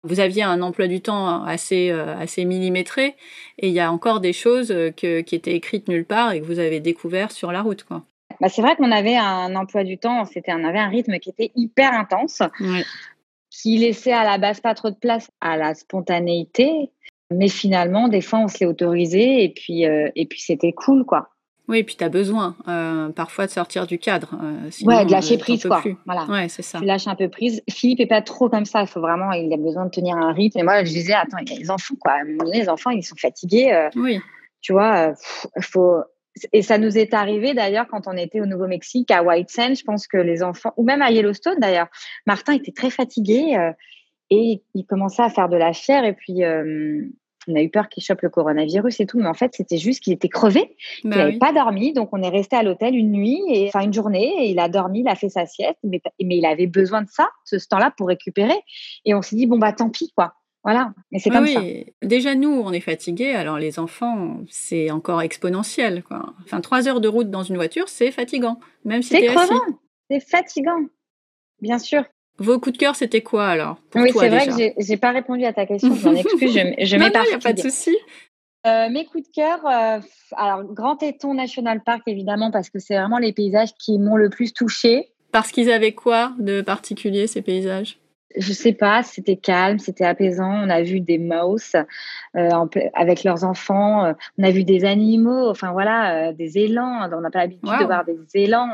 vous 0.02 0.20
aviez 0.20 0.42
un 0.42 0.60
emploi 0.62 0.86
du 0.86 1.00
temps 1.00 1.44
assez, 1.44 1.90
assez 1.90 2.44
millimétré 2.44 3.16
et 3.56 3.68
il 3.68 3.72
y 3.72 3.80
a 3.80 3.90
encore 3.90 4.20
des 4.20 4.34
choses 4.34 4.74
qui 4.96 5.06
étaient 5.06 5.54
écrites 5.54 5.88
nulle 5.88 6.04
part 6.04 6.32
et 6.32 6.42
que 6.42 6.44
vous 6.44 6.58
avez 6.58 6.78
découvert 6.78 7.32
sur 7.32 7.52
la 7.52 7.62
route. 7.62 7.84
Quoi. 7.84 8.04
Bah, 8.40 8.48
c'est 8.48 8.62
vrai 8.62 8.76
qu'on 8.76 8.92
avait 8.92 9.16
un 9.16 9.54
emploi 9.56 9.84
du 9.84 9.98
temps, 9.98 10.24
c'était, 10.24 10.52
on 10.52 10.64
avait 10.64 10.78
un 10.78 10.88
rythme 10.88 11.18
qui 11.18 11.30
était 11.30 11.52
hyper 11.54 11.92
intense, 11.92 12.42
qui 13.50 13.78
laissait 13.78 14.12
à 14.12 14.24
la 14.24 14.38
base 14.38 14.60
pas 14.60 14.74
trop 14.74 14.90
de 14.90 14.96
place 14.96 15.30
à 15.40 15.56
la 15.56 15.74
spontanéité. 15.74 16.90
Mais 17.30 17.48
finalement, 17.48 18.08
des 18.08 18.20
fois, 18.20 18.40
on 18.40 18.48
se 18.48 18.58
l'est 18.60 18.66
autorisé 18.66 19.44
et 19.44 19.48
puis, 19.48 19.86
euh, 19.86 20.08
et 20.14 20.26
puis 20.26 20.40
c'était 20.40 20.72
cool, 20.72 21.04
quoi. 21.04 21.30
Oui, 21.66 21.78
et 21.78 21.84
puis 21.84 21.96
tu 21.96 22.04
as 22.04 22.10
besoin 22.10 22.56
euh, 22.68 23.08
parfois 23.08 23.46
de 23.46 23.50
sortir 23.50 23.86
du 23.86 23.98
cadre. 23.98 24.34
Euh, 24.42 24.86
ouais, 24.86 25.06
de 25.06 25.10
lâcher 25.10 25.38
prise, 25.38 25.64
quoi. 25.64 25.82
Voilà. 26.04 26.24
Ouais, 26.26 26.48
c'est 26.48 26.60
ça. 26.60 26.78
Tu 26.78 26.84
lâches 26.84 27.08
un 27.08 27.14
peu 27.14 27.30
prise. 27.30 27.62
Philippe 27.70 28.00
est 28.00 28.06
pas 28.06 28.20
trop 28.20 28.50
comme 28.50 28.66
ça. 28.66 28.82
Il 28.82 28.86
faut 28.86 29.00
vraiment, 29.00 29.32
il 29.32 29.50
a 29.52 29.56
besoin 29.56 29.86
de 29.86 29.90
tenir 29.90 30.16
un 30.16 30.32
rythme. 30.32 30.58
Et 30.58 30.62
moi, 30.62 30.84
je 30.84 30.90
disais, 30.90 31.14
attends, 31.14 31.38
il 31.38 31.50
y 31.50 31.56
a 31.56 31.58
les 31.58 31.70
enfants, 31.70 31.94
quoi. 31.98 32.12
À 32.12 32.16
un 32.16 32.24
moment 32.24 32.44
donné, 32.44 32.60
les 32.60 32.68
enfants, 32.68 32.90
ils 32.90 33.02
sont 33.02 33.16
fatigués. 33.16 33.88
oui. 33.96 34.20
Tu 34.60 34.72
vois, 34.72 35.12
il 35.58 35.62
faut, 35.62 35.96
et 36.52 36.62
ça 36.62 36.78
nous 36.78 36.98
est 36.98 37.14
arrivé 37.14 37.54
d'ailleurs 37.54 37.86
quand 37.88 38.06
on 38.06 38.16
était 38.16 38.40
au 38.40 38.46
Nouveau-Mexique, 38.46 39.10
à 39.10 39.22
White 39.22 39.50
Sands. 39.50 39.74
Je 39.74 39.84
pense 39.84 40.06
que 40.06 40.16
les 40.16 40.42
enfants, 40.42 40.72
ou 40.76 40.84
même 40.84 41.02
à 41.02 41.10
Yellowstone 41.10 41.58
d'ailleurs, 41.60 41.88
Martin 42.26 42.54
était 42.54 42.72
très 42.72 42.90
fatigué 42.90 43.56
euh, 43.56 43.72
et 44.30 44.62
il 44.74 44.84
commençait 44.84 45.22
à 45.22 45.30
faire 45.30 45.48
de 45.48 45.56
la 45.56 45.72
chair. 45.72 46.04
Et 46.04 46.12
puis, 46.12 46.44
euh, 46.44 47.02
on 47.46 47.54
a 47.54 47.62
eu 47.62 47.68
peur 47.68 47.88
qu'il 47.88 48.02
chope 48.02 48.22
le 48.22 48.30
coronavirus 48.30 49.00
et 49.00 49.06
tout. 49.06 49.18
Mais 49.18 49.28
en 49.28 49.34
fait, 49.34 49.54
c'était 49.54 49.76
juste 49.76 50.02
qu'il 50.02 50.12
était 50.12 50.28
crevé, 50.28 50.76
qu'il 51.00 51.10
n'avait 51.10 51.32
bah 51.32 51.48
pas 51.48 51.52
dormi. 51.52 51.92
Donc, 51.92 52.08
on 52.12 52.22
est 52.22 52.28
resté 52.28 52.56
à 52.56 52.62
l'hôtel 52.62 52.96
une 52.96 53.12
nuit, 53.12 53.42
et, 53.48 53.68
enfin 53.68 53.84
une 53.84 53.92
journée, 53.92 54.32
et 54.40 54.50
il 54.50 54.58
a 54.58 54.68
dormi, 54.68 55.00
il 55.00 55.08
a 55.08 55.14
fait 55.14 55.28
sa 55.28 55.46
sieste. 55.46 55.78
Mais, 55.84 56.00
mais 56.22 56.38
il 56.38 56.46
avait 56.46 56.66
besoin 56.66 57.02
de 57.02 57.08
ça, 57.10 57.28
ce 57.44 57.56
temps-là, 57.68 57.92
pour 57.96 58.08
récupérer. 58.08 58.58
Et 59.04 59.14
on 59.14 59.22
s'est 59.22 59.36
dit, 59.36 59.46
bon, 59.46 59.58
bah 59.58 59.72
tant 59.72 59.90
pis, 59.90 60.12
quoi. 60.16 60.34
Voilà, 60.64 60.94
mais 61.12 61.18
c'est 61.18 61.28
comme 61.28 61.44
oui. 61.44 61.86
Déjà, 62.00 62.34
nous, 62.34 62.48
on 62.48 62.72
est 62.72 62.80
fatigués, 62.80 63.34
alors 63.34 63.58
les 63.58 63.78
enfants, 63.78 64.40
c'est 64.48 64.90
encore 64.90 65.20
exponentiel. 65.20 66.02
Quoi. 66.02 66.32
Enfin, 66.42 66.62
trois 66.62 66.88
heures 66.88 67.02
de 67.02 67.08
route 67.08 67.30
dans 67.30 67.42
une 67.42 67.56
voiture, 67.56 67.88
c'est 67.88 68.10
fatigant, 68.10 68.58
même 68.84 69.02
si 69.02 69.10
C'est 69.10 69.26
crevant, 69.26 69.60
c'est 70.10 70.20
fatigant, 70.20 70.80
bien 71.60 71.78
sûr. 71.78 72.04
Vos 72.38 72.58
coups 72.58 72.72
de 72.72 72.78
cœur, 72.78 72.96
c'était 72.96 73.20
quoi 73.20 73.46
alors 73.46 73.76
Oui, 73.94 74.10
c'est 74.12 74.28
vrai 74.30 74.46
que 74.46 74.82
j'ai 74.82 74.96
pas 74.96 75.10
répondu 75.10 75.44
à 75.44 75.52
ta 75.52 75.66
question, 75.66 75.94
je 75.94 76.08
m'en 76.08 76.16
excuse, 76.16 76.52
je, 76.52 76.84
je 76.84 76.96
non, 76.96 77.06
a 77.06 77.38
pas 77.38 77.52
de 77.52 77.60
souci. 77.60 77.94
Euh, 78.66 78.88
mes 78.88 79.04
coups 79.04 79.24
de 79.24 79.32
cœur, 79.34 79.66
euh, 79.66 80.00
alors 80.34 80.64
Grand 80.64 80.96
Téton 80.96 81.34
National 81.34 81.82
Park 81.84 82.02
évidemment 82.06 82.50
parce 82.50 82.70
que 82.70 82.78
c'est 82.78 82.96
vraiment 82.96 83.18
les 83.18 83.34
paysages 83.34 83.74
qui 83.74 83.98
m'ont 83.98 84.16
le 84.16 84.30
plus 84.30 84.54
touché. 84.54 85.10
Parce 85.30 85.52
qu'ils 85.52 85.70
avaient 85.70 85.92
quoi 85.92 86.32
de 86.38 86.62
particulier 86.62 87.26
ces 87.26 87.42
paysages? 87.42 87.98
Je 88.36 88.52
sais 88.52 88.72
pas, 88.72 89.02
c'était 89.02 89.36
calme, 89.36 89.78
c'était 89.78 90.04
apaisant. 90.04 90.50
On 90.50 90.70
a 90.70 90.82
vu 90.82 91.00
des 91.00 91.18
mouse 91.18 91.76
euh, 92.36 92.66
avec 92.94 93.24
leurs 93.24 93.44
enfants, 93.44 94.04
euh, 94.04 94.12
on 94.38 94.44
a 94.44 94.50
vu 94.50 94.64
des 94.64 94.84
animaux, 94.84 95.48
enfin 95.48 95.72
voilà, 95.72 96.28
euh, 96.28 96.32
des 96.32 96.58
élans. 96.58 97.08
On 97.12 97.20
n'a 97.20 97.30
pas 97.30 97.40
l'habitude 97.40 97.70
de 97.80 97.84
voir 97.84 98.04
des 98.04 98.18
élans 98.34 98.70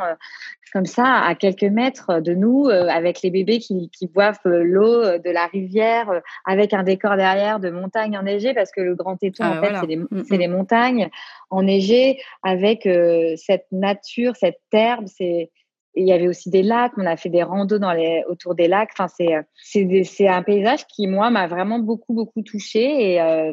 comme 0.72 0.86
ça 0.86 1.16
à 1.24 1.34
quelques 1.34 1.64
mètres 1.64 2.20
de 2.20 2.32
nous, 2.32 2.68
avec 2.68 3.22
les 3.22 3.30
bébés 3.30 3.58
qui, 3.58 3.90
qui 3.90 4.06
boivent 4.06 4.38
l'eau 4.44 5.18
de 5.18 5.30
la 5.30 5.46
rivière, 5.46 6.08
avec 6.44 6.72
un 6.72 6.84
décor 6.84 7.16
derrière 7.16 7.58
de 7.58 7.70
montagnes 7.70 8.16
enneigées, 8.16 8.54
parce 8.54 8.70
que 8.70 8.80
le 8.80 8.94
Grand 8.94 9.16
Téton, 9.16 9.42
ah, 9.46 9.58
en 9.58 9.60
fait, 9.60 9.74
c'est 9.80 9.86
les, 9.86 9.96
mm, 9.96 10.24
les, 10.30 10.46
mm. 10.46 10.52
montagnes 10.52 11.10
enneigées, 11.50 12.20
avec 12.44 12.88
cette 13.36 13.66
nature, 13.72 14.36
cette 14.36 14.60
herbe, 14.72 15.06
c'est 15.06 15.50
il 15.94 16.06
y 16.06 16.12
avait 16.12 16.28
aussi 16.28 16.50
des 16.50 16.62
lacs, 16.62 16.92
on 16.96 17.06
a 17.06 17.16
fait 17.16 17.28
des 17.28 17.42
randos 17.42 17.78
dans 17.78 17.92
les, 17.92 18.22
autour 18.28 18.54
des 18.54 18.68
lacs. 18.68 18.90
Enfin, 18.92 19.08
c'est, 19.08 20.28
un 20.28 20.42
paysage 20.42 20.86
qui, 20.86 21.06
moi, 21.06 21.30
m'a 21.30 21.46
vraiment 21.46 21.78
beaucoup, 21.78 22.14
beaucoup 22.14 22.42
touchée. 22.42 23.12
Et, 23.12 23.20
euh, 23.20 23.52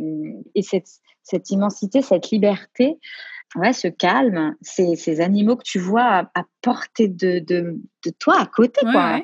et 0.53 0.61
cette, 0.61 0.87
cette 1.23 1.49
immensité, 1.49 2.01
cette 2.01 2.29
liberté, 2.29 2.99
ouais, 3.55 3.73
ce 3.73 3.87
calme, 3.87 4.55
ces, 4.61 4.95
ces 4.95 5.19
animaux 5.21 5.55
que 5.55 5.63
tu 5.63 5.79
vois 5.79 6.29
à, 6.35 6.43
portée 6.61 7.07
de, 7.07 7.39
de, 7.39 7.79
de, 8.05 8.11
toi, 8.19 8.39
à 8.39 8.45
côté, 8.45 8.81
quoi. 8.91 9.19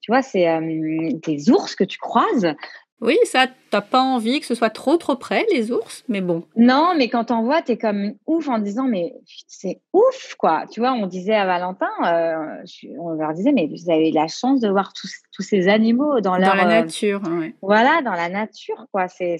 Tu 0.00 0.12
vois, 0.12 0.22
c'est 0.22 0.48
euh, 0.48 1.10
des 1.26 1.50
ours 1.50 1.74
que 1.74 1.82
tu 1.82 1.98
croises. 1.98 2.54
Oui, 3.02 3.18
ça, 3.24 3.46
t'as 3.70 3.82
pas 3.82 4.00
envie 4.00 4.40
que 4.40 4.46
ce 4.46 4.54
soit 4.54 4.70
trop 4.70 4.96
trop 4.96 5.16
près, 5.16 5.44
les 5.52 5.70
ours, 5.70 6.02
mais 6.08 6.22
bon. 6.22 6.44
Non, 6.56 6.94
mais 6.96 7.10
quand 7.10 7.30
on 7.30 7.42
voit, 7.42 7.60
t'es 7.60 7.76
comme 7.76 8.14
ouf 8.26 8.48
en 8.48 8.58
disant, 8.58 8.84
mais 8.84 9.12
c'est 9.46 9.82
ouf, 9.92 10.34
quoi. 10.38 10.64
Tu 10.70 10.80
vois, 10.80 10.92
on 10.92 11.06
disait 11.06 11.34
à 11.34 11.44
Valentin, 11.44 11.90
euh, 12.06 12.64
on 12.98 13.10
leur 13.10 13.34
disait, 13.34 13.52
mais 13.52 13.66
vous 13.66 13.90
avez 13.90 14.12
la 14.12 14.28
chance 14.28 14.60
de 14.60 14.68
voir 14.70 14.94
tous, 14.94 15.12
tous 15.30 15.42
ces 15.42 15.68
animaux 15.68 16.20
dans, 16.20 16.38
leur, 16.38 16.50
dans 16.50 16.56
la 16.56 16.64
euh, 16.64 16.80
nature. 16.82 17.20
Voilà, 17.60 18.00
dans 18.00 18.12
la 18.12 18.30
nature, 18.30 18.86
quoi. 18.90 19.08
C'est 19.08 19.38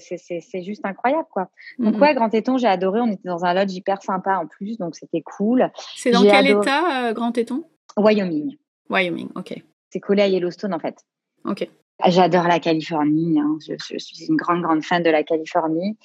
juste 0.61 0.85
incroyable, 0.85 1.27
quoi. 1.31 1.49
Donc, 1.79 1.99
ouais, 1.99 2.13
Grand 2.13 2.29
Téton, 2.29 2.59
j'ai 2.59 2.67
adoré. 2.67 3.01
On 3.01 3.11
était 3.11 3.27
dans 3.27 3.43
un 3.43 3.55
lodge 3.55 3.73
hyper 3.73 4.03
sympa 4.03 4.37
en 4.37 4.45
plus, 4.45 4.77
donc 4.77 4.95
c'était 4.95 5.21
cool. 5.21 5.71
C'est 5.95 6.11
dans 6.11 6.21
quel 6.21 6.45
état, 6.45 7.07
euh, 7.07 7.13
Grand 7.13 7.31
Téton? 7.31 7.63
Wyoming. 7.97 8.55
Wyoming, 8.91 9.29
ok. 9.35 9.55
C'est 9.89 9.99
collé 9.99 10.21
à 10.21 10.27
Yellowstone, 10.27 10.75
en 10.75 10.79
fait. 10.79 10.97
Ok. 11.43 11.67
J'adore 12.05 12.47
la 12.47 12.59
Californie. 12.59 13.39
Hein. 13.39 13.57
Je, 13.67 13.97
suis 13.97 14.25
une 14.27 14.35
grande, 14.35 14.61
grande 14.61 14.83
fan 14.83 15.01
de 15.01 15.09
la 15.09 15.23
Californie. 15.23 15.97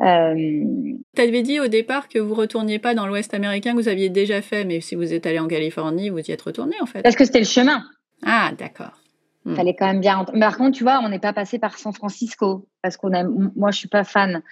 Euh... 0.00 0.34
Tu 1.14 1.22
avais 1.22 1.42
dit 1.42 1.60
au 1.60 1.68
départ 1.68 2.08
que 2.08 2.18
vous 2.18 2.34
retourniez 2.34 2.78
pas 2.78 2.94
dans 2.94 3.06
l'Ouest 3.06 3.34
américain, 3.34 3.72
que 3.72 3.76
vous 3.76 3.88
aviez 3.88 4.08
déjà 4.08 4.42
fait, 4.42 4.64
mais 4.64 4.80
si 4.80 4.94
vous 4.94 5.12
êtes 5.12 5.26
allé 5.26 5.38
en 5.38 5.48
Californie, 5.48 6.08
vous 6.08 6.18
y 6.18 6.30
êtes 6.30 6.42
retourné 6.42 6.76
en 6.80 6.86
fait. 6.86 7.02
Parce 7.02 7.16
que 7.16 7.24
c'était 7.24 7.40
le 7.40 7.44
chemin. 7.44 7.84
Ah, 8.24 8.52
d'accord. 8.56 8.92
Il 9.44 9.52
hmm. 9.52 9.56
Fallait 9.56 9.74
quand 9.74 9.86
même 9.86 10.00
bien. 10.00 10.24
Mais 10.34 10.40
par 10.40 10.56
contre, 10.56 10.76
tu 10.76 10.82
vois, 10.82 11.00
on 11.02 11.08
n'est 11.08 11.18
pas 11.18 11.32
passé 11.32 11.58
par 11.58 11.78
San 11.78 11.92
Francisco 11.92 12.66
parce 12.82 12.96
qu'on 12.96 13.12
a. 13.12 13.24
Moi, 13.24 13.70
je 13.70 13.78
suis 13.78 13.88
pas 13.88 14.04
fan, 14.04 14.42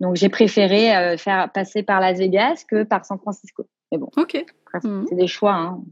donc 0.00 0.16
j'ai 0.16 0.28
préféré 0.28 0.96
euh, 0.96 1.16
faire 1.16 1.50
passer 1.52 1.82
par 1.82 2.00
Las 2.00 2.18
Vegas 2.18 2.64
que 2.68 2.84
par 2.84 3.04
San 3.04 3.18
Francisco. 3.18 3.66
Mais 3.90 3.98
bon. 3.98 4.08
Ok. 4.16 4.44
Hmm. 4.82 5.04
C'est 5.08 5.16
des 5.16 5.26
choix. 5.26 5.54
Hein. 5.54 5.82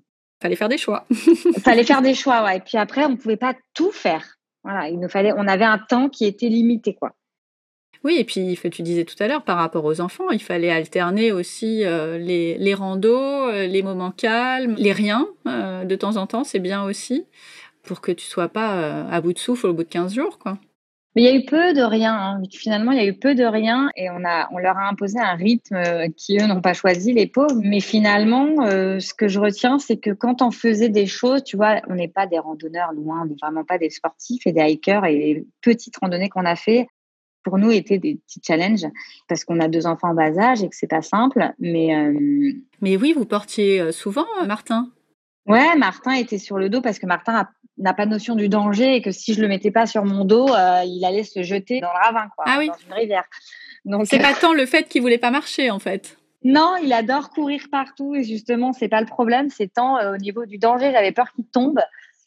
Fallait 0.41 0.57
faire 0.57 0.69
des 0.69 0.79
choix. 0.79 1.07
Fallait 1.63 1.85
faire 1.85 2.03
des 2.03 2.15
choix, 2.15 2.45
ouais. 2.45 2.59
Et 2.59 2.61
puis 2.61 2.79
après, 2.79 3.05
on 3.05 3.17
pouvait 3.17 3.37
pas 3.37 3.55
tout 3.75 3.91
faire. 3.91 4.39
Il 4.65 4.99
nous 5.01 5.09
fallait, 5.09 5.33
on 5.37 5.47
avait 5.47 5.65
un 5.65 5.79
temps 5.79 6.09
qui 6.09 6.25
était 6.25 6.49
limité, 6.49 6.95
quoi. 6.95 7.15
Oui, 8.05 8.17
et 8.19 8.25
puis 8.25 8.55
tu 8.69 8.83
disais 8.83 9.05
tout 9.05 9.21
à 9.21 9.29
l'heure, 9.29 9.43
par 9.43 9.57
rapport 9.57 9.85
aux 9.87 10.03
enfants, 10.03 10.31
il 10.31 10.43
fallait 10.43 10.71
alterner 10.71 11.33
aussi 11.33 11.85
euh, 11.85 12.19
les, 12.19 12.59
les 12.59 12.75
euh, 13.49 13.67
les 13.67 13.83
moments 13.83 14.11
calmes, 14.11 14.75
les 14.77 14.93
riens, 14.93 15.27
euh, 15.47 15.85
de 15.85 15.97
temps 15.97 16.17
en 16.17 16.27
temps, 16.27 16.45
c'est 16.45 16.59
bien 16.59 16.85
aussi, 16.85 17.27
pour 17.83 18.03
que 18.03 18.13
tu 18.13 18.27
sois 18.27 18.49
pas 18.49 19.07
à 19.09 19.21
bout 19.23 19.33
de 19.33 19.39
souffle 19.39 19.69
au 19.69 19.73
bout 19.73 19.85
de 19.85 19.89
15 19.89 20.15
jours, 20.15 20.39
quoi. 20.39 20.59
Mais 21.15 21.23
il 21.23 21.25
y 21.25 21.29
a 21.29 21.35
eu 21.35 21.45
peu 21.45 21.73
de 21.73 21.83
rien. 21.83 22.15
Hein. 22.15 22.43
Finalement, 22.51 22.91
il 22.91 22.99
y 22.99 23.01
a 23.01 23.07
eu 23.07 23.15
peu 23.17 23.35
de 23.35 23.45
rien 23.45 23.91
et 23.97 24.11
on, 24.11 24.25
a, 24.25 24.49
on 24.53 24.59
leur 24.59 24.77
a 24.77 24.89
imposé 24.89 25.19
un 25.21 25.35
rythme 25.35 25.77
euh, 25.77 26.09
qui, 26.17 26.39
eux, 26.39 26.47
n'ont 26.47 26.61
pas 26.61 26.73
choisi, 26.73 27.13
les 27.13 27.29
pauvres. 27.29 27.61
Mais 27.63 27.81
finalement, 27.81 28.67
euh, 28.67 28.99
ce 28.99 29.15
que 29.15 29.29
je 29.29 29.39
retiens, 29.39 29.79
c'est 29.79 29.97
que 29.97 30.11
quand 30.11 30.43
on 30.43 30.51
faisait 30.51 30.89
des 30.89 31.07
choses, 31.07 31.45
tu 31.45 31.57
vois, 31.57 31.81
on 31.89 31.95
n'est 31.95 32.09
pas 32.09 32.27
des 32.27 32.39
randonneurs 32.39 32.93
loin, 32.93 33.23
on 33.23 33.27
n'est 33.27 33.37
vraiment 33.41 33.65
pas 33.65 33.79
des 33.79 33.91
sportifs 33.91 34.47
et 34.47 34.53
des 34.53 34.63
hikers. 34.63 35.05
Et 35.05 35.19
les 35.19 35.47
petites 35.61 35.97
randonnées 35.99 36.29
qu'on 36.29 36.45
a 36.45 36.57
fait, 36.57 36.89
pour 37.45 37.59
nous, 37.59 37.71
étaient 37.71 37.99
des 37.99 38.17
petits 38.17 38.41
challenges 38.45 38.87
parce 39.29 39.45
qu'on 39.45 39.61
a 39.61 39.69
deux 39.69 39.87
enfants 39.87 40.09
en 40.09 40.15
bas 40.15 40.37
âge 40.37 40.65
et 40.65 40.69
que 40.69 40.75
c'est 40.75 40.89
pas 40.89 41.03
simple. 41.03 41.53
Mais, 41.61 41.95
euh, 41.95 42.53
mais 42.81 42.97
oui, 42.97 43.13
vous 43.17 43.27
portiez 43.27 43.93
souvent, 43.93 44.27
Martin? 44.47 44.91
Ouais, 45.47 45.77
Martin 45.77 46.13
était 46.15 46.39
sur 46.39 46.59
le 46.59 46.69
dos 46.71 46.81
parce 46.81 46.99
que 46.99 47.07
Martin 47.07 47.47
n'a 47.79 47.95
pas 47.95 48.07
notion 48.07 48.35
du 48.35 48.49
danger 48.49 48.97
et 48.97 49.03
que 49.03 49.11
si 49.11 49.35
je 49.35 49.41
le 49.41 49.49
mettais 49.49 49.71
pas 49.71 49.87
sur 49.87 50.05
mon 50.05 50.25
dos, 50.25 50.49
euh, 50.49 50.83
il 50.85 51.05
allait 51.05 51.25
se 51.25 51.43
jeter 51.43 51.81
dans 51.81 51.93
le 51.93 52.05
ravin, 52.05 52.29
quoi, 52.35 52.45
ah 52.47 52.57
oui. 52.59 52.69
dans 52.69 52.75
une 52.87 52.93
rivière. 52.93 53.25
Donc 53.85 54.07
c'est 54.07 54.19
pas 54.19 54.33
tant 54.33 54.55
le 54.55 54.65
fait 54.65 54.89
qu'il 54.89 55.03
voulait 55.03 55.19
pas 55.19 55.31
marcher 55.31 55.71
en 55.71 55.79
fait. 55.79 56.17
Non, 56.43 56.77
il 56.83 56.93
adore 56.93 57.31
courir 57.31 57.63
partout 57.71 58.15
et 58.15 58.23
justement 58.23 58.73
c'est 58.73 58.89
pas 58.89 59.01
le 59.01 59.07
problème, 59.07 59.51
c'est 59.51 59.73
tant 59.73 59.99
euh, 59.99 60.15
au 60.15 60.17
niveau 60.17 60.47
du 60.47 60.59
danger, 60.59 60.93
j'avais 60.93 61.13
peur 61.13 61.33
qu'il 61.33 61.45
tombe. 61.47 61.81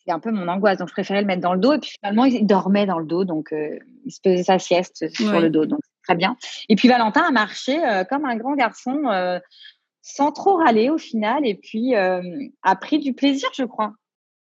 C'est 0.06 0.14
un 0.14 0.20
peu 0.20 0.32
mon 0.32 0.48
angoisse, 0.48 0.78
donc 0.78 0.88
je 0.88 0.94
préférais 0.94 1.22
le 1.22 1.28
mettre 1.28 1.42
dans 1.42 1.54
le 1.54 1.60
dos 1.60 1.74
et 1.74 1.80
puis 1.80 1.92
finalement 2.00 2.26
il 2.26 2.46
dormait 2.46 2.86
dans 2.86 3.00
le 3.00 3.06
dos, 3.06 3.26
donc 3.26 3.52
euh, 3.52 3.78
il 4.06 4.12
se 4.12 4.20
faisait 4.24 4.44
sa 4.44 4.60
sieste 4.60 5.10
sur 5.14 5.40
le 5.40 5.50
dos, 5.50 5.66
donc 5.66 5.80
très 6.04 6.16
bien. 6.16 6.38
Et 6.70 6.76
puis 6.76 6.88
Valentin 6.88 7.22
a 7.22 7.32
marché 7.32 7.78
comme 8.10 8.26
un 8.26 8.36
grand 8.38 8.56
garçon. 8.56 9.04
Sans 10.10 10.32
trop 10.32 10.56
râler 10.56 10.90
au 10.90 10.98
final 10.98 11.46
et 11.46 11.56
puis 11.56 11.96
a 11.96 12.76
pris 12.80 13.00
du 13.00 13.14
plaisir, 13.14 13.50
je 13.54 13.64
crois. 13.64 13.94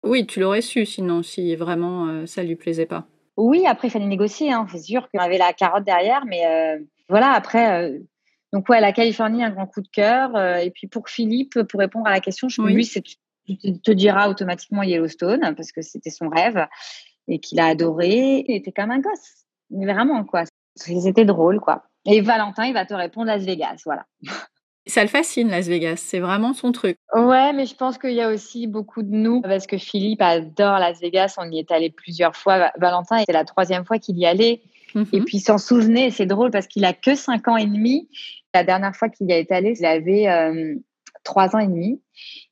Oui, 0.03 0.27
tu 0.27 0.41
l'aurais 0.41 0.63
su 0.63 0.87
sinon, 0.87 1.23
si 1.23 1.55
vraiment 1.57 2.07
euh, 2.07 2.27
ça 2.27 2.43
lui 2.43 2.57
plaisait 2.57 2.87
pas. 2.87 3.07
Oui, 3.37 3.67
après, 3.67 3.89
il 3.89 3.91
fallait 3.91 4.07
négocier. 4.07 4.53
Hein. 4.53 4.67
C'est 4.71 4.79
sûr 4.79 5.09
qu'on 5.11 5.21
avait 5.21 5.39
la 5.39 5.53
carotte 5.53 5.85
derrière, 5.85 6.25
mais 6.27 6.47
euh, 6.47 6.79
voilà, 7.09 7.33
après. 7.33 7.85
Euh, 7.85 7.99
donc, 8.53 8.69
ouais, 8.69 8.81
la 8.81 8.93
Californie, 8.93 9.45
un 9.45 9.51
grand 9.51 9.67
coup 9.67 9.81
de 9.81 9.89
cœur. 9.89 10.37
et 10.59 10.71
puis, 10.73 10.89
pour 10.89 11.09
Philippe, 11.09 11.63
pour 11.69 11.79
répondre 11.79 12.09
à 12.09 12.11
la 12.11 12.19
question, 12.19 12.49
je, 12.49 12.61
lui, 12.63 12.85
c'est, 12.85 13.01
tu 13.01 13.81
te 13.81 13.93
diras 13.93 14.29
automatiquement 14.29 14.83
Yellowstone, 14.83 15.55
parce 15.57 15.71
que 15.71 15.83
c'était 15.83 16.11
son 16.11 16.29
rêve 16.29 16.67
et 17.29 17.39
qu'il 17.39 17.61
a 17.61 17.67
adoré. 17.67 18.45
Il 18.49 18.57
était 18.57 18.73
comme 18.73 18.91
un 18.91 18.99
gosse. 18.99 19.45
Mais 19.71 19.87
vraiment, 19.87 20.25
quoi. 20.25 20.43
C'était 20.75 21.25
drôle, 21.25 21.61
quoi. 21.61 21.85
Et 22.07 22.23
Valentin, 22.23 22.65
il 22.65 22.75
va 22.75 22.85
te 22.87 22.95
répondre 22.95 23.29
Las 23.29 23.45
Vegas, 23.45 23.83
voilà. 23.85 24.05
Ça 24.87 25.03
le 25.03 25.09
fascine, 25.09 25.51
Las 25.51 25.69
Vegas. 25.69 25.97
C'est 25.97 26.21
vraiment 26.21 26.53
son 26.53 26.73
truc. 26.73 26.97
Ouais, 27.15 27.53
mais 27.53 27.67
je 27.67 27.75
pense 27.75 27.99
qu'il 27.99 28.15
y 28.15 28.21
a 28.21 28.31
aussi 28.31 28.67
beaucoup 28.67 29.03
de 29.03 29.15
nous, 29.15 29.41
parce 29.43 29.67
que 29.67 29.79
Philippe 29.79 30.23
adore 30.23 30.79
Las 30.79 31.01
Vegas. 31.01 31.35
On 31.39 31.51
y 31.51 31.59
est 31.59 31.71
allé 31.71 31.91
plusieurs 31.91 32.35
fois. 32.35 32.73
Valentin, 32.79 33.19
c'était 33.19 33.33
la 33.33 33.45
troisième 33.45 33.85
fois 33.85 33.99
qu'il 33.99 34.19
y 34.19 34.27
allait. 34.27 34.63
Mhm. 34.95 35.07
Et 35.13 35.21
puis, 35.21 35.39
il 35.39 35.41
s'en 35.41 35.59
souvenait. 35.59 36.11
C'est 36.11 36.27
drôle 36.27 36.51
parce 36.51 36.67
qu'il 36.67 36.85
a 36.85 36.93
que 36.93 37.15
cinq 37.15 37.47
ans 37.49 37.57
et 37.57 37.67
demi. 37.67 38.09
La 38.55 38.65
dernière 38.65 38.97
fois 38.97 39.09
qu'il 39.09 39.29
y 39.29 39.33
est 39.33 39.53
allé, 39.53 39.75
il 39.79 39.87
avait 39.87 40.29
euh, 40.29 40.75
trois 41.25 41.55
ans 41.55 41.61
et 41.61 41.69
demi. 41.69 42.01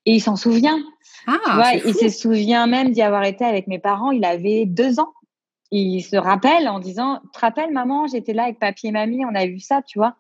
Et 0.07 0.13
il 0.13 0.21
s'en 0.21 0.37
souvient. 0.37 0.79
Ah, 1.27 1.73
il 1.75 1.95
se 1.95 2.09
souvient 2.09 2.67
même 2.67 2.93
d'y 2.93 3.03
avoir 3.03 3.25
été 3.25 3.45
avec 3.45 3.67
mes 3.67 3.79
parents. 3.79 4.13
Il 4.13 4.25
avait 4.25 4.65
deux 4.65 5.01
ans. 5.01 5.13
Il 5.71 6.01
se 6.03 6.17
rappelle 6.17 6.69
en 6.69 6.79
disant, 6.79 7.21
te 7.35 7.41
rappelles, 7.41 7.73
maman, 7.73 8.07
j'étais 8.07 8.33
là 8.33 8.45
avec 8.45 8.59
papy 8.59 8.87
et 8.87 8.93
mamie, 8.93 9.25
on 9.27 9.35
a 9.35 9.47
vu 9.47 9.61
ça, 9.61 9.83
tu 9.83 9.99
vois? 9.99 10.15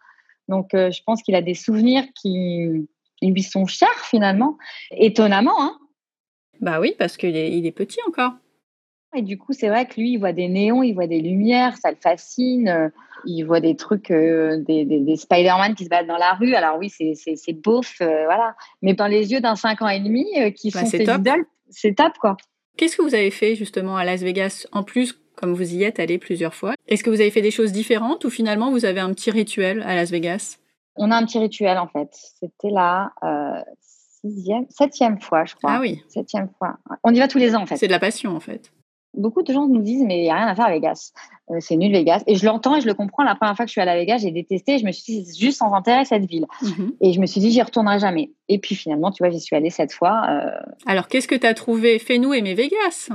Donc, 0.49 0.75
euh, 0.75 0.91
je 0.91 1.03
pense 1.03 1.23
qu'il 1.23 1.35
a 1.35 1.43
des 1.43 1.55
souvenirs 1.55 2.05
qui 2.15 2.89
lui 3.23 3.43
sont 3.43 3.67
chers 3.67 4.05
finalement. 4.05 4.57
Étonnamment, 4.91 5.61
hein 5.61 5.79
Bah 6.61 6.81
oui, 6.81 6.95
parce 6.99 7.17
qu'il 7.17 7.37
est, 7.37 7.57
il 7.57 7.67
est 7.67 7.73
petit 7.73 8.01
encore. 8.07 8.33
Et 9.17 9.23
du 9.23 9.39
coup, 9.39 9.53
c'est 9.53 9.69
vrai 9.69 9.87
que 9.87 9.99
lui, 9.99 10.13
il 10.13 10.19
voit 10.19 10.33
des 10.33 10.49
néons, 10.49 10.83
il 10.83 10.93
voit 10.93 11.07
des 11.07 11.21
lumières, 11.21 11.77
ça 11.79 11.91
le 11.91 11.97
fascine. 11.97 12.91
Il 13.25 13.43
voit 13.43 13.61
des 13.61 13.75
trucs, 13.75 14.11
euh, 14.11 14.63
des, 14.63 14.85
des, 14.85 15.17
Spider-Man 15.17 15.75
qui 15.75 15.85
se 15.85 15.89
baladent 15.89 16.07
dans 16.07 16.19
la 16.19 16.35
rue. 16.35 16.55
Alors 16.55 16.79
oui, 16.79 16.89
c'est 16.91 17.53
beauf, 17.53 17.97
euh, 18.01 18.25
voilà. 18.27 18.55
Mais 18.81 18.95
dans 18.95 19.09
les 19.09 19.33
yeux 19.33 19.41
d'un 19.41 19.57
5 19.57 19.83
ans 19.83 19.89
et 19.89 19.99
demi 19.99 20.25
qui 20.55 20.71
bah, 20.71 20.85
sont 20.85 20.97
idoles, 20.97 21.47
c'est 21.69 21.97
top, 21.97 22.13
quoi. 22.21 22.37
Qu'est-ce 22.77 22.97
que 22.97 23.03
vous 23.03 23.15
avez 23.15 23.33
fait 23.33 23.57
justement 23.57 23.97
à 23.97 24.05
Las 24.05 24.23
Vegas 24.23 24.69
en 24.71 24.85
plus 24.85 25.21
comme 25.39 25.55
vous 25.55 25.75
y 25.75 25.85
êtes 25.85 26.01
allé 26.01 26.19
plusieurs 26.19 26.55
fois. 26.55 26.75
Est-ce 26.89 27.05
que 27.05 27.11
vous 27.11 27.21
avez 27.21 27.31
fait 27.31 27.43
des 27.43 27.53
choses 27.53 27.71
différentes 27.71 28.25
ou 28.25 28.31
finalement 28.31 28.73
vous 28.73 28.85
avez 28.85 29.01
un 29.01 29.13
petit 29.13 29.31
rituel 29.31 29.83
à 29.83 29.95
Las 29.95 30.11
Vegas? 30.11 30.59
On 30.97 31.13
a 31.13 31.17
un 31.17 31.25
petit 31.25 31.39
rituel 31.39 31.79
en 31.79 31.87
fait. 31.87 32.09
C'était 32.13 32.71
la 32.71 33.13
euh, 33.23 33.63
sixième, 34.21 34.67
septième 34.69 35.21
fois, 35.21 35.45
je 35.45 35.55
crois. 35.55 35.75
Ah 35.75 35.81
oui. 35.81 36.03
Septième 36.09 36.49
fois. 36.59 36.79
On 37.05 37.15
y 37.15 37.19
va 37.21 37.29
tous 37.29 37.39
les 37.39 37.55
ans 37.55 37.63
en 37.63 37.67
fait. 37.67 37.77
C'est 37.77 37.87
de 37.87 37.93
la 37.93 38.01
passion 38.01 38.35
en 38.35 38.41
fait. 38.41 38.73
Beaucoup 39.15 39.43
de 39.43 39.53
gens 39.53 39.69
nous 39.69 39.81
disent 39.81 40.03
mais 40.05 40.19
il 40.19 40.23
n'y 40.23 40.31
a 40.31 40.35
rien 40.35 40.49
à 40.49 40.57
faire 40.57 40.67
à 40.67 40.71
Vegas. 40.71 41.13
Euh, 41.51 41.59
c'est 41.61 41.77
nul 41.77 41.93
Vegas. 41.93 42.25
Et 42.27 42.35
je 42.35 42.45
l'entends 42.45 42.75
et 42.75 42.81
je 42.81 42.87
le 42.87 42.95
comprends. 42.95 43.23
La 43.23 43.37
première 43.37 43.55
fois 43.55 43.65
que 43.65 43.69
je 43.69 43.73
suis 43.73 43.81
allée 43.81 43.93
à 43.93 43.97
Vegas, 43.97 44.19
j'ai 44.19 44.33
détesté. 44.33 44.79
Je 44.79 44.85
me 44.85 44.91
suis 44.91 45.05
dit 45.05 45.25
c'est 45.25 45.39
juste 45.39 45.59
sans 45.59 45.73
intérêt 45.73 46.05
cette 46.05 46.25
ville. 46.25 46.47
Mhm. 46.63 46.95
Et 47.01 47.13
je 47.13 47.21
me 47.21 47.27
suis 47.27 47.41
dit 47.41 47.53
j'y 47.53 47.63
retournerai 47.63 48.01
jamais. 48.01 48.33
Et 48.49 48.59
puis 48.59 48.75
finalement, 48.75 49.13
tu 49.13 49.23
vois, 49.23 49.31
j'y 49.31 49.41
suis 49.41 49.55
allée 49.55 49.71
cette 49.71 49.93
fois. 49.93 50.23
Euh. 50.29 50.51
Alors 50.87 51.07
qu'est-ce 51.07 51.29
que 51.29 51.37
tu 51.37 51.47
as 51.47 51.55
trouvé? 51.55 52.01
Fais-nous 52.01 52.35
aimer 52.35 52.55
Vegas 52.55 53.11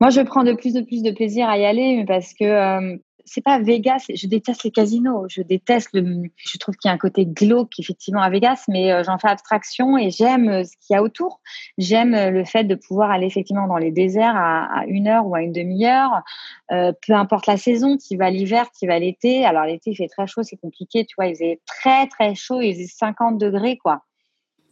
moi, 0.00 0.10
je 0.10 0.20
prends 0.20 0.44
de 0.44 0.52
plus 0.52 0.76
en 0.76 0.84
plus 0.84 1.02
de 1.02 1.10
plaisir 1.10 1.48
à 1.48 1.58
y 1.58 1.64
aller 1.64 2.04
parce 2.06 2.32
que 2.32 2.44
euh, 2.44 2.96
c'est 3.24 3.42
pas 3.42 3.58
Vegas. 3.58 4.06
Je 4.14 4.26
déteste 4.28 4.62
les 4.62 4.70
casinos. 4.70 5.26
Je 5.28 5.42
déteste 5.42 5.90
le. 5.92 6.22
Je 6.36 6.58
trouve 6.58 6.76
qu'il 6.76 6.88
y 6.88 6.92
a 6.92 6.94
un 6.94 6.98
côté 6.98 7.26
glauque 7.26 7.72
effectivement 7.80 8.22
à 8.22 8.30
Vegas, 8.30 8.64
mais 8.68 8.92
euh, 8.92 9.02
j'en 9.02 9.18
fais 9.18 9.26
abstraction 9.26 9.98
et 9.98 10.10
j'aime 10.10 10.48
euh, 10.48 10.62
ce 10.62 10.70
qu'il 10.80 10.94
y 10.94 10.96
a 10.96 11.02
autour. 11.02 11.40
J'aime 11.78 12.12
le 12.12 12.44
fait 12.44 12.62
de 12.62 12.76
pouvoir 12.76 13.10
aller 13.10 13.26
effectivement 13.26 13.66
dans 13.66 13.76
les 13.76 13.90
déserts 13.90 14.36
à, 14.36 14.84
une 14.86 15.08
heure 15.08 15.26
ou 15.26 15.34
à 15.34 15.42
une 15.42 15.52
demi-heure, 15.52 16.22
peu 16.68 17.12
importe 17.12 17.46
la 17.46 17.56
saison. 17.56 17.98
Tu 17.98 18.16
vas 18.16 18.30
l'hiver, 18.30 18.66
tu 18.78 18.86
vas 18.86 18.98
l'été. 19.00 19.44
Alors 19.44 19.64
l'été 19.64 19.90
il 19.90 19.96
fait 19.96 20.08
très 20.08 20.28
chaud, 20.28 20.42
c'est 20.44 20.56
compliqué. 20.56 21.04
Tu 21.06 21.14
vois, 21.16 21.26
il 21.26 21.34
faisait 21.34 21.60
très 21.66 22.06
très 22.06 22.34
chaud. 22.36 22.60
Il 22.60 22.74
faisait 22.74 22.86
50 22.86 23.38
degrés 23.38 23.76
quoi. 23.76 24.02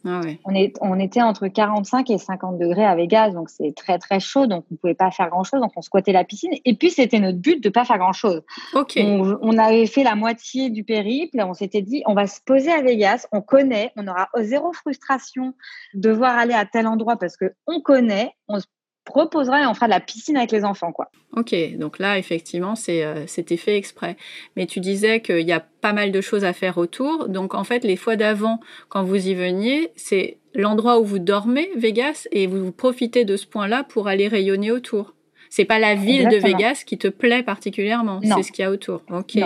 Ah 0.09 0.21
on, 0.45 0.55
est, 0.55 0.73
on 0.79 0.97
était 0.99 1.21
entre 1.21 1.47
45 1.47 2.09
et 2.09 2.17
50 2.17 2.57
degrés 2.57 2.85
à 2.85 2.95
Vegas, 2.95 3.31
donc 3.31 3.49
c'est 3.49 3.73
très 3.75 3.99
très 3.99 4.19
chaud, 4.19 4.47
donc 4.47 4.63
on 4.71 4.75
ne 4.75 4.77
pouvait 4.77 4.93
pas 4.93 5.11
faire 5.11 5.29
grand 5.29 5.43
chose, 5.43 5.59
donc 5.59 5.73
on 5.75 5.81
squattait 5.81 6.13
la 6.13 6.23
piscine. 6.23 6.51
Et 6.63 6.75
puis 6.75 6.91
c'était 6.91 7.19
notre 7.19 7.39
but 7.39 7.61
de 7.61 7.67
ne 7.67 7.73
pas 7.73 7.83
faire 7.83 7.97
grand 7.97 8.13
chose. 8.13 8.41
On, 8.73 9.57
avait 9.57 9.85
fait 9.85 10.03
la 10.03 10.15
moitié 10.15 10.69
du 10.69 10.83
périple, 10.83 11.37
on 11.41 11.53
s'était 11.53 11.81
dit 11.81 12.03
on 12.05 12.13
va 12.13 12.27
se 12.27 12.39
poser 12.41 12.71
à 12.71 12.81
Vegas, 12.81 13.27
on 13.31 13.41
connaît, 13.41 13.91
on 13.97 14.07
aura 14.07 14.29
zéro 14.39 14.71
frustration 14.71 15.53
de 15.93 16.09
devoir 16.09 16.37
aller 16.37 16.53
à 16.53 16.65
tel 16.65 16.87
endroit 16.87 17.17
parce 17.17 17.35
que 17.35 17.53
on 17.65 17.81
connaît, 17.81 18.31
on 18.47 18.59
se 18.59 18.67
proposera 19.07 19.63
et 19.63 19.65
on 19.65 19.73
fera 19.73 19.87
de 19.87 19.91
la 19.91 19.99
piscine 19.99 20.37
avec 20.37 20.51
les 20.51 20.63
enfants. 20.63 20.91
quoi. 20.91 21.09
Ok, 21.35 21.55
donc 21.77 21.97
là, 21.97 22.17
effectivement, 22.19 22.75
c'est, 22.75 23.03
euh, 23.03 23.25
c'était 23.25 23.57
fait 23.57 23.77
exprès. 23.77 24.17
Mais 24.55 24.67
tu 24.67 24.79
disais 24.79 25.21
qu'il 25.21 25.47
y 25.47 25.53
a 25.53 25.59
pas 25.59 25.93
mal 25.93 26.11
de 26.11 26.21
choses 26.21 26.45
à 26.45 26.53
faire 26.53 26.77
autour. 26.77 27.29
Donc, 27.29 27.55
en 27.55 27.63
fait, 27.63 27.83
les 27.83 27.95
fois 27.95 28.15
d'avant, 28.15 28.59
quand 28.89 29.03
vous 29.03 29.27
y 29.27 29.33
veniez, 29.33 29.91
c'est 29.95 30.37
l'endroit 30.53 30.99
où 30.99 31.05
vous 31.05 31.19
dormez, 31.19 31.69
Vegas, 31.75 32.27
et 32.31 32.47
vous 32.47 32.71
profitez 32.71 33.25
de 33.25 33.37
ce 33.37 33.47
point-là 33.47 33.83
pour 33.83 34.07
aller 34.07 34.27
rayonner 34.27 34.71
autour. 34.71 35.15
C'est 35.49 35.65
pas 35.65 35.79
la 35.79 35.95
ville 35.95 36.27
de 36.27 36.37
Vegas 36.37 36.83
qui 36.85 36.97
te 36.97 37.07
plaît 37.07 37.43
particulièrement, 37.43 38.19
c'est 38.21 38.43
ce 38.43 38.51
qu'il 38.51 38.63
y 38.63 38.65
a 38.65 38.71
autour. 38.71 39.01
Ok, 39.09 39.37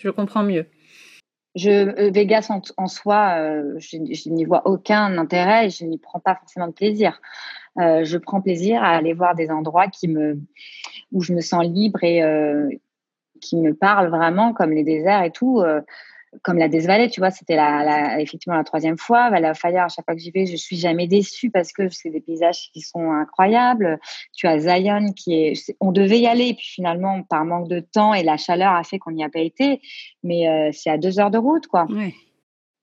je 0.00 0.08
comprends 0.08 0.42
mieux. 0.42 0.66
Je, 1.54 1.70
euh, 1.70 2.10
Vegas 2.10 2.50
en, 2.76 2.86
soi, 2.86 3.36
euh, 3.38 3.74
je, 3.78 3.96
je 4.12 4.30
n'y 4.30 4.44
vois 4.44 4.66
aucun 4.66 5.18
intérêt 5.18 5.70
je 5.70 5.84
n'y 5.84 5.98
prends 5.98 6.20
pas 6.20 6.36
forcément 6.36 6.68
de 6.68 6.72
plaisir. 6.72 7.20
Euh, 7.78 8.04
je 8.04 8.18
prends 8.18 8.40
plaisir 8.40 8.82
à 8.82 8.90
aller 8.90 9.12
voir 9.12 9.34
des 9.34 9.50
endroits 9.50 9.88
qui 9.88 10.08
me, 10.08 10.40
où 11.12 11.22
je 11.22 11.32
me 11.32 11.40
sens 11.40 11.64
libre 11.64 12.02
et 12.02 12.22
euh, 12.22 12.68
qui 13.40 13.56
me 13.56 13.74
parlent 13.74 14.10
vraiment, 14.10 14.52
comme 14.52 14.72
les 14.72 14.84
déserts 14.84 15.22
et 15.22 15.30
tout. 15.30 15.60
Euh, 15.60 15.80
comme 16.42 16.58
la 16.58 16.68
Death 16.68 17.10
tu 17.10 17.20
vois, 17.20 17.30
c'était 17.30 17.56
effectivement 18.18 18.56
la 18.56 18.62
troisième 18.62 18.98
fois. 18.98 19.30
la 19.30 19.54
Fire, 19.54 19.84
à 19.84 19.88
chaque 19.88 20.04
fois 20.04 20.14
que 20.14 20.20
j'y 20.20 20.30
vais, 20.30 20.44
je 20.44 20.56
suis 20.56 20.76
jamais 20.76 21.06
déçue 21.06 21.50
parce 21.50 21.72
que 21.72 21.88
c'est 21.88 22.10
des 22.10 22.20
paysages 22.20 22.70
qui 22.70 22.82
sont 22.82 23.10
incroyables. 23.12 23.98
Tu 24.36 24.46
as 24.46 24.58
Zion 24.58 25.12
qui 25.14 25.32
est, 25.32 25.74
on 25.80 25.90
devait 25.90 26.20
y 26.20 26.26
aller, 26.26 26.52
puis 26.52 26.66
finalement, 26.66 27.22
par 27.22 27.46
manque 27.46 27.68
de 27.68 27.80
temps 27.80 28.12
et 28.12 28.22
la 28.22 28.36
chaleur 28.36 28.74
a 28.74 28.84
fait 28.84 28.98
qu'on 28.98 29.12
n'y 29.12 29.24
a 29.24 29.30
pas 29.30 29.40
été. 29.40 29.80
Mais 30.22 30.70
c'est 30.74 30.90
à 30.90 30.98
deux 30.98 31.18
heures 31.18 31.30
de 31.30 31.38
route, 31.38 31.66
quoi. 31.66 31.86
Oui. 31.88 32.14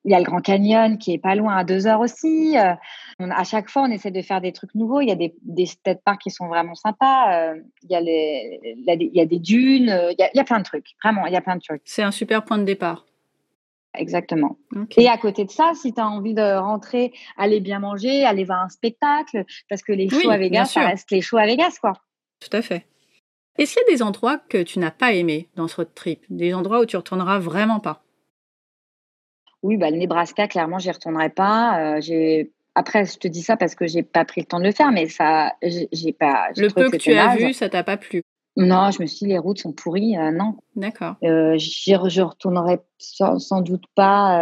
Il 0.05 0.11
y 0.11 0.15
a 0.15 0.19
le 0.19 0.23
Grand 0.23 0.39
Canyon 0.39 0.99
qui 0.99 1.13
est 1.13 1.17
pas 1.17 1.33
loin 1.33 1.57
à 1.57 1.63
deux 1.63 1.87
heures 1.87 1.99
aussi. 1.99 2.55
Euh, 2.57 2.73
à 3.19 3.43
chaque 3.43 3.69
fois, 3.69 3.83
on 3.83 3.91
essaie 3.91 4.11
de 4.11 4.21
faire 4.21 4.39
des 4.39 4.51
trucs 4.51 4.75
nouveaux. 4.75 5.01
Il 5.01 5.07
y 5.07 5.11
a 5.11 5.15
des, 5.15 5.35
des 5.41 5.65
state 5.65 6.01
parks 6.05 6.21
qui 6.21 6.29
sont 6.29 6.47
vraiment 6.47 6.75
sympas. 6.75 7.33
Euh, 7.33 7.55
il, 7.83 7.91
y 7.91 7.95
a 7.95 8.01
les, 8.01 8.59
il 8.77 9.11
y 9.13 9.21
a 9.21 9.25
des 9.25 9.39
dunes. 9.39 9.89
Euh, 9.89 10.11
il, 10.11 10.29
y 10.33 10.39
a, 10.39 10.43
plein 10.43 10.59
de 10.59 10.63
trucs. 10.63 10.91
Vraiment, 11.03 11.25
il 11.25 11.33
y 11.33 11.35
a 11.35 11.41
plein 11.41 11.55
de 11.55 11.61
trucs. 11.61 11.81
C'est 11.85 12.03
un 12.03 12.11
super 12.11 12.45
point 12.45 12.59
de 12.59 12.63
départ. 12.63 13.05
Exactement. 13.97 14.57
Et 14.97 15.07
à 15.07 15.17
côté 15.17 15.45
de 15.45 15.51
ça, 15.51 15.71
si 15.73 15.93
tu 15.93 16.01
as 16.01 16.07
envie 16.07 16.33
de 16.33 16.57
rentrer, 16.57 17.13
aller 17.37 17.59
bien 17.59 17.79
manger, 17.79 18.25
aller 18.25 18.43
voir 18.43 18.61
un 18.61 18.69
spectacle, 18.69 19.45
parce 19.69 19.81
que 19.81 19.93
les 19.93 20.09
shows 20.09 20.29
à 20.29 20.37
Vegas, 20.37 20.65
ça 20.65 20.81
reste 20.81 21.09
les 21.11 21.21
shows 21.21 21.37
à 21.37 21.45
Vegas, 21.45 21.77
quoi. 21.81 21.93
Tout 22.39 22.55
à 22.55 22.61
fait. 22.61 22.85
Est-ce 23.57 23.73
qu'il 23.73 23.83
y 23.87 23.93
a 23.93 23.95
des 23.95 24.03
endroits 24.03 24.37
que 24.37 24.61
tu 24.61 24.79
n'as 24.79 24.91
pas 24.91 25.13
aimés 25.13 25.47
dans 25.55 25.67
ce 25.67 25.77
road 25.77 25.89
trip? 25.95 26.25
Des 26.29 26.53
endroits 26.53 26.81
où 26.81 26.85
tu 26.85 26.97
retourneras 26.97 27.39
vraiment 27.39 27.79
pas? 27.79 28.04
Oui, 29.65 29.77
bah, 29.77 29.89
le 29.89 29.97
Nebraska, 29.97 30.47
clairement, 30.47 30.77
j'y 30.77 30.91
retournerai 30.91 31.29
pas. 31.29 31.79
Euh, 31.97 32.01
j'ai 32.01 32.51
après, 32.75 33.05
je 33.05 33.17
te 33.17 33.27
dis 33.27 33.41
ça 33.41 33.55
parce 33.57 33.73
que 33.73 33.87
j'ai 33.87 34.03
pas 34.03 34.25
pris 34.25 34.41
le 34.41 34.47
temps 34.47 34.59
de 34.59 34.65
le 34.65 34.71
faire, 34.71 34.91
mais 34.91 35.07
ça, 35.07 35.53
j'ai 35.63 36.13
pas. 36.13 36.49
Le 36.57 36.69
peu 36.69 36.89
que, 36.89 36.97
tu 36.97 37.13
as 37.13 37.35
vu, 37.35 37.53
ça 37.53 37.69
t'a 37.69 37.83
pas 37.83 37.97
plu? 37.97 38.21
Non, 38.57 38.91
je 38.91 39.01
me 39.01 39.07
suis 39.07 39.25
dit 39.25 39.31
les 39.31 39.37
routes 39.37 39.59
sont 39.59 39.73
pourries, 39.73 40.17
euh, 40.17 40.31
non. 40.31 40.55
D'accord. 40.75 41.15
Euh, 41.23 41.57
je 41.57 42.21
retournerai 42.21 42.79
sans, 42.99 43.61
doute 43.61 43.85
pas. 43.95 44.39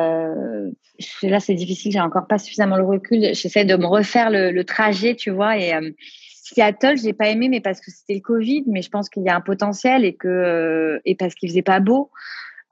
là, 1.24 1.40
c'est 1.40 1.54
difficile, 1.54 1.92
j'ai 1.92 2.02
encore 2.02 2.28
pas 2.28 2.38
suffisamment 2.38 2.76
le 2.76 2.84
recul. 2.84 3.34
J'essaie 3.34 3.66
de 3.66 3.76
me 3.76 3.86
refaire 3.86 4.30
le, 4.30 4.64
trajet, 4.64 5.16
tu 5.16 5.32
vois, 5.32 5.58
et. 5.58 5.74
Seattle, 6.46 6.98
j'ai 6.98 7.14
pas 7.14 7.30
aimé, 7.30 7.48
mais 7.48 7.62
parce 7.62 7.80
que 7.80 7.90
c'était 7.90 8.16
le 8.16 8.20
Covid, 8.20 8.66
mais 8.68 8.82
je 8.82 8.90
pense 8.90 9.10
qu'il 9.10 9.24
y 9.24 9.30
a 9.30 9.36
un 9.36 9.42
potentiel 9.42 10.04
et 10.04 10.14
que 10.14 11.02
et 11.06 11.16
parce 11.16 11.36
qu'il 11.36 11.50
faisait 11.50 11.62
pas 11.62 11.80
beau. 11.80 12.12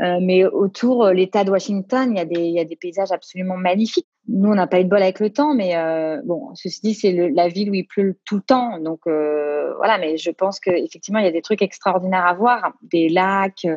Euh, 0.02 0.18
mais 0.20 0.46
autour, 0.46 1.06
euh, 1.06 1.14
l'État 1.14 1.44
de 1.44 1.52
Washington, 1.52 2.12
il 2.12 2.18
y, 2.18 2.22
a 2.22 2.26
des, 2.26 2.40
il 2.40 2.54
y 2.54 2.60
a 2.60 2.66
des 2.66 2.76
paysages 2.76 3.12
absolument 3.12 3.56
magnifiques. 3.56 4.08
Nous, 4.28 4.50
on 4.50 4.56
n'a 4.56 4.66
pas 4.66 4.80
eu 4.80 4.84
de 4.84 4.90
bol 4.90 5.02
avec 5.02 5.20
le 5.20 5.30
temps, 5.30 5.54
mais 5.54 5.76
euh, 5.76 6.22
bon, 6.26 6.56
ceci 6.56 6.82
dit, 6.82 6.94
c'est 6.96 7.12
la 7.12 7.48
ville 7.50 7.70
où 7.70 7.74
il 7.74 7.86
pleut 7.86 8.18
tout 8.26 8.38
le 8.38 8.42
temps. 8.42 8.80
Donc 8.80 9.02
voilà, 9.06 9.98
mais 10.00 10.18
je 10.18 10.32
pense 10.32 10.60
qu'effectivement, 10.60 11.20
il 11.20 11.26
y 11.26 11.28
a 11.28 11.32
des 11.32 11.42
trucs 11.42 11.62
extraordinaires 11.62 12.26
à 12.26 12.34
voir, 12.34 12.74
des 12.84 13.10
lacs, 13.10 13.68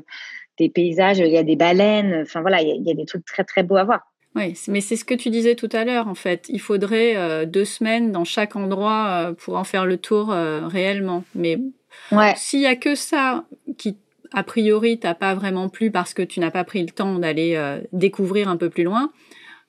des 0.58 0.68
paysages, 0.68 1.18
il 1.18 1.28
y 1.28 1.38
a 1.38 1.42
des 1.42 1.56
baleines. 1.56 2.22
Enfin 2.22 2.40
voilà, 2.40 2.60
il 2.62 2.82
y, 2.86 2.90
a, 2.90 2.94
des 2.94 3.06
trucs 3.06 3.24
très 3.24 3.44
très 3.44 3.62
beaux 3.62 3.76
à 3.76 3.84
voir. 3.84 4.00
Oui, 4.36 4.54
mais 4.68 4.80
c'est 4.80 4.96
ce 4.96 5.04
que 5.04 5.14
tu 5.14 5.30
disais 5.30 5.54
tout 5.54 5.68
à 5.72 5.84
l'heure, 5.84 6.08
en 6.08 6.14
fait. 6.14 6.46
Il 6.48 6.60
faudrait 6.60 7.46
deux 7.46 7.64
semaines 7.64 8.12
dans 8.12 8.24
chaque 8.24 8.54
endroit 8.54 9.32
pour 9.38 9.56
en 9.56 9.64
faire 9.64 9.86
le 9.86 9.96
tour 9.96 10.28
réellement. 10.28 11.24
Mais 11.34 11.58
ouais. 12.12 12.34
s'il 12.36 12.60
y 12.60 12.66
a 12.66 12.76
que 12.76 12.94
ça 12.94 13.44
a 14.34 14.42
priori 14.42 14.98
t'as 14.98 15.14
pas 15.14 15.34
vraiment 15.34 15.68
plu 15.68 15.90
parce 15.90 16.14
que 16.14 16.22
tu 16.22 16.40
n'as 16.40 16.50
pas 16.50 16.64
pris 16.64 16.82
le 16.82 16.90
temps 16.90 17.18
d'aller 17.18 17.54
euh, 17.56 17.80
découvrir 17.92 18.48
un 18.48 18.56
peu 18.56 18.68
plus 18.70 18.84
loin, 18.84 19.10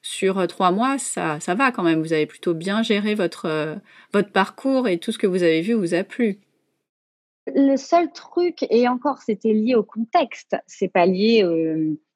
sur 0.06 0.38
euh, 0.38 0.46
trois 0.46 0.72
mois, 0.72 1.00
ça, 1.00 1.40
ça 1.40 1.56
va 1.56 1.72
quand 1.72 1.82
même. 1.82 2.02
Vous 2.02 2.14
avez 2.14 2.28
plutôt 2.28 2.54
bien 2.54 2.84
géré 2.84 3.16
votre, 3.16 3.46
euh, 3.46 3.76
votre 4.14 4.32
parcours 4.32 4.88
et 4.88 5.00
tout 5.00 5.12
ce 5.12 5.18
que 5.18 5.26
vous 5.26 5.42
avez 5.42 5.62
vu 5.62 5.74
vous 5.74 5.96
a 5.96 6.04
plu. 6.04 6.38
Le 7.54 7.78
seul 7.78 8.12
truc, 8.12 8.66
et 8.70 8.88
encore 8.88 9.20
c'était 9.20 9.54
lié 9.54 9.76
au 9.76 9.84
contexte, 9.84 10.56
c'est 10.66 10.88
pas 10.88 11.06
lié 11.06 11.44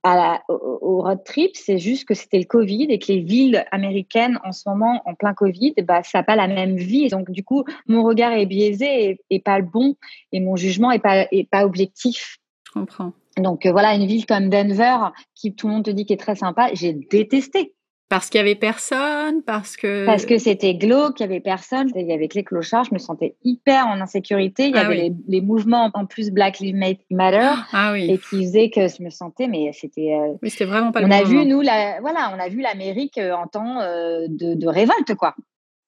à 0.04 0.42
au, 0.48 1.02
road 1.02 1.24
trip, 1.24 1.52
c'est 1.56 1.78
juste 1.78 2.08
que 2.08 2.14
c'était 2.14 2.40
le 2.40 2.46
Covid 2.46 2.86
et 2.90 3.00
que 3.00 3.12
les 3.12 3.20
villes 3.20 3.66
américaines 3.72 4.40
en 4.44 4.52
ce 4.52 4.68
moment, 4.68 5.02
en 5.06 5.14
plein 5.14 5.34
Covid, 5.34 5.74
bah, 5.84 6.04
ça 6.04 6.20
n'a 6.20 6.24
pas 6.24 6.36
la 6.36 6.48
même 6.48 6.78
vie. 6.78 7.10
Donc 7.10 7.30
du 7.32 7.44
coup, 7.44 7.64
mon 7.88 8.04
regard 8.04 8.34
est 8.34 8.46
biaisé 8.46 9.20
et, 9.30 9.40
pas 9.40 9.60
le 9.60 9.66
bon 9.66 9.96
et 10.32 10.40
mon 10.40 10.56
jugement 10.56 10.92
est 10.92 11.00
pas, 11.00 11.28
est 11.32 11.50
pas 11.50 11.66
objectif. 11.66 12.38
Je 12.66 12.72
comprends. 12.72 13.14
Donc 13.38 13.66
euh, 13.66 13.72
voilà, 13.72 13.96
une 13.96 14.06
ville 14.06 14.26
comme 14.26 14.50
Denver, 14.50 14.98
qui 15.36 15.56
tout 15.56 15.68
le 15.68 15.74
monde 15.74 15.86
te 15.86 15.92
dit 15.92 16.06
qui 16.06 16.14
est 16.14 16.18
très 16.18 16.36
sympa, 16.36 16.70
j'ai 16.74 16.94
détesté. 16.94 17.74
Parce 18.10 18.30
qu'il 18.30 18.40
y 18.40 18.42
avait 18.42 18.56
personne, 18.56 19.44
parce 19.44 19.78
que 19.78 20.06
parce 20.08 20.26
que 20.26 20.40
c'était 20.40 20.74
glauque, 20.74 21.20
il 21.20 21.24
y 21.24 21.26
avait 21.26 21.40
personne, 21.40 21.92
il 21.96 22.08
y 22.08 22.12
avait 22.12 22.28
que 22.28 22.36
les 22.36 22.44
clochards, 22.44 22.86
je 22.86 22.94
me 22.96 23.00
sentais 23.00 23.36
hyper 23.44 23.86
en 23.86 24.02
insécurité. 24.02 24.66
Il 24.66 24.76
y 24.76 24.80
ah 24.80 24.88
avait 24.88 25.14
les, 25.28 25.42
mouvements 25.42 25.92
en 25.94 26.06
plus 26.08 26.32
Black 26.32 26.60
Lives 26.60 26.98
Matter, 27.12 27.52
ah 27.72 27.94
et 27.96 28.18
qui 28.18 28.44
faisaient 28.44 28.72
que 28.72 28.88
je 28.88 29.04
me 29.04 29.12
sentais, 29.12 29.48
mais 29.48 29.72
c'était. 29.74 30.16
Euh, 30.16 30.34
mais 30.42 30.50
c'était 30.50 30.66
vraiment 30.66 30.92
pas. 30.92 31.04
On 31.04 31.12
a 31.12 31.24
vu 31.24 31.46
nous, 31.46 31.62
la, 31.62 32.02
voilà, 32.02 32.34
on 32.36 32.40
a 32.40 32.50
vu 32.50 32.62
l'Amérique 32.62 33.20
euh, 33.20 33.34
en 33.34 33.46
temps 33.46 33.76
de, 33.76 34.56
de 34.56 34.68
révolte, 34.68 35.14
quoi. 35.16 35.36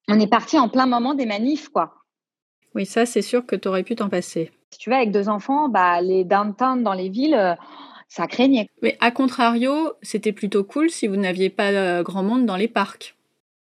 On 0.07 0.19
est 0.19 0.29
parti 0.29 0.60
en 0.60 0.69
plein 0.69 0.86
moment 0.86 1.15
des 1.15 1.25
manifs, 1.25 1.69
quoi. 1.69 1.93
Oui, 2.75 2.86
ça, 2.86 3.05
c'est 3.05 3.21
sûr 3.21 3.45
que 3.45 3.55
tu 3.55 3.67
aurais 3.67 3.84
pu 3.84 3.95
t'en 3.95 4.10
passer. 4.10 4.51
Si 4.71 4.79
tu 4.79 4.89
vas 4.89 4.97
avec 4.97 5.12
deux 5.12 5.27
enfants, 5.27 5.67
bah, 5.67 6.01
les 6.01 6.23
downtown 6.23 6.84
dans 6.84 6.93
les 6.93 7.10
villes, 7.10 7.36
euh, 7.36 7.55
ça 8.12 8.28
craignait. 8.28 8.69
Mais 8.82 8.97
à 9.00 9.10
contrario, 9.10 9.93
c'était 10.02 10.34
plutôt 10.34 10.65
cool 10.65 10.89
si 10.89 11.08
vous 11.08 11.15
n'aviez 11.15 11.50
pas 11.50 11.71
euh, 11.71 12.04
grand 12.04 12.24
monde 12.24 12.45
dans 12.45 12.58
les 12.58 12.67
parcs. 12.67 13.15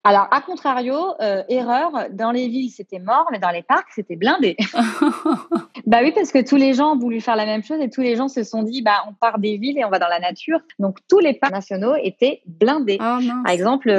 Alors, 0.06 0.30
à 0.32 0.40
contrario, 0.40 0.96
euh, 1.20 1.44
erreur, 1.50 1.92
dans 2.12 2.32
les 2.32 2.48
villes, 2.48 2.72
c'était 2.72 3.00
mort, 3.00 3.28
mais 3.30 3.40
dans 3.40 3.50
les 3.50 3.62
parcs, 3.62 3.90
c'était 3.94 4.16
blindé. 4.16 4.56
bah 5.86 5.98
oui, 6.02 6.14
parce 6.16 6.32
que 6.32 6.48
tous 6.48 6.56
les 6.56 6.74
gens 6.74 6.94
ont 6.94 6.98
voulu 6.98 7.20
faire 7.20 7.36
la 7.36 7.46
même 7.46 7.62
chose 7.62 7.82
et 7.82 7.90
tous 7.90 8.00
les 8.00 8.16
gens 8.16 8.30
se 8.30 8.44
sont 8.44 8.64
dit, 8.64 8.82
bah, 8.82 9.04
on 9.10 9.14
part 9.14 9.40
des 9.40 9.58
villes 9.58 9.78
et 9.78 9.84
on 9.84 9.90
va 9.90 10.00
dans 10.00 10.08
la 10.08 10.20
nature. 10.20 10.60
Donc, 10.80 11.00
tous 11.10 11.20
les 11.20 11.34
parcs 11.34 11.52
nationaux 11.52 11.96
étaient 12.02 12.42
blindés. 12.46 13.00
Ah, 13.02 13.20
Par 13.44 13.54
exemple, 13.54 13.94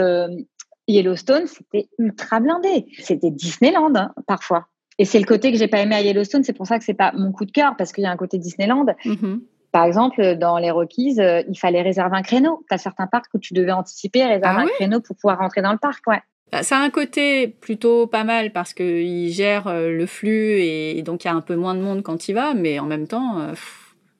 Yellowstone, 0.87 1.47
c'était 1.47 1.91
ultra 1.99 2.41
blindé. 2.41 2.87
C'était 3.01 3.31
Disneyland, 3.31 3.95
hein, 3.97 4.15
parfois. 4.27 4.69
Et 4.97 5.05
c'est 5.05 5.21
le 5.21 5.27
côté 5.27 5.53
que 5.53 5.59
j'ai 5.59 5.69
pas 5.69 5.81
aimé 5.81 5.95
à 5.95 6.01
Yellowstone. 6.01 6.43
C'est 6.43 6.55
pour 6.55 6.67
ça 6.67 6.79
que 6.79 6.87
c'est 6.87 6.95
pas 6.95 7.13
mon 7.13 7.33
coup 7.33 7.45
de 7.45 7.53
cœur 7.53 7.77
parce 7.77 7.93
qu'il 7.93 8.05
y 8.05 8.07
a 8.07 8.11
un 8.11 8.17
côté 8.17 8.39
Disneyland. 8.39 8.87
Mm-hmm. 9.05 9.41
Par 9.73 9.85
exemple, 9.85 10.37
dans 10.37 10.59
les 10.59 10.71
Rockies, 10.71 11.17
euh, 11.19 11.43
il 11.49 11.59
fallait 11.59 11.83
réserver 11.83 12.17
un 12.17 12.23
créneau. 12.23 12.65
Tu 12.69 12.75
as 12.75 12.79
certains 12.79 13.07
parcs 13.07 13.33
où 13.35 13.39
tu 13.39 13.53
devais 13.53 13.73
anticiper, 13.73 14.25
réserver 14.25 14.61
ah 14.61 14.65
un 14.65 14.67
créneau 14.67 15.01
pour 15.01 15.17
pouvoir 15.17 15.39
rentrer 15.39 15.61
dans 15.61 15.73
le 15.73 15.79
parc. 15.79 16.07
Ouais. 16.07 16.23
Bah, 16.51 16.63
ça 16.63 16.79
a 16.79 16.81
un 16.81 16.89
côté 16.89 17.49
plutôt 17.49 18.07
pas 18.07 18.25
mal 18.25 18.53
parce 18.53 18.73
qu'il 18.73 19.31
gère 19.31 19.67
euh, 19.67 19.91
le 19.91 20.07
flux 20.07 20.61
et, 20.61 21.03
donc 21.03 21.25
il 21.25 21.29
y 21.29 21.31
a 21.31 21.35
un 21.35 21.43
peu 21.43 21.57
moins 21.57 21.75
de 21.75 21.81
monde 21.81 22.03
quand 22.03 22.29
il 22.29 22.33
va, 22.33 22.55
mais 22.55 22.79
en 22.79 22.87
même 22.87 23.07
temps, 23.07 23.39
euh, 23.41 23.53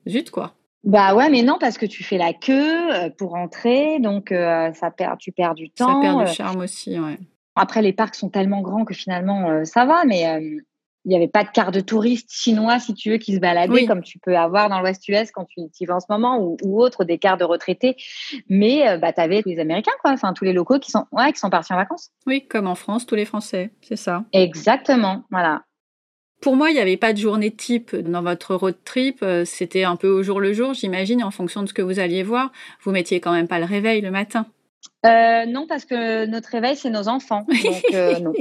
zut 0.07 0.31
quoi. 0.31 0.53
Bah 0.85 1.15
ouais, 1.15 1.31
mais 1.31 1.43
non, 1.43 1.57
parce 1.59 1.79
que 1.79 1.87
tu 1.87 2.05
fais 2.05 2.19
la 2.19 2.33
queue 2.33 3.11
pour 3.19 3.31
rentrer, 3.31 3.99
donc 3.99 4.29
ça 4.31 4.91
perd, 4.97 5.19
tu 5.19 5.33
perds 5.33 5.55
du 5.55 5.71
temps. 5.71 6.01
Ça 6.01 6.01
perd 6.01 6.27
du 6.27 6.33
charme 6.33 6.61
aussi, 6.61 6.99
ouais. 7.01 7.19
Après, 7.57 7.83
les 7.83 7.93
parcs 7.93 8.15
sont 8.15 8.29
tellement 8.29 8.61
grands 8.61 8.85
que 8.85 8.95
finalement, 8.95 9.65
ça 9.65 9.85
va, 9.85 10.05
mais 10.07 10.25
il 11.05 11.11
n'y 11.11 11.17
avait 11.17 11.29
pas 11.29 11.45
de 11.45 11.51
carte 11.51 11.73
de 11.73 11.81
touriste 11.81 12.31
chinois, 12.31 12.79
si 12.79 12.95
tu 12.95 13.11
veux, 13.11 13.19
qui 13.19 13.35
se 13.35 13.41
baladaient 13.41 13.87
comme 13.87 14.03
tu 14.03 14.19
peux 14.19 14.37
avoir 14.37 14.69
dans 14.69 14.81
l'Ouest 14.81 15.09
US 15.09 15.31
quand 15.31 15.45
tu 15.45 15.61
y 15.61 15.87
vas 15.87 15.97
en 15.97 16.01
ce 16.01 16.07
moment, 16.11 16.39
ou, 16.39 16.57
ou 16.63 16.81
autre, 16.81 17.05
des 17.05 17.19
cartes 17.19 17.41
de 17.41 17.45
retraités. 17.45 17.97
Mais 18.49 18.87
euh, 18.87 18.99
bah, 18.99 19.13
tu 19.13 19.21
avais 19.21 19.43
tous 19.43 19.49
les 19.49 19.59
Américains, 19.59 19.93
quoi, 20.03 20.13
enfin 20.13 20.33
tous 20.33 20.45
les 20.45 20.53
locaux 20.53 20.79
qui 20.79 20.91
sont, 20.91 21.07
ouais, 21.13 21.33
qui 21.33 21.39
sont 21.39 21.51
partis 21.51 21.73
en 21.73 21.77
vacances. 21.77 22.11
Oui, 22.27 22.47
comme 22.47 22.67
en 22.67 22.75
France, 22.75 23.07
tous 23.07 23.15
les 23.15 23.25
Français, 23.25 23.71
c'est 23.81 23.97
ça. 23.97 24.25
Exactement, 24.33 25.25
voilà. 25.31 25.63
Pour 26.41 26.55
moi, 26.55 26.71
il 26.71 26.75
n'y 26.75 26.81
avait 26.81 26.97
pas 26.97 27.13
de 27.13 27.19
journée 27.19 27.51
type 27.51 27.97
dans 27.97 28.23
votre 28.23 28.55
road 28.55 28.77
trip. 28.85 29.19
Euh, 29.23 29.45
c'était 29.45 29.85
un 29.85 29.97
peu 29.97 30.09
au 30.09 30.23
jour 30.23 30.41
le 30.41 30.53
jour, 30.53 30.73
j'imagine, 30.73 31.25
en 31.25 31.33
fonction 31.33 31.63
de 31.63 31.69
ce 31.69 31.75
que 31.75 31.83
vous 31.83 31.99
alliez 31.99 32.23
voir. 32.23 32.53
Vous 32.83 32.93
mettiez 32.93 33.19
quand 33.19 33.33
même 33.33 33.49
pas 33.49 33.59
le 33.59 33.65
réveil 33.65 34.01
le 34.01 34.11
matin. 34.13 34.47
Euh, 35.05 35.47
non, 35.47 35.67
parce 35.67 35.85
que 35.85 36.27
notre 36.27 36.51
réveil, 36.51 36.77
c'est 36.77 36.91
nos 36.91 37.09
enfants. 37.09 37.45
Donc, 37.65 37.85
euh, 37.95 38.21
non. 38.21 38.33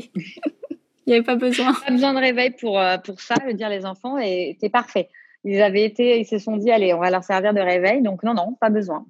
Il 1.07 1.11
n'y 1.11 1.15
avait 1.15 1.25
pas 1.25 1.35
besoin. 1.35 1.73
Pas 1.73 1.91
besoin 1.91 2.13
de 2.13 2.19
réveil 2.19 2.51
pour, 2.51 2.79
pour 3.03 3.21
ça, 3.21 3.35
le 3.45 3.53
dire 3.53 3.69
les 3.69 3.85
enfants, 3.85 4.17
et 4.19 4.57
c'est 4.59 4.69
parfait. 4.69 5.09
Ils 5.43 5.61
avaient 5.61 5.85
été, 5.85 6.19
ils 6.19 6.25
se 6.25 6.37
sont 6.37 6.57
dit, 6.57 6.71
allez, 6.71 6.93
on 6.93 6.99
va 6.99 7.09
leur 7.09 7.23
servir 7.23 7.53
de 7.53 7.61
réveil. 7.61 8.01
Donc, 8.01 8.23
non, 8.23 8.33
non, 8.33 8.55
pas 8.59 8.69
besoin. 8.69 9.05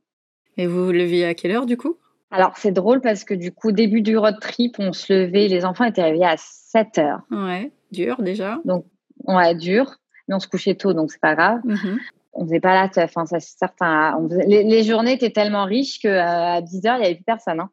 Et 0.58 0.68
vous 0.68 0.86
vous 0.86 0.91
leviez 0.91 1.26
à 1.26 1.34
quelle 1.34 1.52
heure, 1.52 1.66
du 1.66 1.78
coup? 1.78 1.98
Alors, 2.30 2.58
c'est 2.58 2.72
drôle 2.72 3.02
parce 3.02 3.24
que, 3.24 3.34
du 3.34 3.52
coup, 3.52 3.72
début 3.72 4.02
du 4.02 4.18
road 4.18 4.36
trip, 4.39 4.76
on 4.80 4.93
se 4.93 5.14
levait, 5.14 5.48
les 5.48 5.66
enfants 5.66 5.86
étaient 5.86 6.04
réveillés 6.04 6.26
à 6.26 6.36
7 6.38 6.98
heures. 7.00 7.22
Ouais. 7.32 7.72
Dur 7.91 8.22
déjà. 8.22 8.60
Donc, 8.66 8.86
ouais, 9.24 9.56
dur. 9.56 9.95
Mais 10.28 10.36
on 10.36 10.39
se 10.39 10.48
couchait 10.48 10.76
tôt, 10.76 10.93
donc 10.93 11.12
c'est 11.12 11.22
pas 11.22 11.36
grave. 11.36 11.62
Mm-hmm. 11.66 11.98
On 12.34 12.45
faisait 12.45 12.60
pas 12.60 12.76
la 12.76 12.89
teuf. 12.89 13.12
Enfin, 13.16 13.26
ça, 13.26 13.39
certain. 13.39 14.20
les, 14.45 14.84
journées 14.84 15.14
étaient 15.14 15.32
tellement 15.32 15.66
riches 15.66 16.00
qu'à 16.00 16.62
10 16.62 16.86
heures, 16.86 16.98
il 16.98 17.00
n'y 17.00 17.06
avait 17.06 17.16
plus 17.16 17.24
personne. 17.24 17.62
Hein. 17.62 17.70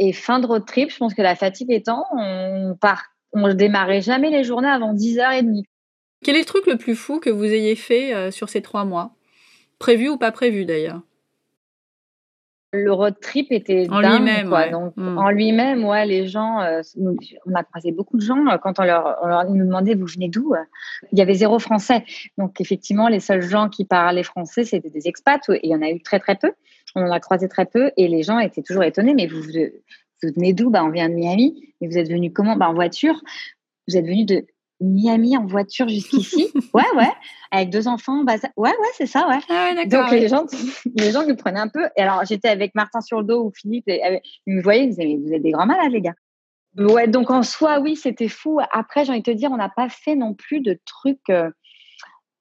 Et 0.00 0.12
fin 0.12 0.40
de 0.40 0.46
road 0.46 0.66
trip, 0.66 0.90
je 0.90 0.96
pense 0.96 1.14
que 1.14 1.22
la 1.22 1.36
fatigue 1.36 1.70
étant, 1.70 2.04
on 2.12 2.76
part, 2.80 3.13
on 3.34 3.52
démarrait 3.52 4.00
jamais 4.00 4.30
les 4.30 4.44
journées 4.44 4.68
avant 4.68 4.94
10h30. 4.94 5.64
Quel 6.22 6.36
est 6.36 6.40
le 6.40 6.44
truc 6.44 6.66
le 6.66 6.78
plus 6.78 6.94
fou 6.94 7.20
que 7.20 7.30
vous 7.30 7.44
ayez 7.44 7.76
fait 7.76 8.14
euh, 8.14 8.30
sur 8.30 8.48
ces 8.48 8.62
trois 8.62 8.84
mois? 8.84 9.14
Prévu 9.78 10.08
ou 10.08 10.16
pas 10.16 10.32
prévu 10.32 10.64
d'ailleurs? 10.64 11.02
Le 12.72 12.92
road 12.92 13.14
trip 13.20 13.52
était 13.52 13.86
en 13.88 14.00
lui-même. 14.00 14.50
Donc, 14.72 14.94
hmm. 14.96 15.18
en 15.18 15.30
lui-même, 15.30 15.84
ouais, 15.84 16.06
les 16.06 16.26
gens, 16.26 16.60
euh, 16.60 16.80
on 17.46 17.54
a 17.54 17.62
croisé 17.62 17.92
beaucoup 17.92 18.16
de 18.16 18.22
gens 18.22 18.48
euh, 18.48 18.56
quand 18.58 18.80
on 18.80 18.82
leur, 18.82 19.18
on 19.22 19.54
nous 19.54 19.64
demandait 19.64 19.94
vous 19.94 20.06
venez 20.06 20.28
d'où? 20.28 20.54
Il 21.12 21.18
y 21.18 21.22
avait 21.22 21.34
zéro 21.34 21.60
français. 21.60 22.04
Donc, 22.36 22.60
effectivement, 22.60 23.06
les 23.06 23.20
seuls 23.20 23.42
gens 23.42 23.68
qui 23.68 23.84
parlaient 23.84 24.24
français, 24.24 24.64
c'était 24.64 24.90
des 24.90 25.06
expats 25.06 25.48
et 25.50 25.60
il 25.62 25.70
y 25.70 25.74
en 25.74 25.82
a 25.82 25.90
eu 25.90 26.02
très, 26.02 26.18
très 26.18 26.34
peu. 26.34 26.52
On 26.96 27.02
en 27.02 27.12
a 27.12 27.20
croisé 27.20 27.48
très 27.48 27.66
peu 27.66 27.92
et 27.96 28.08
les 28.08 28.22
gens 28.22 28.38
étaient 28.40 28.62
toujours 28.62 28.82
étonnés. 28.82 29.14
Mais 29.14 29.26
vous, 29.26 29.42
vous 30.24 30.32
venez 30.34 30.52
d'où? 30.52 30.70
Bah, 30.70 30.84
On 30.84 30.90
vient 30.90 31.08
de 31.08 31.14
Miami. 31.14 31.62
Mais 31.80 31.88
vous 31.88 31.98
êtes 31.98 32.08
venu 32.08 32.32
comment? 32.32 32.56
Bah, 32.56 32.68
En 32.68 32.74
voiture. 32.74 33.20
Vous 33.88 33.96
êtes 33.96 34.06
venu 34.06 34.24
de 34.24 34.46
Miami 34.80 35.36
en 35.36 35.46
voiture 35.46 35.88
jusqu'ici? 35.88 36.50
ouais, 36.74 36.82
ouais. 36.96 37.12
Avec 37.50 37.70
deux 37.70 37.88
enfants. 37.88 38.24
Bah, 38.24 38.34
ouais, 38.56 38.70
ouais, 38.70 38.88
c'est 38.96 39.06
ça, 39.06 39.28
ouais. 39.28 39.38
Ah 39.48 39.72
Donc, 39.86 40.10
les, 40.10 40.28
gens, 40.28 40.46
les 40.96 41.12
gens 41.12 41.26
nous 41.26 41.36
prenaient 41.36 41.60
un 41.60 41.68
peu. 41.68 41.88
Et 41.96 42.02
alors, 42.02 42.24
j'étais 42.24 42.48
avec 42.48 42.74
Martin 42.74 43.00
sur 43.00 43.20
le 43.20 43.26
dos 43.26 43.44
ou 43.44 43.52
Philippe. 43.54 43.88
Et, 43.88 44.20
ils 44.46 44.56
me 44.56 44.62
voyaient, 44.62 44.84
ils 44.84 44.88
me 44.88 44.90
disaient, 44.90 45.06
mais 45.06 45.18
vous 45.24 45.32
êtes 45.32 45.42
des 45.42 45.50
grands 45.50 45.66
malades, 45.66 45.92
les 45.92 46.00
gars. 46.00 46.14
Ouais, 46.76 47.06
donc 47.06 47.30
en 47.30 47.42
soi, 47.42 47.78
oui, 47.78 47.94
c'était 47.94 48.28
fou. 48.28 48.58
Après, 48.72 49.04
j'ai 49.04 49.12
envie 49.12 49.22
de 49.22 49.30
te 49.30 49.36
dire, 49.36 49.50
on 49.52 49.56
n'a 49.56 49.68
pas 49.68 49.88
fait 49.88 50.16
non 50.16 50.34
plus 50.34 50.60
de 50.60 50.78
trucs 50.84 51.30
euh, 51.30 51.50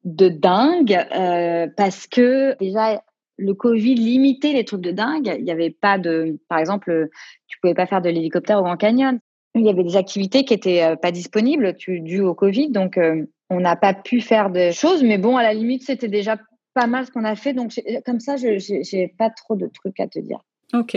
de 0.03 0.27
dingue 0.27 0.93
euh, 1.15 1.67
parce 1.77 2.07
que 2.07 2.57
déjà, 2.59 3.03
le 3.38 3.53
Covid 3.53 3.95
limitait 3.95 4.53
les 4.53 4.65
trucs 4.65 4.81
de 4.81 4.91
dingue. 4.91 5.34
Il 5.38 5.43
n'y 5.43 5.51
avait 5.51 5.71
pas 5.71 5.97
de, 5.97 6.39
par 6.49 6.59
exemple, 6.59 7.09
tu 7.47 7.59
pouvais 7.59 7.73
pas 7.73 7.86
faire 7.86 8.01
de 8.01 8.09
l'hélicoptère 8.09 8.59
au 8.59 8.63
Grand 8.63 8.77
Canyon 8.77 9.19
il 9.55 9.65
y 9.65 9.69
avait 9.69 9.84
des 9.84 9.95
activités 9.95 10.45
qui 10.45 10.53
étaient 10.53 10.84
euh, 10.84 10.95
pas 10.95 11.11
disponibles 11.11 11.75
dues 11.88 12.21
au 12.21 12.34
Covid, 12.34 12.69
donc 12.69 12.97
euh, 12.97 13.25
on 13.49 13.59
n'a 13.59 13.75
pas 13.75 13.93
pu 13.93 14.21
faire 14.21 14.49
de 14.49 14.71
choses. 14.71 15.03
Mais 15.03 15.17
bon, 15.17 15.38
à 15.38 15.43
la 15.43 15.53
limite, 15.53 15.84
c'était 15.84 16.07
déjà 16.07 16.38
pas 16.73 16.88
mal 16.88 17.05
ce 17.05 17.11
qu'on 17.11 17.23
a 17.23 17.36
fait. 17.36 17.53
Donc 17.53 17.71
comme 18.05 18.19
ça, 18.19 18.36
je 18.36 18.95
n'ai 18.95 19.07
pas 19.07 19.29
trop 19.29 19.55
de 19.55 19.67
trucs 19.67 19.99
à 19.99 20.07
te 20.07 20.19
dire. 20.19 20.39
Ok. 20.73 20.95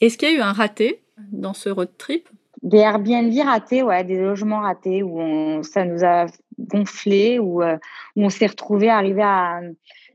Est-ce 0.00 0.16
qu'il 0.16 0.30
y 0.30 0.32
a 0.32 0.36
eu 0.36 0.40
un 0.40 0.52
raté 0.52 1.02
dans 1.32 1.52
ce 1.52 1.68
road 1.68 1.90
trip? 1.98 2.28
Des 2.62 2.78
Airbnb 2.78 3.32
ratés, 3.44 3.82
ouais, 3.82 4.04
des 4.04 4.18
logements 4.18 4.60
ratés 4.60 5.02
où 5.02 5.62
ça 5.62 5.84
nous 5.84 6.04
a 6.04 6.26
gonflé, 6.58 7.38
où, 7.38 7.60
euh, 7.60 7.76
où 8.16 8.24
on 8.24 8.28
s'est 8.30 8.46
retrouvé 8.46 8.88
arrivé 8.88 9.22
à, 9.22 9.60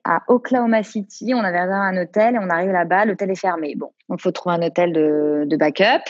à 0.07 0.23
Oklahoma 0.27 0.83
City. 0.83 1.33
On 1.35 1.39
avait 1.39 1.59
réservé 1.59 1.97
un 1.97 2.01
hôtel 2.01 2.35
et 2.35 2.39
on 2.39 2.49
arrive 2.49 2.71
là-bas, 2.71 3.05
l'hôtel 3.05 3.29
est 3.29 3.39
fermé. 3.39 3.75
Bon, 3.75 3.91
donc 4.09 4.19
il 4.19 4.23
faut 4.23 4.31
trouver 4.31 4.55
un 4.55 4.61
hôtel 4.61 4.93
de, 4.93 5.43
de 5.45 5.57
backup 5.57 6.03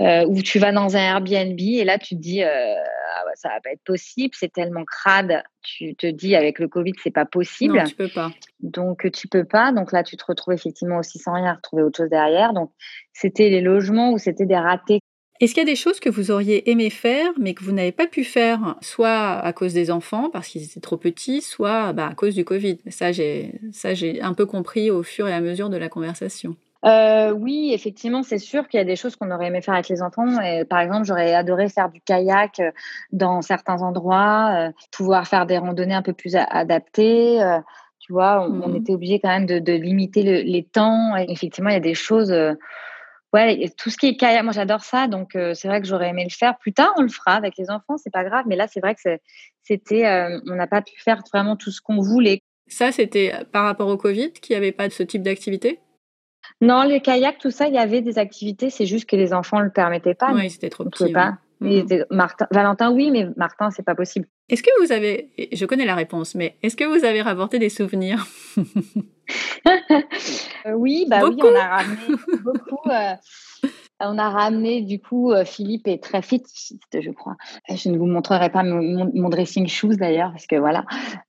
euh, 0.00 0.26
où 0.26 0.42
tu 0.42 0.58
vas 0.58 0.72
dans 0.72 0.96
un 0.96 1.00
Airbnb 1.00 1.58
et 1.58 1.84
là 1.84 1.98
tu 1.98 2.16
te 2.16 2.20
dis 2.20 2.42
euh, 2.42 2.48
ah 2.48 3.22
ça 3.34 3.48
va 3.48 3.60
pas 3.60 3.70
être 3.70 3.84
possible, 3.84 4.34
c'est 4.36 4.52
tellement 4.52 4.84
crade. 4.84 5.42
Tu 5.62 5.94
te 5.94 6.06
dis 6.06 6.34
avec 6.34 6.58
le 6.58 6.68
Covid 6.68 6.92
c'est 7.02 7.12
pas 7.12 7.24
possible. 7.24 7.78
Non, 7.78 7.84
tu 7.84 7.94
peux 7.94 8.08
pas. 8.08 8.30
Donc 8.60 9.10
tu 9.12 9.28
peux 9.28 9.44
pas. 9.44 9.72
Donc 9.72 9.92
là 9.92 10.02
tu 10.02 10.16
te 10.16 10.24
retrouves 10.26 10.54
effectivement 10.54 10.98
aussi 10.98 11.18
sans 11.18 11.34
rien, 11.34 11.54
retrouver 11.54 11.82
autre 11.82 11.96
chose 11.96 12.10
derrière. 12.10 12.52
Donc 12.52 12.72
c'était 13.12 13.48
les 13.48 13.60
logements 13.60 14.12
où 14.12 14.18
c'était 14.18 14.46
des 14.46 14.56
ratés. 14.56 15.00
Est-ce 15.40 15.52
qu'il 15.52 15.62
y 15.62 15.66
a 15.66 15.70
des 15.70 15.76
choses 15.76 15.98
que 15.98 16.08
vous 16.08 16.30
auriez 16.30 16.70
aimé 16.70 16.90
faire, 16.90 17.32
mais 17.38 17.54
que 17.54 17.64
vous 17.64 17.72
n'avez 17.72 17.90
pas 17.90 18.06
pu 18.06 18.22
faire, 18.22 18.76
soit 18.80 19.32
à 19.38 19.52
cause 19.52 19.74
des 19.74 19.90
enfants, 19.90 20.30
parce 20.30 20.46
qu'ils 20.46 20.62
étaient 20.62 20.80
trop 20.80 20.96
petits, 20.96 21.42
soit 21.42 21.92
bah, 21.92 22.08
à 22.08 22.14
cause 22.14 22.34
du 22.34 22.44
Covid? 22.44 22.78
Ça, 22.88 23.10
j'ai 23.10 23.52
un 24.22 24.34
peu 24.34 24.46
compris 24.46 24.90
au 24.90 25.02
fur 25.02 25.26
et 25.26 25.34
à 25.34 25.40
mesure 25.40 25.70
de 25.70 25.76
la 25.76 25.88
conversation. 25.88 26.56
Euh, 26.84 27.32
oui, 27.32 27.70
effectivement, 27.72 28.22
c'est 28.22 28.38
sûr 28.38 28.68
qu'il 28.68 28.78
y 28.78 28.80
a 28.80 28.84
des 28.84 28.94
choses 28.94 29.16
qu'on 29.16 29.30
aurait 29.30 29.46
aimé 29.46 29.62
faire 29.62 29.74
avec 29.74 29.88
les 29.88 30.02
enfants. 30.02 30.40
Et, 30.40 30.64
par 30.64 30.80
exemple, 30.80 31.04
j'aurais 31.04 31.34
adoré 31.34 31.68
faire 31.68 31.88
du 31.88 32.00
kayak 32.00 32.60
euh, 32.60 32.70
dans 33.10 33.42
certains 33.42 33.82
endroits, 33.82 34.50
euh, 34.54 34.72
pouvoir 34.92 35.26
faire 35.26 35.46
des 35.46 35.58
randonnées 35.58 35.94
un 35.94 36.02
peu 36.02 36.12
plus 36.12 36.36
adaptées. 36.36 37.40
tu 37.98 38.12
vois, 38.12 38.46
on, 38.46 38.68
mmh 38.68 38.76
était 38.76 38.92
obligé 38.92 39.18
quand 39.18 39.30
même 39.30 39.46
de, 39.46 39.72
limiter 39.72 40.22
les 40.44 40.62
temps. 40.62 41.16
Et 41.16 41.26
effectivement, 41.28 41.70
il 41.70 41.74
y 41.74 41.76
a 41.76 41.80
des 41.80 41.94
choses. 41.94 42.32
Ouais, 43.34 43.70
tout 43.76 43.90
ce 43.90 43.98
qui 43.98 44.06
est 44.06 44.16
kayak, 44.16 44.42
moi 44.44 44.52
j'adore 44.52 44.82
ça, 44.82 45.08
donc 45.08 45.32
c'est 45.32 45.68
vrai 45.68 45.82
que 45.82 45.86
j'aurais 45.86 46.08
aimé 46.08 46.24
le 46.24 46.34
faire. 46.34 46.56
Plus 46.56 46.72
tard, 46.72 46.94
on 46.96 47.02
le 47.02 47.08
fera 47.08 47.32
avec 47.32 47.58
les 47.58 47.70
enfants, 47.70 47.98
c'est 47.98 48.12
pas 48.12 48.24
grave. 48.24 48.44
Mais 48.46 48.56
là, 48.56 48.66
c'est 48.68 48.80
vrai 48.80 48.94
que 48.94 49.18
c'était, 49.62 50.06
on 50.46 50.54
n'a 50.54 50.66
pas 50.66 50.80
pu 50.80 50.94
faire 50.98 51.22
vraiment 51.32 51.56
tout 51.56 51.70
ce 51.70 51.82
qu'on 51.82 52.00
voulait. 52.00 52.40
Ça, 52.66 52.92
c'était 52.92 53.34
par 53.52 53.64
rapport 53.64 53.88
au 53.88 53.98
Covid, 53.98 54.32
qu'il 54.32 54.54
n'y 54.54 54.56
avait 54.56 54.72
pas 54.72 54.88
de 54.88 54.92
ce 54.94 55.02
type 55.02 55.22
d'activité? 55.22 55.80
Non, 56.62 56.82
les 56.82 57.00
kayaks, 57.00 57.38
tout 57.38 57.50
ça, 57.50 57.68
il 57.68 57.74
y 57.74 57.78
avait 57.78 58.00
des 58.00 58.18
activités, 58.18 58.70
c'est 58.70 58.86
juste 58.86 59.08
que 59.08 59.16
les 59.16 59.34
enfants 59.34 59.58
ne 59.58 59.64
le 59.64 59.70
permettaient 59.70 60.14
pas. 60.14 60.32
Oui, 60.32 60.48
c'était 60.48 60.70
trop 60.70 60.84
petit. 60.84 61.12
Pas. 61.12 61.38
Mhm. 61.60 62.04
Martin, 62.10 62.46
Valentin, 62.50 62.92
oui, 62.92 63.10
mais 63.10 63.28
Martin, 63.36 63.70
c'est 63.70 63.84
pas 63.84 63.94
possible. 63.94 64.26
Est-ce 64.48 64.62
que 64.62 64.70
vous 64.82 64.92
avez, 64.92 65.30
je 65.52 65.66
connais 65.66 65.86
la 65.86 65.94
réponse, 65.94 66.34
mais 66.34 66.56
est-ce 66.62 66.76
que 66.76 66.84
vous 66.84 67.04
avez 67.04 67.22
rapporté 67.22 67.58
des 67.58 67.70
souvenirs 67.70 68.26
euh, 68.56 68.62
Oui, 70.74 71.06
bah 71.08 71.20
oui, 71.24 71.36
on 71.42 71.54
a 71.54 71.68
ramené 71.68 71.96
beaucoup. 72.42 72.90
Euh, 72.90 73.14
on 74.00 74.18
a 74.18 74.28
ramené, 74.28 74.82
du 74.82 75.00
coup, 75.00 75.32
euh, 75.32 75.44
Philippe 75.44 75.86
est 75.86 76.02
très 76.02 76.22
fétichiste, 76.22 77.00
je 77.00 77.10
crois. 77.10 77.36
Je 77.68 77.88
ne 77.88 77.96
vous 77.96 78.06
montrerai 78.06 78.50
pas 78.50 78.62
mon, 78.62 79.28
dressing 79.28 79.68
shoes 79.68 79.96
d'ailleurs, 79.96 80.30
parce 80.30 80.46
que 80.46 80.56
voilà. 80.56 80.84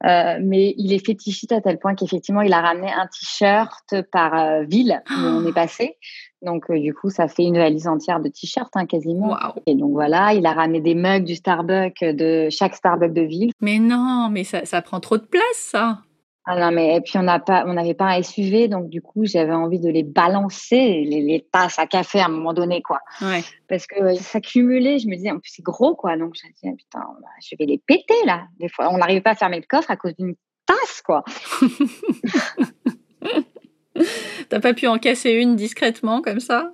Euh, 0.05 0.39
mais 0.41 0.73
il 0.77 0.93
est 0.93 1.05
fétichiste 1.05 1.51
à 1.51 1.61
tel 1.61 1.79
point 1.79 1.95
qu'effectivement, 1.95 2.41
il 2.41 2.53
a 2.53 2.61
ramené 2.61 2.91
un 2.91 3.07
t-shirt 3.07 3.95
par 4.11 4.33
euh, 4.33 4.63
ville 4.63 5.01
où 5.09 5.21
on 5.21 5.45
est 5.45 5.53
passé. 5.53 5.97
Donc, 6.41 6.71
du 6.71 6.93
coup, 6.93 7.09
ça 7.09 7.27
fait 7.27 7.43
une 7.43 7.57
valise 7.57 7.87
entière 7.87 8.19
de 8.19 8.29
t-shirts, 8.29 8.75
hein, 8.75 8.85
quasiment. 8.85 9.35
Et 9.65 9.75
donc, 9.75 9.91
voilà, 9.91 10.33
il 10.33 10.45
a 10.45 10.53
ramené 10.53 10.81
des 10.81 10.95
mugs 10.95 11.23
du 11.23 11.35
Starbucks, 11.35 12.03
de 12.03 12.49
chaque 12.49 12.75
Starbucks 12.75 13.13
de 13.13 13.21
ville. 13.21 13.51
Mais 13.61 13.79
non, 13.79 14.29
mais 14.31 14.43
ça, 14.43 14.65
ça 14.65 14.81
prend 14.81 14.99
trop 14.99 15.17
de 15.17 15.23
place, 15.23 15.41
ça. 15.55 15.99
Ah 16.47 16.59
non, 16.59 16.71
mais 16.71 16.97
et 16.97 17.01
puis 17.01 17.17
on 17.17 17.23
n'avait 17.23 17.95
pas 17.95 18.05
un 18.05 18.21
SUV, 18.21 18.67
donc 18.67 18.87
du 18.87 19.01
coup 19.01 19.25
j'avais 19.25 19.53
envie 19.53 19.79
de 19.79 19.89
les 19.89 20.03
balancer, 20.03 21.03
les, 21.03 21.21
les, 21.21 21.47
tasses 21.51 21.79
à 21.79 21.87
café 21.87 22.19
à 22.19 22.25
un 22.25 22.29
moment 22.29 22.53
donné, 22.53 22.83
quoi. 22.83 22.99
Ouais. 23.19 23.41
Parce 23.67 23.87
que 23.87 24.13
ça 24.13 24.21
s'accumulait, 24.21 24.99
je 24.99 25.07
me 25.07 25.15
disais, 25.15 25.31
en 25.31 25.39
plus 25.39 25.49
c'est 25.55 25.63
gros, 25.63 25.95
quoi. 25.95 26.17
Donc 26.17 26.35
je 26.39 26.47
me 26.47 26.53
disais, 26.53 26.71
putain, 26.77 27.03
je 27.41 27.55
vais 27.57 27.65
les 27.65 27.79
péter 27.79 28.13
là. 28.25 28.45
Des 28.59 28.69
fois, 28.69 28.93
on 28.93 28.97
n'arrivait 28.99 29.21
pas 29.21 29.31
à 29.31 29.35
fermer 29.35 29.57
le 29.57 29.65
coffre 29.67 29.89
à 29.89 29.95
cause 29.95 30.15
d'une 30.17 30.35
tasse, 30.67 31.01
quoi. 31.03 31.23
T'as 34.49 34.59
pas 34.59 34.73
pu 34.73 34.87
en 34.87 34.97
casser 34.97 35.31
une 35.31 35.55
discrètement 35.55 36.21
comme 36.21 36.39
ça? 36.39 36.71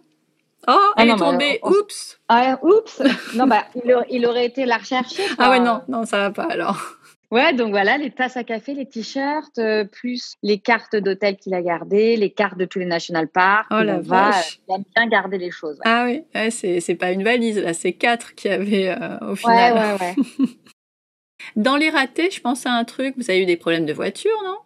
Oh, 0.67 0.71
ah 0.75 0.93
elle 0.97 1.09
est 1.09 1.15
tombée. 1.15 1.59
Oups. 1.63 2.19
Ah, 2.29 2.59
oups. 2.61 3.01
non, 3.35 3.47
bah, 3.47 3.65
il, 3.75 3.95
il, 4.11 4.25
aurait 4.25 4.45
été 4.45 4.65
la 4.65 4.77
rechercher. 4.77 5.23
Ah 5.39 5.49
ouais, 5.49 5.59
non, 5.59 5.81
non, 5.87 6.05
ça 6.05 6.17
va 6.19 6.31
pas 6.31 6.47
alors. 6.51 6.97
Ouais, 7.31 7.53
donc 7.53 7.69
voilà, 7.69 7.97
les 7.97 8.11
tasses 8.11 8.35
à 8.35 8.43
café, 8.43 8.73
les 8.73 8.85
t-shirts, 8.85 9.57
euh, 9.57 9.85
plus 9.85 10.35
les 10.43 10.59
cartes 10.59 10.97
d'hôtel 10.97 11.37
qu'il 11.37 11.53
a 11.53 11.61
gardées, 11.61 12.17
les 12.17 12.29
cartes 12.29 12.57
de 12.57 12.65
tous 12.65 12.79
les 12.79 12.85
national 12.85 13.29
parks. 13.29 13.67
Oh 13.71 13.81
la 13.81 14.01
vache. 14.01 14.59
il 14.67 14.75
aime 14.75 14.83
bien 14.93 15.07
garder 15.07 15.37
les 15.37 15.49
choses. 15.49 15.79
Ah 15.85 16.03
oui, 16.05 16.25
ouais, 16.35 16.51
c'est 16.51 16.95
pas 16.95 17.11
une 17.11 17.23
valise, 17.23 17.57
là, 17.57 17.73
c'est 17.73 17.93
quatre 17.93 18.35
qu'il 18.35 18.51
y 18.51 18.53
avait 18.53 18.89
euh, 18.89 19.31
au 19.31 19.35
final. 19.35 19.73
Ouais, 19.73 20.07
ouais, 20.07 20.15
ouais. 20.17 20.45
Dans 21.55 21.77
les 21.77 21.89
ratés, 21.89 22.29
je 22.31 22.41
pense 22.41 22.65
à 22.65 22.71
un 22.71 22.83
truc, 22.83 23.15
vous 23.17 23.29
avez 23.31 23.41
eu 23.41 23.45
des 23.45 23.57
problèmes 23.57 23.85
de 23.85 23.93
voiture, 23.93 24.37
non? 24.43 24.57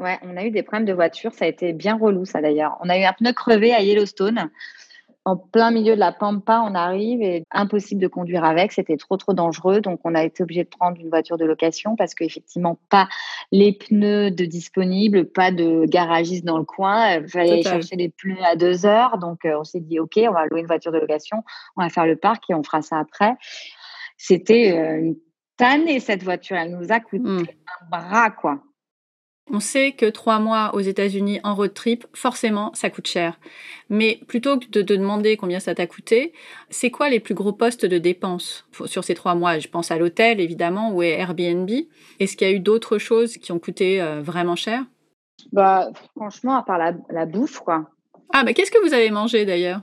Ouais, 0.00 0.18
on 0.22 0.36
a 0.36 0.44
eu 0.44 0.50
des 0.50 0.62
problèmes 0.62 0.86
de 0.86 0.92
voiture, 0.92 1.32
ça 1.32 1.44
a 1.44 1.48
été 1.48 1.72
bien 1.72 1.96
relou 1.96 2.24
ça 2.24 2.40
d'ailleurs. 2.40 2.76
On 2.80 2.88
a 2.88 2.98
eu 2.98 3.04
un 3.04 3.12
pneu 3.12 3.32
crevé 3.32 3.72
à 3.72 3.80
Yellowstone. 3.80 4.50
en 5.24 5.36
plein 5.36 5.70
milieu 5.70 5.94
de 5.94 6.00
la 6.00 6.10
pampa, 6.10 6.64
on 6.66 6.74
arrive 6.74 7.22
et 7.22 7.44
impossible 7.52 8.00
de 8.00 8.08
conduire 8.08 8.44
avec, 8.44 8.72
c'était 8.72 8.96
trop 8.96 9.16
trop 9.16 9.34
dangereux, 9.34 9.80
donc 9.80 10.00
on 10.02 10.16
a 10.16 10.24
été 10.24 10.42
obligé 10.42 10.64
de 10.64 10.68
prendre 10.68 11.00
une 11.00 11.10
voiture 11.10 11.38
de 11.38 11.44
location 11.44 11.94
parce 11.94 12.14
qu'effectivement 12.14 12.80
pas 12.90 13.08
les 13.52 13.72
pneus 13.72 14.32
de 14.32 14.44
disponibles, 14.44 15.26
pas 15.26 15.52
de 15.52 15.84
garagiste 15.86 16.44
dans 16.44 16.58
le 16.58 16.64
coin, 16.64 17.18
il 17.18 17.28
fallait 17.28 17.62
chercher 17.62 17.94
les 17.94 18.08
pneus 18.08 18.42
à 18.42 18.56
deux 18.56 18.84
heures, 18.84 19.18
donc 19.18 19.44
euh, 19.44 19.60
on 19.60 19.64
s'est 19.64 19.80
dit 19.80 20.00
ok, 20.00 20.18
on 20.28 20.32
va 20.32 20.46
louer 20.46 20.60
une 20.60 20.66
voiture 20.66 20.90
de 20.90 20.98
location, 20.98 21.44
on 21.76 21.82
va 21.82 21.88
faire 21.88 22.06
le 22.06 22.16
parc 22.16 22.50
et 22.50 22.54
on 22.54 22.64
fera 22.64 22.82
ça 22.82 22.98
après. 22.98 23.34
C'était 24.16 24.76
euh, 24.76 24.98
une 24.98 25.16
tannée 25.56 26.00
cette 26.00 26.24
voiture, 26.24 26.56
elle 26.56 26.76
nous 26.76 26.90
a 26.90 26.98
coûté 26.98 27.22
mmh. 27.22 27.44
un 27.80 27.88
bras 27.90 28.30
quoi. 28.30 28.60
On 29.50 29.60
sait 29.60 29.92
que 29.92 30.06
trois 30.06 30.38
mois 30.38 30.74
aux 30.74 30.80
États-Unis 30.80 31.40
en 31.42 31.54
road 31.54 31.74
trip, 31.74 32.06
forcément, 32.14 32.72
ça 32.74 32.90
coûte 32.90 33.08
cher. 33.08 33.38
Mais 33.90 34.20
plutôt 34.28 34.58
que 34.58 34.66
de 34.66 34.82
te 34.82 34.92
demander 34.92 35.36
combien 35.36 35.58
ça 35.58 35.74
t'a 35.74 35.86
coûté, 35.86 36.32
c'est 36.70 36.90
quoi 36.90 37.08
les 37.10 37.18
plus 37.18 37.34
gros 37.34 37.52
postes 37.52 37.84
de 37.84 37.98
dépenses 37.98 38.66
sur 38.86 39.02
ces 39.02 39.14
trois 39.14 39.34
mois? 39.34 39.58
Je 39.58 39.68
pense 39.68 39.90
à 39.90 39.98
l'hôtel, 39.98 40.40
évidemment, 40.40 40.92
ou 40.92 41.00
à 41.00 41.06
Airbnb. 41.06 41.68
Est-ce 42.20 42.36
qu'il 42.36 42.48
y 42.48 42.50
a 42.50 42.54
eu 42.54 42.60
d'autres 42.60 42.98
choses 42.98 43.36
qui 43.36 43.50
ont 43.50 43.58
coûté 43.58 44.00
euh, 44.00 44.22
vraiment 44.22 44.56
cher? 44.56 44.84
Bah, 45.52 45.90
franchement, 46.16 46.56
à 46.56 46.62
part 46.62 46.78
la, 46.78 47.26
bouffe, 47.26 47.58
quoi. 47.58 47.90
Ah, 48.32 48.44
mais 48.44 48.54
qu'est-ce 48.54 48.70
que 48.70 48.86
vous 48.86 48.94
avez 48.94 49.10
mangé 49.10 49.44
d'ailleurs? 49.44 49.80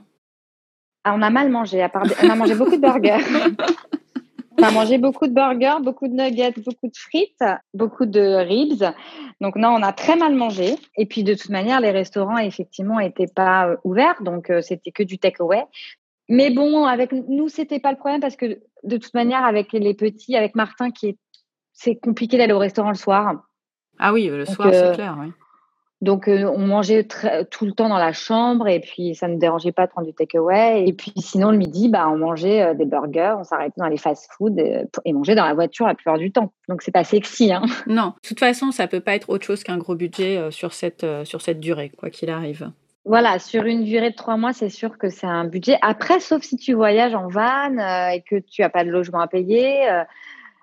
Ah, 1.04 1.14
On 1.14 1.22
a 1.22 1.30
mal 1.30 1.50
mangé. 1.50 1.82
À 1.82 1.90
part... 1.90 2.04
On 2.22 2.30
a 2.30 2.34
mangé 2.34 2.54
beaucoup 2.54 2.76
de 2.76 2.80
burgers. 2.80 3.18
On 4.60 4.62
a 4.62 4.70
mangé 4.70 4.98
beaucoup 4.98 5.26
de 5.26 5.32
burgers, 5.32 5.82
beaucoup 5.82 6.06
de 6.06 6.12
nuggets, 6.12 6.52
beaucoup 6.58 6.88
de 6.88 6.96
frites, 6.96 7.44
beaucoup 7.72 8.06
de 8.06 8.20
ribs. 8.20 8.84
Donc 9.40 9.56
non, 9.56 9.70
on 9.70 9.82
a 9.82 9.92
très 9.92 10.16
mal 10.16 10.34
mangé. 10.34 10.76
Et 10.96 11.06
puis 11.06 11.24
de 11.24 11.34
toute 11.34 11.50
manière, 11.50 11.80
les 11.80 11.90
restaurants 11.90 12.38
effectivement 12.38 12.98
n'étaient 12.98 13.30
pas 13.34 13.68
euh, 13.68 13.76
ouverts, 13.84 14.22
donc 14.22 14.50
euh, 14.50 14.60
c'était 14.60 14.90
que 14.90 15.02
du 15.02 15.18
takeaway. 15.18 15.64
Mais 16.28 16.50
bon, 16.50 16.84
avec 16.84 17.12
nous, 17.12 17.48
c'était 17.48 17.80
pas 17.80 17.90
le 17.90 17.98
problème 17.98 18.20
parce 18.20 18.36
que 18.36 18.60
de 18.84 18.96
toute 18.96 19.14
manière, 19.14 19.44
avec 19.44 19.72
les 19.72 19.94
petits, 19.94 20.36
avec 20.36 20.54
Martin, 20.54 20.90
qui 20.90 21.08
est, 21.08 21.18
c'est 21.72 21.96
compliqué 21.96 22.38
d'aller 22.38 22.52
au 22.52 22.58
restaurant 22.58 22.90
le 22.90 22.96
soir. 22.96 23.42
Ah 23.98 24.12
oui, 24.12 24.28
le 24.28 24.44
soir, 24.44 24.68
c'est 24.70 24.84
euh, 24.84 24.94
clair. 24.94 25.16
Oui. 25.20 25.32
Donc, 26.00 26.28
euh, 26.28 26.50
on 26.54 26.66
mangeait 26.66 27.06
tout 27.50 27.66
le 27.66 27.72
temps 27.72 27.90
dans 27.90 27.98
la 27.98 28.12
chambre 28.12 28.68
et 28.68 28.80
puis 28.80 29.14
ça 29.14 29.28
ne 29.28 29.36
dérangeait 29.36 29.72
pas 29.72 29.86
de 29.86 29.90
prendre 29.90 30.06
du 30.06 30.14
takeaway. 30.14 30.84
Et 30.86 30.92
puis, 30.94 31.12
sinon, 31.18 31.50
le 31.50 31.58
midi, 31.58 31.90
bah, 31.90 32.08
on 32.08 32.16
mangeait 32.16 32.62
euh, 32.62 32.74
des 32.74 32.86
burgers, 32.86 33.34
on 33.38 33.44
s'arrêtait 33.44 33.78
dans 33.80 33.86
les 33.86 33.98
fast-food 33.98 34.58
et, 34.58 34.84
et, 35.04 35.12
mangeait 35.12 35.34
dans 35.34 35.44
la 35.44 35.52
voiture 35.52 35.86
la 35.86 35.94
plupart 35.94 36.16
du 36.16 36.32
temps. 36.32 36.52
Donc, 36.68 36.80
c'est 36.80 36.90
pas 36.90 37.04
sexy. 37.04 37.52
Hein. 37.52 37.62
Non, 37.86 38.14
de 38.22 38.28
toute 38.28 38.38
façon, 38.38 38.70
ça 38.70 38.86
peut 38.86 39.00
pas 39.00 39.14
être 39.14 39.28
autre 39.28 39.44
chose 39.44 39.62
qu'un 39.62 39.76
gros 39.76 39.94
budget 39.94 40.38
euh, 40.38 40.50
sur, 40.50 40.72
cette, 40.72 41.04
sur 41.24 41.42
cette 41.42 41.60
durée, 41.60 41.90
quoi 41.90 42.08
qu'il 42.08 42.30
arrive. 42.30 42.70
Voilà, 43.04 43.38
sur 43.38 43.64
une 43.64 43.84
durée 43.84 44.10
de 44.10 44.14
trois 44.14 44.36
mois, 44.36 44.52
c'est 44.52 44.68
sûr 44.68 44.96
que 44.96 45.08
c'est 45.08 45.26
un 45.26 45.44
budget. 45.44 45.76
Après, 45.82 46.20
sauf 46.20 46.42
si 46.42 46.56
tu 46.56 46.74
voyages 46.74 47.14
en 47.14 47.28
van 47.28 48.10
et 48.12 48.22
que 48.22 48.36
tu 48.36 48.62
n'as 48.62 48.68
pas 48.68 48.84
de 48.84 48.90
logement 48.90 49.20
à 49.20 49.26
payer 49.26 49.88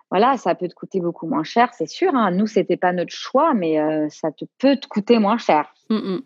voilà, 0.10 0.38
ça 0.38 0.56
peut 0.56 0.68
te 0.68 0.74
coûter 0.74 1.02
beaucoup 1.02 1.28
moins 1.28 1.44
cher, 1.44 1.70
c'est 1.74 1.88
sûr. 1.88 2.14
Hein. 2.16 2.32
Nous, 2.32 2.48
c'était 2.48 2.78
pas 2.78 2.94
notre 2.94 3.14
choix, 3.14 3.54
mais 3.54 3.80
euh, 3.80 4.08
ça 4.10 4.32
te 4.32 4.46
peut 4.58 4.78
te 4.78 4.88
coûter 4.88 5.20
moins 5.20 5.38
cher. 5.38 5.74
Mmh 5.90 6.20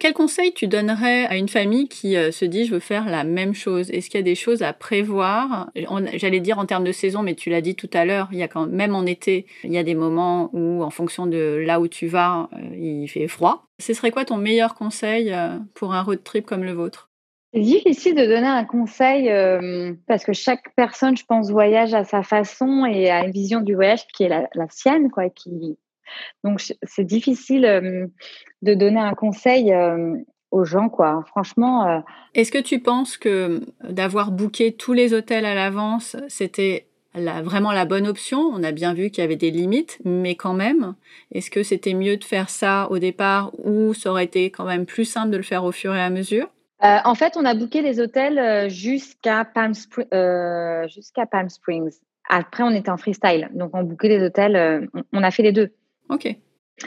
Quel 0.00 0.12
conseil 0.12 0.52
tu 0.52 0.66
donnerais 0.66 1.26
à 1.26 1.36
une 1.36 1.48
famille 1.48 1.88
qui 1.88 2.16
euh, 2.16 2.32
se 2.32 2.44
dit 2.44 2.64
je 2.64 2.74
veux 2.74 2.80
faire 2.80 3.06
la 3.06 3.22
même 3.22 3.54
chose 3.54 3.90
Est-ce 3.90 4.10
qu'il 4.10 4.18
y 4.18 4.22
a 4.22 4.24
des 4.24 4.34
choses 4.34 4.62
à 4.62 4.72
prévoir? 4.72 5.70
J'allais 6.14 6.40
dire 6.40 6.58
en 6.58 6.66
termes 6.66 6.84
de 6.84 6.92
saison, 6.92 7.22
mais 7.22 7.34
tu 7.34 7.48
l'as 7.48 7.60
dit 7.60 7.76
tout 7.76 7.90
à 7.92 8.04
l'heure, 8.04 8.28
il 8.32 8.38
y 8.38 8.42
a 8.42 8.48
quand 8.48 8.66
même 8.66 8.94
en 8.94 9.06
été, 9.06 9.46
il 9.62 9.72
y 9.72 9.78
a 9.78 9.84
des 9.84 9.94
moments 9.94 10.50
où, 10.52 10.82
en 10.82 10.90
fonction 10.90 11.26
de 11.26 11.62
là 11.64 11.80
où 11.80 11.86
tu 11.86 12.08
vas, 12.08 12.48
euh, 12.54 12.76
il 12.76 13.08
fait 13.08 13.28
froid. 13.28 13.66
Ce 13.78 13.92
serait 13.92 14.10
quoi 14.10 14.24
ton 14.24 14.36
meilleur 14.36 14.74
conseil 14.74 15.32
pour 15.74 15.94
un 15.94 16.02
road 16.02 16.24
trip 16.24 16.44
comme 16.44 16.64
le 16.64 16.72
vôtre? 16.72 17.08
C'est 17.54 17.60
difficile 17.60 18.14
de 18.14 18.26
donner 18.26 18.46
un 18.46 18.64
conseil 18.64 19.30
euh, 19.30 19.94
parce 20.06 20.24
que 20.24 20.34
chaque 20.34 20.74
personne, 20.76 21.16
je 21.16 21.24
pense, 21.24 21.50
voyage 21.50 21.94
à 21.94 22.04
sa 22.04 22.22
façon 22.22 22.84
et 22.84 23.10
a 23.10 23.24
une 23.24 23.30
vision 23.30 23.60
du 23.60 23.74
voyage 23.74 24.06
qui 24.08 24.24
est 24.24 24.28
la, 24.28 24.68
sienne, 24.68 25.10
quoi. 25.10 25.24
Donc, 26.44 26.60
c'est 26.82 27.04
difficile 27.04 27.64
euh, 27.64 28.06
de 28.60 28.74
donner 28.74 29.00
un 29.00 29.14
conseil 29.14 29.72
euh, 29.72 30.14
aux 30.50 30.64
gens, 30.64 30.90
quoi. 30.90 31.24
Franchement. 31.28 32.02
Est-ce 32.34 32.52
que 32.52 32.58
tu 32.58 32.80
penses 32.80 33.16
que 33.16 33.62
d'avoir 33.82 34.30
booké 34.30 34.72
tous 34.72 34.92
les 34.92 35.14
hôtels 35.14 35.46
à 35.46 35.54
l'avance, 35.54 36.16
c'était 36.28 36.86
la, 37.14 37.40
vraiment 37.40 37.72
la 37.72 37.86
bonne 37.86 38.06
option? 38.06 38.40
On 38.40 38.62
a 38.62 38.72
bien 38.72 38.92
vu 38.92 39.08
qu'il 39.08 39.22
y 39.22 39.24
avait 39.24 39.36
des 39.36 39.50
limites, 39.50 40.00
mais 40.04 40.34
quand 40.34 40.54
même, 40.54 40.96
est-ce 41.32 41.50
que 41.50 41.62
c'était 41.62 41.94
mieux 41.94 42.18
de 42.18 42.24
faire 42.24 42.50
ça 42.50 42.88
au 42.90 42.98
départ 42.98 43.52
ou 43.64 43.94
ça 43.94 44.10
aurait 44.10 44.26
été 44.26 44.50
quand 44.50 44.66
même 44.66 44.84
plus 44.84 45.06
simple 45.06 45.30
de 45.30 45.38
le 45.38 45.42
faire 45.42 45.64
au 45.64 45.72
fur 45.72 45.94
et 45.94 46.02
à 46.02 46.10
mesure? 46.10 46.48
Euh, 46.84 46.98
en 47.04 47.14
fait, 47.14 47.36
on 47.36 47.44
a 47.44 47.54
booké 47.54 47.82
les 47.82 48.00
hôtels 48.00 48.38
euh, 48.38 48.68
jusqu'à 48.68 49.44
Palm, 49.44 49.72
euh, 50.14 50.86
jusqu'à 50.88 51.26
Palm 51.26 51.48
Springs. 51.48 51.98
Après, 52.28 52.62
on 52.62 52.70
était 52.70 52.90
en 52.90 52.96
freestyle. 52.96 53.48
Donc, 53.52 53.70
on 53.74 53.82
booké 53.82 54.08
les 54.08 54.24
hôtels. 54.24 54.88
on, 55.12 55.22
a 55.22 55.30
fait 55.30 55.42
les 55.42 55.52
deux. 55.52 55.72
OK. 56.08 56.28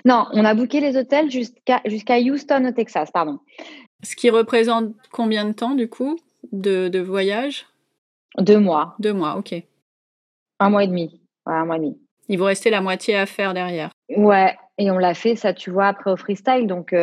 Non, 0.05 0.27
on 0.31 0.45
a 0.45 0.53
booké 0.53 0.79
les 0.79 0.95
hôtels 0.95 1.29
jusqu'à 1.29 1.81
jusqu'à 1.85 2.19
Houston, 2.19 2.65
au 2.65 2.71
Texas, 2.71 3.11
pardon. 3.11 3.39
Ce 4.03 4.15
qui 4.15 4.29
représente 4.29 4.93
combien 5.11 5.45
de 5.45 5.51
temps, 5.51 5.75
du 5.75 5.89
coup, 5.89 6.17
de, 6.53 6.87
de 6.87 6.99
voyage? 6.99 7.67
Deux 8.37 8.59
mois. 8.59 8.95
Deux 8.99 9.13
mois, 9.13 9.35
OK. 9.37 9.53
Un 10.59 10.69
mois 10.69 10.83
et 10.85 10.87
demi. 10.87 11.19
Ouais, 11.45 11.53
un 11.53 11.65
mois 11.65 11.75
et 11.75 11.79
demi. 11.79 11.97
Il 12.29 12.37
vous 12.37 12.45
restait 12.45 12.69
la 12.69 12.79
moitié 12.79 13.17
à 13.17 13.25
faire 13.25 13.53
derrière. 13.53 13.89
Ouais, 14.15 14.55
et 14.77 14.89
on 14.89 14.97
l'a 14.97 15.13
fait, 15.13 15.35
ça, 15.35 15.53
tu 15.53 15.69
vois, 15.69 15.87
après 15.87 16.11
au 16.11 16.15
freestyle. 16.15 16.67
Donc, 16.67 16.93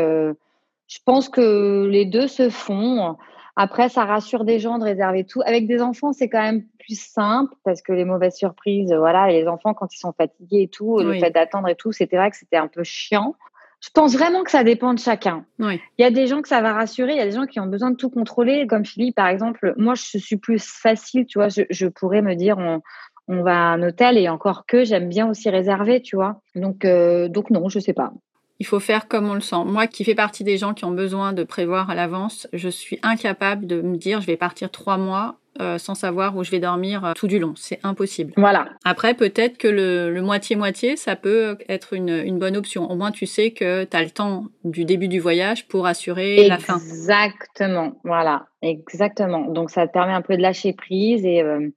je 0.89 0.99
pense 1.05 1.29
que 1.29 1.87
les 1.87 2.07
deux 2.07 2.27
se 2.27 2.51
font. 2.51 3.17
Après, 3.57 3.89
ça 3.89 4.05
rassure 4.05 4.45
des 4.45 4.59
gens 4.59 4.79
de 4.79 4.85
réserver 4.85 5.25
tout. 5.25 5.43
Avec 5.45 5.67
des 5.67 5.83
enfants, 5.83 6.13
c'est 6.13 6.29
quand 6.29 6.43
même 6.43 6.65
plus 6.79 6.99
simple 6.99 7.53
parce 7.65 7.83
que 7.83 7.93
les 7.93 8.05
mauvaises 8.05 8.37
surprises, 8.37 8.93
voilà, 8.93 9.29
les 9.29 9.47
enfants, 9.47 9.75
quand 9.75 9.93
ils 9.95 9.99
sont 9.99 10.13
fatigués 10.13 10.63
et 10.63 10.69
tout, 10.69 10.99
le 10.99 11.19
fait 11.19 11.31
d'attendre 11.31 11.69
et 11.69 11.75
tout, 11.75 11.93
c'était 11.93 12.17
vrai 12.17 12.31
que 12.31 12.37
c'était 12.37 12.57
un 12.57 12.69
peu 12.69 12.85
chiant. 12.85 13.35
Je 13.81 13.91
pense 13.91 14.15
vraiment 14.15 14.43
que 14.43 14.51
ça 14.51 14.65
dépend 14.65 14.93
de 14.93 14.99
chacun. 14.99 15.45
Il 15.61 15.79
y 15.99 16.05
a 16.05 16.11
des 16.11 16.27
gens 16.27 16.43
que 16.43 16.49
ça 16.49 16.61
va 16.61 16.73
rassurer, 16.73 17.13
il 17.13 17.19
y 17.19 17.21
a 17.21 17.27
des 17.27 17.33
gens 17.33 17.47
qui 17.47 17.61
ont 17.61 17.67
besoin 17.67 17.91
de 17.93 17.97
tout 17.97 18.11
contrôler. 18.11 18.67
Comme 18.67 18.85
Philippe, 18.85 19.15
par 19.15 19.29
exemple, 19.29 19.75
moi, 19.77 19.95
je 19.95 20.19
suis 20.19 20.37
plus 20.37 20.65
facile, 20.65 21.27
tu 21.27 21.39
vois, 21.39 21.49
je, 21.49 21.87
pourrais 21.87 22.23
me 22.23 22.35
dire, 22.35 22.59
on, 22.59 22.81
on, 23.29 23.43
va 23.43 23.53
à 23.53 23.75
un 23.75 23.83
hôtel 23.83 24.19
et 24.19 24.29
encore 24.29 24.67
que 24.67 24.83
j'aime 24.83 25.09
bien 25.09 25.29
aussi 25.29 25.49
réserver, 25.49 26.03
tu 26.03 26.17
vois. 26.17 26.41
Donc, 26.57 26.85
euh, 26.85 27.29
donc 27.29 27.51
non, 27.51 27.69
je 27.69 27.79
sais 27.79 27.93
pas. 27.93 28.13
Il 28.61 28.67
faut 28.67 28.81
faire 28.81 29.09
comme 29.09 29.29
on 29.29 29.35
le 29.35 29.41
sent. 29.41 29.65
Moi 29.67 29.87
qui 29.87 30.05
fais 30.05 30.15
partie 30.15 30.45
des 30.45 30.59
gens 30.59 30.75
qui 30.75 30.85
ont 30.85 30.91
besoin 30.91 31.33
de 31.33 31.45
prévoir 31.45 31.91
à 31.91 31.95
l'avance, 31.95 32.49
je 32.53 32.69
suis 32.69 32.99
incapable 33.03 33.67
de 33.67 33.81
me 33.81 33.97
dire 33.97 34.21
je 34.21 34.27
vais 34.27 34.37
partir 34.37 34.71
trois 34.71 34.99
mois 34.99 35.39
euh, 35.61 35.77
sans 35.77 35.97
savoir 35.97 36.37
où 36.37 36.45
je 36.45 36.53
vais 36.53 36.61
dormir 36.61 37.05
euh, 37.05 37.13
tout 37.17 37.27
du 37.27 37.41
long. 37.41 37.53
C'est 37.57 37.81
impossible. 37.83 38.33
Voilà. 38.37 38.69
Après, 38.85 39.15
peut-être 39.15 39.59
que 39.59 39.67
le 39.67 40.23
moitié-moitié, 40.23 40.97
ça 40.97 41.17
peut 41.17 41.59
être 41.69 41.95
une, 41.95 42.11
une, 42.11 42.39
bonne 42.39 42.57
option. 42.57 42.89
Au 42.89 42.95
moins, 42.95 43.11
tu 43.11 43.27
sais 43.27 43.51
que 43.51 43.83
tu 43.83 43.97
as 43.97 44.05
le 44.05 44.11
temps 44.11 44.45
du 44.63 44.85
début 44.85 45.09
du 45.09 45.19
voyage 45.19 45.67
pour 45.67 45.87
assurer 45.87 46.47
la 46.47 46.59
fin. 46.59 46.77
Exactement. 46.77 47.95
Voilà. 48.05 48.47
Exactement. 48.63 49.49
Donc, 49.49 49.71
ça 49.71 49.89
te 49.89 49.93
permet 49.93 50.13
un 50.13 50.23
peu 50.23 50.37
de 50.37 50.43
lâcher 50.43 50.75
prise 50.75 51.25
et, 51.25 51.43
euh, 51.43 51.69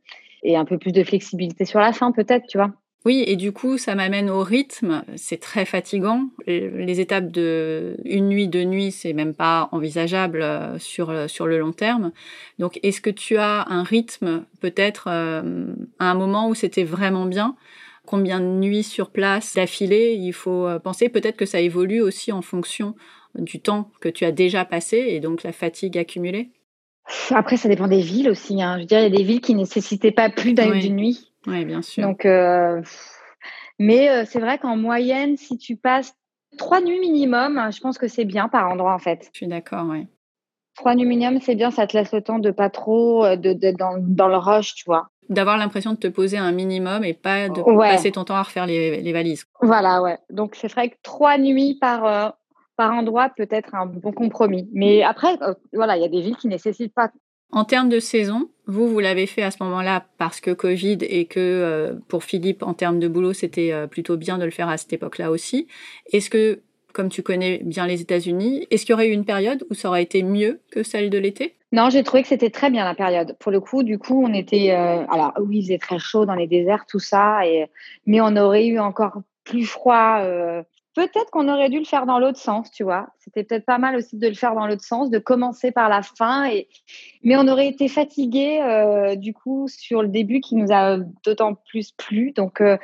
et 0.44 0.58
un 0.58 0.66
peu 0.66 0.78
plus 0.78 0.92
de 0.92 1.04
flexibilité 1.04 1.66
sur 1.66 1.80
la 1.80 1.92
fin, 1.92 2.12
peut-être, 2.12 2.46
tu 2.48 2.60
vois. 2.60 2.70
Oui, 3.04 3.24
et 3.26 3.36
du 3.36 3.52
coup, 3.52 3.80
ça 3.80 3.96
m'amène 3.96 4.30
au 4.30 4.44
rythme. 4.44 5.04
C'est 5.16 5.40
très 5.40 5.66
fatigant. 5.66 6.28
Les 6.46 7.00
étapes 7.00 7.32
de 7.32 7.98
une 8.06 8.30
nuit, 8.30 8.48
deux 8.48 8.64
nuits, 8.64 8.92
c'est 8.92 9.14
même 9.14 9.34
pas 9.34 9.70
envisageable 9.72 10.44
euh, 10.44 10.78
sur 10.78 11.10
euh, 11.10 11.28
sur 11.28 11.48
le 11.48 11.58
long 11.58 11.72
terme. 11.72 12.12
Donc, 12.60 12.80
est-ce 12.84 13.02
que 13.02 13.10
tu 13.10 13.38
as 13.38 13.66
un 13.70 13.82
rythme 13.82 14.46
peut-être 14.60 15.06
euh, 15.08 15.74
à 15.98 16.12
un 16.12 16.14
moment 16.14 16.48
où 16.48 16.54
c'était 16.54 16.84
vraiment 16.84 17.26
bien? 17.26 17.56
Combien 18.06 18.40
de 18.40 18.46
nuits 18.46 18.84
sur 18.84 19.10
place 19.10 19.56
d'affilée 19.56 20.14
Il 20.14 20.34
faut 20.34 20.68
penser? 20.84 21.10
Peut-être 21.10 21.38
que 21.38 21.46
ça 21.46 21.60
évolue 21.60 22.02
aussi 22.02 22.32
en 22.32 22.42
fonction 22.42 22.96
du 23.36 23.60
temps 23.60 23.90
que 24.00 24.10
tu 24.10 24.26
as 24.26 24.32
déjà 24.32 24.66
passé 24.66 24.98
et 24.98 25.20
donc 25.20 25.44
la 25.44 25.52
fatigue 25.52 25.98
accumulée. 25.98 26.50
Après, 27.30 27.58
ça 27.58 27.70
dépend 27.70 27.88
des 27.88 28.02
villes 28.02 28.30
aussi. 28.30 28.62
Hein. 28.62 28.76
Je 28.78 28.82
veux 28.82 28.86
dire, 28.86 29.00
il 29.00 29.04
y 29.04 29.14
a 29.14 29.18
des 29.18 29.24
villes 29.24 29.42
qui 29.42 29.54
nécessitaient 29.54 30.12
pas 30.12 30.30
plus 30.30 30.54
d'une 30.54 30.96
nuit. 30.96 31.31
Oui, 31.48 31.66
bien 31.66 31.82
sûr. 31.82 32.04
Donc, 32.04 32.26
euh, 32.26 32.82
mais 33.80 34.10
euh, 34.10 34.24
c'est 34.26 34.40
vrai 34.40 34.58
qu'en 34.58 34.76
moyenne, 34.76 35.38
si 35.38 35.58
tu 35.58 35.76
passes 35.76 36.14
trois 36.58 36.82
nuits 36.82 37.00
minimum, 37.00 37.70
je 37.72 37.80
pense 37.80 37.98
que 37.98 38.08
c'est 38.08 38.26
bien 38.26 38.48
par 38.48 38.70
endroit 38.70 38.94
en 38.94 39.00
fait. 39.00 39.30
Je 39.34 39.38
suis 39.38 39.48
d'accord, 39.48 39.86
oui. 39.90 40.08
Trois 40.76 40.96
nuits 40.96 41.06
minimum, 41.06 41.40
c'est 41.42 41.56
bien, 41.56 41.72
ça 41.72 41.88
te 41.88 41.98
laisse 41.98 42.12
le 42.14 42.22
temps 42.22 42.40
de 42.40 42.52
pas 42.52 42.70
trop 42.70 43.26
euh, 43.26 43.36
de, 43.36 43.54
dans, 43.72 43.98
dans, 44.00 44.28
le 44.28 44.38
rush, 44.38 44.76
tu 44.76 44.86
vois. 44.86 45.08
D'avoir 45.30 45.58
l'impression 45.58 45.94
de 45.94 45.98
te 45.98 46.08
poser 46.08 46.38
un 46.38 46.52
minimum 46.52 47.04
et 47.04 47.14
pas 47.14 47.50
de 47.50 47.62
passer 47.78 48.12
ton 48.12 48.24
temps 48.24 48.36
à 48.36 48.44
refaire 48.44 48.66
les, 48.66 49.02
les 49.02 49.14
valises. 49.14 49.46
Voilà, 49.62 50.02
ouais. 50.02 50.18
Donc 50.30 50.56
c'est 50.56 50.72
vrai 50.72 50.90
que 50.90 50.96
trois 51.04 51.38
nuits 51.38 51.78
par, 51.80 52.36
par 52.76 52.92
endroit 52.92 53.30
peut 53.30 53.48
être 53.50 53.76
un 53.76 53.86
bon 53.86 54.12
compromis. 54.12 54.70
Mais 54.74 55.04
après, 55.04 55.38
voilà, 55.74 55.96
il 55.96 56.02
y 56.02 56.06
a 56.06 56.10
des 56.10 56.22
villes 56.22 56.36
qui 56.36 56.48
nécessitent 56.48 56.94
pas 56.94 57.12
en 57.52 57.66
termes 57.66 57.90
de 57.90 58.00
saison, 58.00 58.50
vous, 58.72 58.88
vous 58.88 59.00
l'avez 59.00 59.28
fait 59.28 59.44
à 59.44 59.52
ce 59.52 59.62
moment-là 59.64 60.06
parce 60.18 60.40
que 60.40 60.52
Covid 60.52 61.00
et 61.02 61.26
que 61.26 61.40
euh, 61.40 61.94
pour 62.08 62.24
Philippe, 62.24 62.64
en 62.64 62.74
termes 62.74 63.00
de 63.00 63.08
boulot, 63.08 63.34
c'était 63.34 63.74
euh, 63.74 63.86
plutôt 63.86 64.18
bien 64.18 64.38
de 64.38 64.46
le 64.46 64.52
faire 64.52 64.70
à 64.70 64.78
cette 64.78 64.94
époque-là 64.94 65.30
aussi. 65.30 65.68
Est-ce 66.14 66.30
que 66.30 66.62
comme 66.94 67.10
tu 67.10 67.24
connais 67.24 67.60
bien 67.64 67.88
les 67.88 68.02
États-Unis, 68.02 68.68
est-ce 68.70 68.86
qu'il 68.86 68.92
y 68.92 68.94
aurait 68.94 69.08
eu 69.08 69.14
une 69.14 69.26
période 69.26 69.66
où 69.70 69.74
ça 69.74 69.88
aurait 69.90 70.04
été 70.04 70.24
mieux 70.24 70.60
que 70.72 70.84
celle 70.84 71.10
de 71.10 71.18
l'été? 71.18 71.56
Non, 71.72 71.90
j'ai 71.90 72.04
trouvé 72.04 72.22
que 72.22 72.28
c'était 72.28 72.50
très 72.50 72.70
bien 72.70 72.84
la 72.84 72.96
période. 72.96 73.38
Pour 73.40 73.52
le 73.52 73.62
coup, 73.62 73.84
du 73.84 73.98
coup, 73.98 74.26
on 74.26 74.34
était. 74.34 74.72
Euh, 74.72 75.06
alors, 75.10 75.34
oui, 75.40 75.60
il 75.60 75.64
faisait 75.64 75.78
très 75.78 76.00
chaud 76.00 76.26
dans 76.26 76.36
les 76.36 76.48
déserts, 76.48 76.86
tout 76.86 77.00
ça, 77.00 77.46
et, 77.48 77.68
mais 78.06 78.20
on 78.20 78.36
aurait 78.36 78.68
eu 78.68 78.80
encore 78.80 79.22
plus 79.44 79.66
froid 79.66 80.22
Peut-être 80.94 81.32
qu'on 81.32 81.48
aurait 81.48 81.70
dû 81.70 81.80
le 81.80 81.86
faire 81.86 82.06
dans 82.06 82.20
l'autre 82.20 82.38
sens, 82.38 82.70
tu 82.70 82.84
vois. 82.84 83.08
C'était 83.20 83.46
peut-être 83.46 83.66
pas 83.66 83.78
mal 83.78 83.96
aussi 83.96 84.18
de 84.18 84.28
le 84.28 84.34
faire 84.34 84.56
dans 84.56 84.68
l'autre 84.68 84.84
sens, 84.84 85.10
de 85.10 85.20
commencer 85.20 85.72
par 85.72 85.88
la 85.88 86.02
fin. 86.02 86.50
Et... 86.50 86.68
Mais 87.24 87.38
on 87.38 87.48
aurait 87.48 87.70
été 87.70 87.88
fatigué 87.88 88.60
euh, 88.62 89.16
du 89.16 89.34
coup 89.34 89.68
sur 89.70 90.02
le 90.02 90.10
début 90.10 90.42
qui 90.42 90.56
nous 90.56 90.74
a 90.74 90.98
d'autant 91.24 91.56
plus 91.56 91.94
plu. 91.94 92.34
Donc 92.34 92.60
euh, 92.60 92.78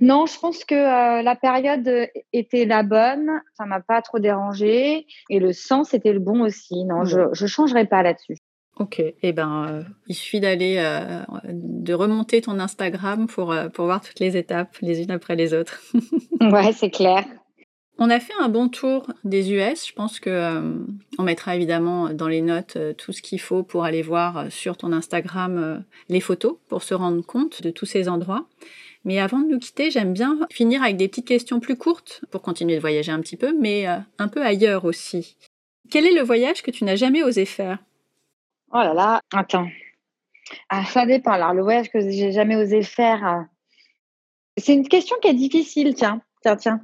non, 0.00 0.24
je 0.24 0.38
pense 0.38 0.64
que 0.64 0.74
euh, 0.74 1.22
la 1.22 1.36
période 1.36 2.08
était 2.32 2.64
la 2.64 2.82
bonne. 2.82 3.28
Ça 3.58 3.66
m'a 3.66 3.80
pas 3.80 4.00
trop 4.00 4.18
dérangé 4.18 5.06
et 5.28 5.38
le 5.38 5.52
sens 5.52 5.92
était 5.92 6.14
le 6.14 6.20
bon 6.20 6.40
aussi. 6.40 6.84
Non, 6.86 7.04
je 7.04 7.20
je 7.32 7.46
changerai 7.46 7.84
pas 7.84 8.02
là-dessus. 8.02 8.36
Ok, 8.78 9.02
eh 9.22 9.32
ben, 9.32 9.84
il 10.06 10.14
suffit 10.14 10.40
d'aller, 10.40 10.82
de 11.50 11.92
remonter 11.92 12.40
ton 12.40 12.58
Instagram 12.58 13.26
pour, 13.26 13.54
pour 13.74 13.84
voir 13.84 14.00
toutes 14.00 14.20
les 14.20 14.38
étapes, 14.38 14.74
les 14.80 15.02
unes 15.02 15.10
après 15.10 15.36
les 15.36 15.52
autres. 15.52 15.82
ouais, 16.40 16.72
c'est 16.72 16.88
clair. 16.88 17.26
On 18.02 18.08
a 18.08 18.18
fait 18.18 18.32
un 18.40 18.48
bon 18.48 18.70
tour 18.70 19.06
des 19.24 19.52
US. 19.52 19.86
Je 19.86 19.92
pense 19.92 20.20
que 20.20 20.30
euh, 20.30 20.74
on 21.18 21.22
mettra 21.22 21.54
évidemment 21.54 22.14
dans 22.14 22.28
les 22.28 22.40
notes 22.40 22.76
euh, 22.76 22.94
tout 22.94 23.12
ce 23.12 23.20
qu'il 23.20 23.38
faut 23.38 23.62
pour 23.62 23.84
aller 23.84 24.00
voir 24.00 24.38
euh, 24.38 24.48
sur 24.48 24.78
ton 24.78 24.90
Instagram 24.92 25.84
les 26.08 26.20
photos 26.20 26.56
pour 26.68 26.82
se 26.82 26.94
rendre 26.94 27.20
compte 27.20 27.60
de 27.60 27.68
tous 27.68 27.84
ces 27.84 28.08
endroits. 28.08 28.46
Mais 29.04 29.18
avant 29.18 29.40
de 29.40 29.48
nous 29.48 29.58
quitter, 29.58 29.90
j'aime 29.90 30.14
bien 30.14 30.38
finir 30.50 30.82
avec 30.82 30.96
des 30.96 31.08
petites 31.08 31.28
questions 31.28 31.60
plus 31.60 31.76
courtes 31.76 32.24
pour 32.30 32.40
continuer 32.40 32.76
de 32.76 32.80
voyager 32.80 33.12
un 33.12 33.20
petit 33.20 33.36
peu, 33.36 33.54
mais 33.58 33.86
un 33.86 34.28
peu 34.28 34.42
ailleurs 34.42 34.86
aussi. 34.86 35.36
Quel 35.90 36.06
est 36.06 36.14
le 36.14 36.22
voyage 36.22 36.62
que 36.62 36.70
tu 36.70 36.84
n'as 36.84 36.96
jamais 36.96 37.22
osé 37.22 37.44
faire? 37.44 37.78
Oh 38.72 38.78
là 38.78 38.92
là, 38.92 39.20
attends. 39.32 39.68
Ah, 40.68 40.84
ça 40.84 41.06
dépend. 41.06 41.32
Alors, 41.32 41.54
le 41.54 41.62
voyage 41.62 41.90
que 41.90 42.00
j'ai 42.00 42.32
jamais 42.32 42.56
osé 42.56 42.82
faire, 42.82 43.46
c'est 44.58 44.74
une 44.74 44.86
question 44.86 45.16
qui 45.22 45.28
est 45.28 45.34
difficile, 45.34 45.94
tiens. 45.94 46.20
Tiens, 46.42 46.56
tiens. 46.56 46.80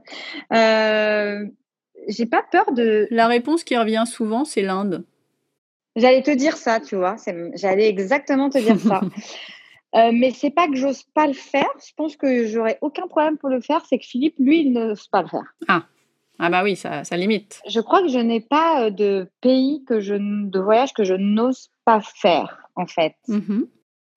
Euh, 0.53 1.47
j'ai 2.09 2.27
pas 2.27 2.43
peur 2.51 2.73
de. 2.73 3.07
La 3.11 3.27
réponse 3.27 3.65
qui 3.65 3.77
revient 3.77 4.05
souvent, 4.07 4.45
c'est 4.45 4.63
l'Inde. 4.63 5.05
J'allais 5.97 6.23
te 6.23 6.31
dire 6.31 6.57
ça, 6.57 6.79
tu 6.79 6.97
vois. 6.97 7.17
J'allais 7.55 7.89
exactement 7.89 8.51
te 8.51 8.59
dire 8.59 8.79
ça. 8.79 9.01
euh, 9.95 10.11
mais 10.13 10.31
c'est 10.31 10.51
pas 10.51 10.69
que 10.69 10.77
j'ose 10.77 11.05
pas 11.15 11.27
le 11.27 11.33
faire. 11.33 11.69
Je 11.79 11.93
pense 11.97 12.17
que 12.17 12.47
j'aurais 12.47 12.79
aucun 12.83 13.07
problème 13.07 13.39
pour 13.39 13.49
le 13.49 13.61
faire. 13.61 13.85
C'est 13.89 13.99
que 13.99 14.05
Philippe, 14.05 14.35
lui, 14.39 14.61
il 14.61 14.73
n'ose 14.73 15.09
pas 15.09 15.23
le 15.23 15.29
faire. 15.29 15.55
Ah. 15.69 15.85
Ah 16.39 16.51
bah 16.51 16.63
oui, 16.63 16.77
ça, 16.77 17.03
ça 17.05 17.17
limite. 17.17 17.63
Je 17.67 17.81
crois 17.81 18.03
que 18.03 18.09
je 18.09 18.19
n'ai 18.19 18.41
pas 18.41 18.85
euh, 18.85 18.91
de 18.91 19.31
pays 19.41 19.83
que 19.87 20.01
je, 20.01 20.15
de 20.15 20.61
voyage 20.61 20.93
que 20.93 21.03
je 21.03 21.15
n'ose 21.15 21.71
pas 21.87 22.01
faire, 22.03 22.69
en 22.75 22.87
fait. 22.87 23.15
Mm-hmm. 23.29 23.67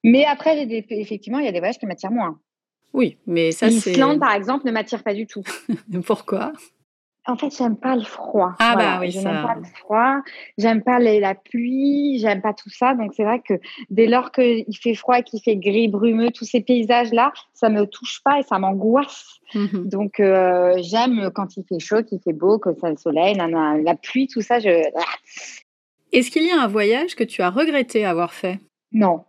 Mais 0.03 0.25
après, 0.25 0.65
des, 0.65 0.85
effectivement, 0.89 1.39
il 1.39 1.45
y 1.45 1.47
a 1.47 1.51
des 1.53 1.59
voyages 1.59 1.77
qui 1.77 1.85
m'attirent 1.85 2.11
moins. 2.11 2.37
Oui, 2.93 3.17
mais 3.27 3.51
ça 3.51 3.69
c'est. 3.69 3.91
L'Islande, 3.91 4.19
par 4.19 4.33
exemple, 4.33 4.65
ne 4.65 4.71
m'attire 4.71 5.03
pas 5.03 5.13
du 5.13 5.27
tout. 5.27 5.43
Pourquoi? 6.05 6.53
En 7.29 7.37
fait, 7.37 7.55
j'aime 7.55 7.75
pas 7.75 7.95
le 7.95 8.03
froid. 8.03 8.53
Ah 8.57 8.75
bah 8.75 8.97
oui, 8.99 9.11
je 9.11 9.19
n'aime 9.19 9.43
pas 9.45 9.53
le 9.53 9.63
froid, 9.63 10.21
j'aime 10.57 10.81
pas 10.81 10.97
la 10.97 11.35
pluie, 11.35 12.17
j'aime 12.19 12.41
pas 12.41 12.53
tout 12.53 12.71
ça. 12.71 12.95
Donc 12.95 13.13
c'est 13.15 13.23
vrai 13.23 13.39
que 13.47 13.53
dès 13.91 14.07
lors 14.07 14.31
qu'il 14.31 14.65
fait 14.81 14.95
froid, 14.95 15.21
qu'il 15.21 15.39
fait 15.41 15.57
gris, 15.57 15.89
brumeux, 15.89 16.31
tous 16.31 16.45
ces 16.45 16.61
paysages-là, 16.61 17.31
ça 17.53 17.69
me 17.69 17.85
touche 17.85 18.21
pas 18.23 18.39
et 18.39 18.43
ça 18.43 18.57
m'angoisse. 18.57 19.39
Mhm. 19.53 19.89
Donc 19.89 20.19
euh, 20.19 20.73
j'aime 20.81 21.29
quand 21.35 21.55
il 21.55 21.65
fait 21.65 21.79
chaud, 21.79 22.01
qu'il 22.03 22.19
fait 22.19 22.33
beau, 22.33 22.57
que 22.57 22.73
ça 22.79 22.89
le 22.89 22.97
soleil, 22.97 23.35
la 23.35 23.95
pluie, 23.95 24.27
tout 24.27 24.41
ça. 24.41 24.59
Je... 24.59 24.69
Est-ce 26.11 26.31
qu'il 26.31 26.47
y 26.47 26.51
a 26.51 26.59
un 26.59 26.67
voyage 26.67 27.15
que 27.15 27.23
tu 27.23 27.43
as 27.43 27.51
regretté 27.51 28.05
avoir 28.05 28.33
fait? 28.33 28.59
Non. 28.91 29.25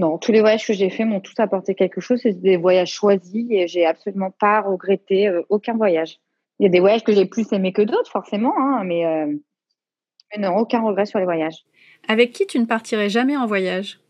Non, 0.00 0.16
tous 0.16 0.32
les 0.32 0.40
voyages 0.40 0.66
que 0.66 0.72
j'ai 0.72 0.88
faits 0.88 1.06
m'ont 1.06 1.20
tous 1.20 1.34
apporté 1.36 1.74
quelque 1.74 2.00
chose. 2.00 2.20
C'est 2.22 2.40
des 2.40 2.56
voyages 2.56 2.90
choisis 2.90 3.46
et 3.50 3.68
j'ai 3.68 3.84
absolument 3.84 4.30
pas 4.30 4.62
regretté 4.62 5.28
euh, 5.28 5.42
aucun 5.50 5.76
voyage. 5.76 6.18
Il 6.58 6.62
y 6.62 6.66
a 6.66 6.70
des 6.70 6.80
voyages 6.80 7.04
que 7.04 7.12
j'ai 7.12 7.26
plus 7.26 7.52
aimés 7.52 7.74
que 7.74 7.82
d'autres, 7.82 8.10
forcément, 8.10 8.54
hein, 8.58 8.82
mais, 8.82 9.04
euh, 9.04 9.26
mais, 10.32 10.42
non, 10.42 10.56
aucun 10.56 10.80
regret 10.80 11.04
sur 11.04 11.18
les 11.18 11.26
voyages. 11.26 11.66
Avec 12.08 12.32
qui 12.32 12.46
tu 12.46 12.58
ne 12.58 12.64
partirais 12.64 13.10
jamais 13.10 13.36
en 13.36 13.44
voyage? 13.44 14.00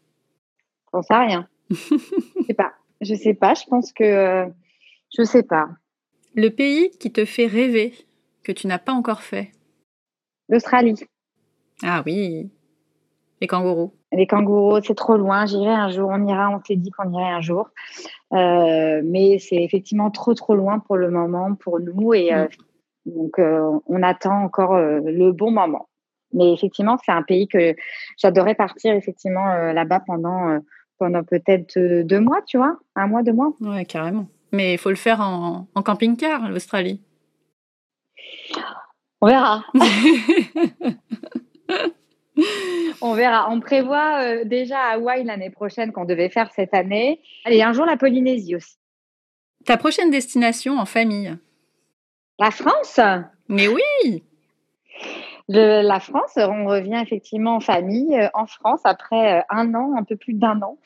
J'en 0.94 1.02
sais 1.02 1.12
rien. 1.12 1.48
je 1.70 1.76
sais 2.46 2.54
pas. 2.54 2.72
Je 3.00 3.14
sais 3.16 3.34
pas. 3.34 3.54
Je 3.54 3.64
pense 3.64 3.92
que 3.92 4.04
euh, 4.04 4.46
je 5.18 5.24
sais 5.24 5.42
pas. 5.42 5.70
Le 6.36 6.50
pays 6.50 6.90
qui 7.00 7.10
te 7.10 7.24
fait 7.24 7.46
rêver 7.46 7.94
que 8.44 8.52
tu 8.52 8.68
n'as 8.68 8.78
pas 8.78 8.92
encore 8.92 9.22
fait? 9.22 9.50
L'Australie. 10.48 10.94
Ah 11.82 12.04
oui. 12.06 12.48
Les 13.40 13.48
kangourous. 13.48 13.92
Les 14.12 14.26
kangourous, 14.26 14.80
c'est 14.82 14.94
trop 14.94 15.16
loin. 15.16 15.46
J'irai 15.46 15.72
un 15.72 15.90
jour. 15.90 16.10
On 16.12 16.26
ira. 16.26 16.50
On 16.50 16.62
s'est 16.64 16.76
dit 16.76 16.90
qu'on 16.90 17.12
irait 17.12 17.30
un 17.30 17.40
jour. 17.40 17.70
Euh, 18.32 19.00
mais 19.04 19.38
c'est 19.38 19.62
effectivement 19.62 20.10
trop, 20.10 20.34
trop 20.34 20.54
loin 20.54 20.80
pour 20.80 20.96
le 20.96 21.10
moment 21.10 21.54
pour 21.54 21.80
nous. 21.80 22.14
Et 22.14 22.34
euh, 22.34 22.46
mm. 23.06 23.14
donc, 23.14 23.38
euh, 23.38 23.78
on 23.86 24.02
attend 24.02 24.42
encore 24.42 24.76
le 24.76 25.32
bon 25.32 25.50
moment. 25.50 25.88
Mais 26.32 26.52
effectivement, 26.52 26.96
c'est 27.04 27.12
un 27.12 27.22
pays 27.22 27.48
que 27.48 27.74
j'adorais 28.16 28.54
partir 28.54 28.94
effectivement 28.94 29.72
là-bas 29.72 30.00
pendant, 30.06 30.60
pendant 30.96 31.24
peut-être 31.24 31.76
deux 31.76 32.20
mois, 32.20 32.40
tu 32.46 32.56
vois. 32.56 32.78
Un 32.94 33.08
mois, 33.08 33.24
deux 33.24 33.32
mois. 33.32 33.52
Ouais, 33.60 33.84
carrément. 33.84 34.28
Mais 34.52 34.74
il 34.74 34.78
faut 34.78 34.90
le 34.90 34.96
faire 34.96 35.20
en, 35.20 35.66
en 35.74 35.82
camping-car, 35.82 36.48
l'Australie. 36.48 37.02
On 39.20 39.26
verra. 39.26 39.64
On 43.00 43.14
verra. 43.14 43.50
On 43.50 43.60
prévoit 43.60 44.22
euh, 44.22 44.44
déjà 44.44 44.78
Hawaï 44.80 45.24
l'année 45.24 45.50
prochaine 45.50 45.92
qu'on 45.92 46.04
devait 46.04 46.28
faire 46.28 46.50
cette 46.52 46.74
année. 46.74 47.20
Et 47.46 47.62
un 47.62 47.72
jour 47.72 47.86
la 47.86 47.96
Polynésie 47.96 48.56
aussi. 48.56 48.76
Ta 49.64 49.76
prochaine 49.76 50.10
destination 50.10 50.78
en 50.78 50.86
famille? 50.86 51.36
La 52.38 52.50
France? 52.50 53.00
Mais 53.48 53.68
oui 53.68 54.22
La 55.48 56.00
France, 56.00 56.32
on 56.36 56.66
revient 56.66 57.00
effectivement 57.02 57.56
en 57.56 57.60
famille 57.60 58.18
euh, 58.18 58.28
en 58.34 58.46
France 58.46 58.80
après 58.84 59.38
euh, 59.38 59.42
un 59.50 59.74
an, 59.74 59.94
un 59.96 60.04
peu 60.04 60.16
plus 60.16 60.34
d'un 60.34 60.60
an. 60.62 60.78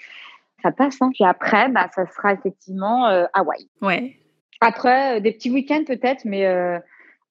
Ça 0.62 0.72
passe, 0.72 1.00
hein. 1.02 1.10
Puis 1.12 1.24
après, 1.24 1.68
bah, 1.68 1.88
ça 1.94 2.06
sera 2.06 2.32
effectivement 2.32 3.04
Hawaï. 3.34 3.68
Ouais. 3.82 4.16
Après, 4.62 5.20
des 5.20 5.32
petits 5.32 5.50
week-ends 5.50 5.84
peut-être, 5.86 6.24
mais 6.24 6.48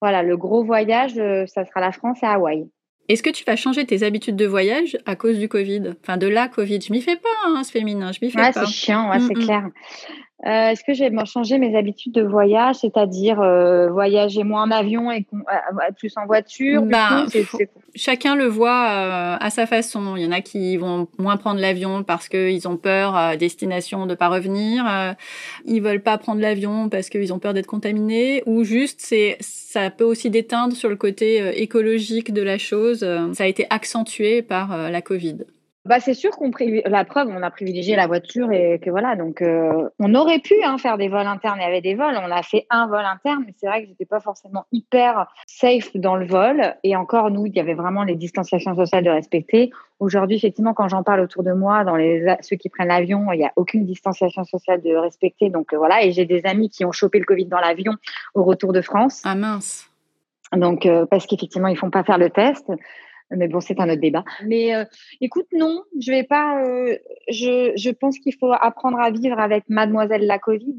voilà, 0.01 0.21
le 0.21 0.37
gros 0.37 0.63
voyage, 0.63 1.15
ça 1.47 1.65
sera 1.65 1.81
la 1.81 1.91
France 1.91 2.21
et 2.21 2.27
Hawaï. 2.27 2.69
Est-ce 3.09 3.21
que 3.23 3.29
tu 3.29 3.43
vas 3.43 3.55
changer 3.55 3.85
tes 3.85 4.03
habitudes 4.03 4.35
de 4.35 4.45
voyage 4.45 4.97
à 5.05 5.15
cause 5.15 5.37
du 5.37 5.49
Covid? 5.49 5.93
Enfin, 6.01 6.17
de 6.17 6.27
la 6.27 6.47
Covid. 6.47 6.79
Je 6.81 6.91
m'y 6.91 7.01
fais 7.01 7.17
pas, 7.17 7.29
hein, 7.47 7.63
ce 7.63 7.71
féminin. 7.71 8.11
Je 8.11 8.19
m'y 8.21 8.31
fais 8.31 8.39
pas. 8.39 8.53
C'est 8.53 8.67
chiant, 8.67 9.09
ouais, 9.09 9.19
c'est 9.19 9.33
clair. 9.33 9.67
Euh, 10.45 10.71
est-ce 10.71 10.83
que 10.83 10.93
je 10.93 11.05
vais 11.05 11.25
changer 11.25 11.57
mes 11.57 11.77
habitudes 11.77 12.11
de 12.11 12.21
voyage, 12.21 12.75
c'est-à-dire 12.75 13.39
euh, 13.39 13.89
voyager 13.89 14.43
moins 14.43 14.63
en 14.63 14.71
avion 14.71 15.09
et 15.09 15.25
euh, 15.33 15.91
plus 15.97 16.17
en 16.17 16.25
voiture 16.25 16.81
ben, 16.81 17.25
Chacun 17.95 18.35
le 18.35 18.47
voit 18.47 18.81
à 19.39 19.49
sa 19.49 19.65
façon. 19.65 20.17
Il 20.17 20.23
y 20.23 20.25
en 20.25 20.31
a 20.31 20.41
qui 20.41 20.75
vont 20.75 21.07
moins 21.17 21.37
prendre 21.37 21.61
l'avion 21.61 22.03
parce 22.03 22.27
qu'ils 22.27 22.67
ont 22.67 22.75
peur 22.75 23.15
à 23.15 23.37
destination 23.37 24.05
de 24.05 24.15
pas 24.15 24.27
revenir. 24.27 24.85
ils 25.65 25.81
veulent 25.81 26.01
pas 26.01 26.17
prendre 26.17 26.41
l'avion 26.41 26.89
parce 26.89 27.09
qu'ils 27.09 27.31
ont 27.31 27.39
peur 27.39 27.53
d'être 27.53 27.67
contaminés. 27.67 28.43
Ou 28.45 28.63
juste, 28.63 28.99
c'est 29.01 29.37
ça 29.39 29.91
peut 29.91 30.03
aussi 30.03 30.29
déteindre 30.29 30.75
sur 30.75 30.89
le 30.89 30.95
côté 30.95 31.61
écologique 31.61 32.33
de 32.33 32.41
la 32.41 32.57
chose. 32.57 32.99
Ça 33.33 33.43
a 33.43 33.47
été 33.47 33.65
accentué 33.69 34.41
par 34.41 34.89
la 34.89 35.01
Covid. 35.01 35.37
Bah, 35.85 35.99
c'est 35.99 36.13
sûr 36.13 36.31
qu'on 36.31 36.49
la 36.85 37.03
preuve, 37.03 37.27
on 37.27 37.43
a 37.43 37.51
privilégié 37.51 37.97
la 37.97 38.07
voiture 38.07 38.49
et 38.53 38.79
que 38.79 38.89
voilà, 38.89 39.17
donc 39.17 39.41
euh, 39.41 39.89
on 39.99 40.15
aurait 40.15 40.39
pu 40.39 40.53
hein, 40.63 40.77
faire 40.77 40.97
des 40.97 41.09
vols 41.09 41.27
internes. 41.27 41.57
Il 41.59 41.63
y 41.63 41.67
avait 41.67 41.81
des 41.81 41.93
vols, 41.93 42.15
on 42.15 42.31
a 42.31 42.41
fait 42.41 42.65
un 42.69 42.87
vol 42.87 43.03
interne, 43.03 43.43
mais 43.45 43.53
c'est 43.57 43.67
vrai 43.67 43.83
que 43.83 43.89
j'étais 43.89 44.05
pas 44.05 44.21
forcément 44.21 44.65
hyper 44.71 45.27
safe 45.45 45.91
dans 45.95 46.15
le 46.15 46.25
vol. 46.25 46.73
Et 46.83 46.95
encore, 46.95 47.31
nous, 47.31 47.47
il 47.47 47.53
y 47.53 47.59
avait 47.59 47.73
vraiment 47.73 48.03
les 48.03 48.15
distanciations 48.15 48.75
sociales 48.75 49.03
de 49.03 49.09
respecter. 49.09 49.71
Aujourd'hui, 49.99 50.37
effectivement, 50.37 50.73
quand 50.73 50.87
j'en 50.87 51.03
parle 51.03 51.19
autour 51.19 51.43
de 51.43 51.51
moi, 51.51 51.83
dans 51.83 51.97
les 51.97 52.33
ceux 52.39 52.55
qui 52.55 52.69
prennent 52.69 52.87
l'avion, 52.87 53.33
il 53.33 53.39
n'y 53.39 53.45
a 53.45 53.51
aucune 53.57 53.85
distanciation 53.85 54.45
sociale 54.45 54.81
de 54.81 54.95
respecter. 54.95 55.49
Donc 55.49 55.73
euh, 55.73 55.77
voilà, 55.77 56.01
et 56.05 56.13
j'ai 56.13 56.25
des 56.25 56.45
amis 56.45 56.69
qui 56.69 56.85
ont 56.85 56.93
chopé 56.93 57.19
le 57.19 57.25
Covid 57.25 57.47
dans 57.47 57.59
l'avion 57.59 57.95
au 58.35 58.45
retour 58.45 58.71
de 58.71 58.81
France. 58.81 59.21
Ah 59.25 59.35
mince. 59.35 59.89
Donc 60.55 60.85
euh, 60.85 61.05
parce 61.05 61.25
qu'effectivement, 61.25 61.67
ils 61.67 61.77
font 61.77 61.89
pas 61.89 62.05
faire 62.05 62.17
le 62.17 62.29
test. 62.29 62.71
Mais 63.35 63.47
bon, 63.47 63.59
c'est 63.59 63.79
un 63.79 63.89
autre 63.89 64.01
débat. 64.01 64.23
Mais 64.45 64.75
euh, 64.75 64.85
écoute, 65.21 65.47
non, 65.53 65.83
je 65.99 66.11
vais 66.11 66.23
pas. 66.23 66.63
Euh, 66.63 66.97
je, 67.29 67.73
je, 67.75 67.89
pense 67.89 68.19
qu'il 68.19 68.35
faut 68.35 68.51
apprendre 68.51 68.99
à 68.99 69.11
vivre 69.11 69.39
avec 69.39 69.63
Mademoiselle 69.69 70.25
la 70.25 70.39
Covid 70.39 70.77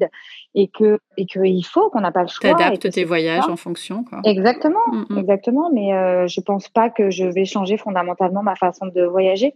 et 0.54 0.68
que 0.68 0.98
et 1.16 1.26
qu'il 1.26 1.64
faut 1.66 1.90
qu'on 1.90 2.00
n'a 2.00 2.12
pas 2.12 2.22
le 2.22 2.28
choix. 2.28 2.50
T'adaptes 2.50 2.90
tes 2.90 3.04
voyages 3.04 3.48
en 3.48 3.56
fonction, 3.56 4.04
quoi. 4.04 4.20
Exactement, 4.24 4.86
mm, 4.92 5.06
mm. 5.10 5.18
exactement. 5.18 5.70
Mais 5.72 5.92
euh, 5.94 6.26
je 6.26 6.40
pense 6.40 6.68
pas 6.68 6.90
que 6.90 7.10
je 7.10 7.24
vais 7.24 7.44
changer 7.44 7.76
fondamentalement 7.76 8.42
ma 8.42 8.56
façon 8.56 8.86
de 8.86 9.02
voyager. 9.02 9.54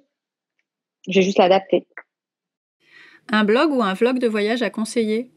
Je 1.09 1.21
vais 1.21 1.25
juste 1.25 1.39
l'adapter. 1.39 1.87
Un 3.31 3.45
blog 3.45 3.73
ou 3.73 3.83
un 3.83 3.95
vlog 3.95 4.19
de 4.19 4.27
voyage 4.27 4.63
à 4.63 4.71
conseiller? 4.71 5.31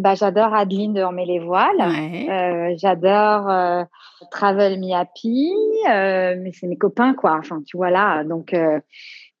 Bah, 0.00 0.14
J'adore 0.14 0.54
Adeline 0.54 0.94
de 0.94 1.02
Ormer 1.02 1.26
les 1.26 1.38
voiles. 1.38 1.80
Euh, 1.80 2.74
j'adore 2.76 3.48
euh, 3.48 3.84
Travel 4.30 4.78
Me 4.80 4.94
Happy. 4.94 5.52
Euh, 5.88 6.36
mais 6.40 6.52
c'est 6.52 6.66
mes 6.66 6.76
copains, 6.76 7.14
quoi. 7.14 7.36
Enfin, 7.38 7.62
tu 7.66 7.76
vois 7.76 7.90
là. 7.90 8.24
Donc, 8.24 8.54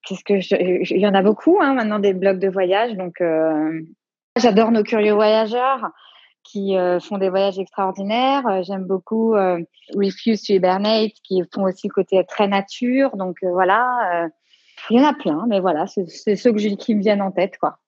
qu'est-ce 0.06 0.24
que 0.24 0.92
il 0.94 1.00
y 1.00 1.06
en 1.06 1.14
a 1.14 1.22
beaucoup 1.22 1.58
hein, 1.60 1.74
maintenant 1.74 1.98
des 1.98 2.14
blogs 2.14 2.38
de 2.38 2.48
voyage. 2.48 2.94
Donc, 2.94 3.22
j'adore 4.36 4.70
nos 4.70 4.82
curieux 4.82 5.14
voyageurs 5.14 5.90
qui 6.42 6.76
font 7.00 7.18
des 7.18 7.28
voyages 7.28 7.58
extraordinaires. 7.58 8.62
J'aime 8.62 8.84
beaucoup 8.84 9.34
Refuse 9.94 10.42
to 10.42 10.54
Hibernate 10.54 11.12
qui 11.24 11.42
font 11.52 11.64
aussi 11.64 11.88
le 11.88 11.92
côté 11.92 12.24
très 12.26 12.48
nature. 12.48 13.16
Donc, 13.16 13.36
voilà. 13.42 14.28
il 14.90 14.98
y 14.98 15.00
en 15.00 15.08
a 15.08 15.14
plein, 15.14 15.44
mais 15.48 15.60
voilà, 15.60 15.86
c'est 15.86 16.36
ceux 16.36 16.52
que 16.52 16.58
je, 16.58 16.68
qui 16.70 16.94
me 16.94 17.02
viennent 17.02 17.22
en 17.22 17.30
tête, 17.30 17.58
quoi. 17.58 17.78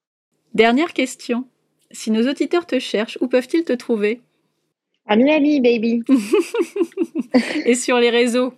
Dernière 0.54 0.92
question. 0.92 1.46
Si 1.92 2.10
nos 2.10 2.28
auditeurs 2.28 2.66
te 2.66 2.78
cherchent, 2.78 3.18
où 3.20 3.28
peuvent-ils 3.28 3.64
te 3.64 3.72
trouver? 3.72 4.20
À 5.06 5.16
Miami, 5.16 5.60
baby. 5.60 6.02
Et 7.66 7.74
sur 7.74 7.98
les 7.98 8.10
réseaux? 8.10 8.54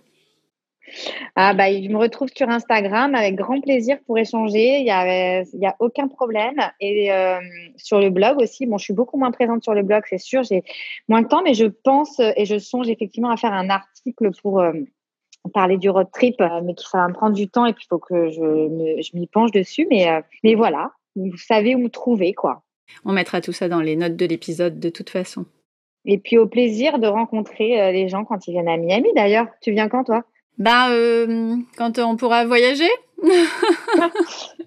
Ah 1.35 1.53
bah, 1.53 1.71
je 1.71 1.89
me 1.89 1.97
retrouve 1.97 2.29
sur 2.33 2.47
Instagram 2.49 3.15
avec 3.15 3.35
grand 3.35 3.59
plaisir 3.59 3.97
pour 4.05 4.17
échanger. 4.17 4.77
Il 4.77 4.83
n'y 4.83 4.91
a, 4.91 5.41
y 5.41 5.65
a 5.65 5.75
aucun 5.79 6.07
problème. 6.07 6.55
Et 6.79 7.11
euh, 7.11 7.39
sur 7.75 7.99
le 7.99 8.09
blog 8.09 8.39
aussi, 8.39 8.65
bon, 8.65 8.77
je 8.77 8.85
suis 8.85 8.93
beaucoup 8.93 9.17
moins 9.17 9.31
présente 9.31 9.63
sur 9.63 9.73
le 9.73 9.83
blog, 9.83 10.03
c'est 10.09 10.19
sûr. 10.19 10.43
J'ai 10.43 10.63
moins 11.09 11.23
de 11.23 11.27
temps, 11.27 11.41
mais 11.43 11.53
je 11.53 11.65
pense 11.65 12.19
et 12.19 12.45
je 12.45 12.57
songe 12.59 12.89
effectivement 12.89 13.31
à 13.31 13.37
faire 13.37 13.53
un 13.53 13.69
article 13.69 14.29
pour 14.41 14.61
euh, 14.61 14.73
parler 15.53 15.77
du 15.77 15.89
road 15.89 16.07
trip, 16.13 16.39
euh, 16.39 16.61
mais 16.63 16.75
qui 16.75 16.85
ça 16.87 16.99
va 16.99 17.07
me 17.07 17.13
prendre 17.13 17.35
du 17.35 17.49
temps 17.49 17.65
et 17.65 17.73
puis 17.73 17.85
il 17.85 17.89
faut 17.89 17.99
que 17.99 18.29
je, 18.29 19.01
je 19.01 19.17
m'y 19.17 19.27
penche 19.27 19.51
dessus. 19.51 19.87
Mais, 19.89 20.07
mais 20.43 20.53
voilà, 20.55 20.91
vous 21.15 21.37
savez 21.37 21.75
où 21.75 21.79
me 21.79 21.89
trouver, 21.89 22.33
quoi. 22.33 22.61
On 23.03 23.13
mettra 23.13 23.41
tout 23.41 23.51
ça 23.51 23.67
dans 23.67 23.81
les 23.81 23.95
notes 23.95 24.15
de 24.15 24.25
l'épisode 24.25 24.79
de 24.79 24.89
toute 24.89 25.09
façon. 25.09 25.45
Et 26.05 26.17
puis 26.17 26.37
au 26.37 26.47
plaisir 26.47 26.99
de 26.99 27.07
rencontrer 27.07 27.81
euh, 27.81 27.91
les 27.91 28.07
gens 28.07 28.25
quand 28.25 28.47
ils 28.47 28.51
viennent 28.51 28.67
à 28.67 28.77
Miami 28.77 29.09
d'ailleurs. 29.15 29.47
Tu 29.61 29.71
viens 29.71 29.89
quand 29.89 30.03
toi? 30.03 30.23
Bah 30.57 30.91
euh, 30.91 31.55
quand 31.77 31.99
on 31.99 32.15
pourra 32.15 32.45
voyager. 32.45 32.89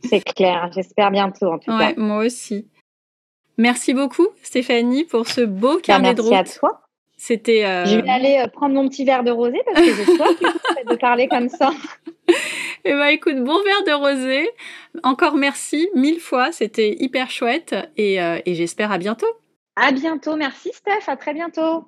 C'est 0.05 0.21
clair, 0.21 0.71
j'espère 0.75 1.11
bientôt 1.11 1.53
en 1.53 1.59
tout 1.59 1.71
ouais, 1.71 1.95
Moi 1.97 2.25
aussi. 2.25 2.69
Merci 3.57 3.95
beaucoup 3.95 4.27
Stéphanie 4.43 5.05
pour 5.05 5.29
ce 5.29 5.43
beau 5.43 5.77
bah, 5.77 5.83
carnet 5.83 6.15
de 6.15 6.23
route. 6.23 6.31
Merci 6.31 6.57
à 6.57 6.59
toi. 6.59 6.81
C'était. 7.17 7.65
Euh, 7.65 7.85
Je 7.85 7.99
vais 7.99 8.09
aller 8.09 8.45
prendre 8.53 8.75
mon 8.75 8.89
petit 8.89 9.05
verre 9.05 9.25
de 9.25 9.31
rosé 9.31 9.59
parce 9.67 9.81
que 9.81 9.95
j'ai 9.95 10.05
soif 10.05 10.39
de 10.89 10.97
parler 10.97 11.29
comme 11.29 11.49
ça. 11.49 11.73
Eh 12.85 12.93
bien, 12.93 13.07
écoute, 13.09 13.37
bon 13.43 13.63
verre 13.63 13.85
de 13.87 13.93
rosé. 13.93 14.51
Encore 15.03 15.35
merci 15.37 15.89
mille 15.95 16.21
fois. 16.21 16.53
C'était 16.53 16.97
hyper 16.99 17.31
chouette 17.31 17.75
et, 17.97 18.21
euh, 18.23 18.39
et 18.47 18.55
j'espère 18.55 18.93
à 18.93 18.99
bientôt. 18.99 19.27
À 19.77 19.93
bientôt. 19.93 20.37
Merci, 20.37 20.71
Steph. 20.73 21.09
À 21.09 21.17
très 21.17 21.35
bientôt. 21.35 21.85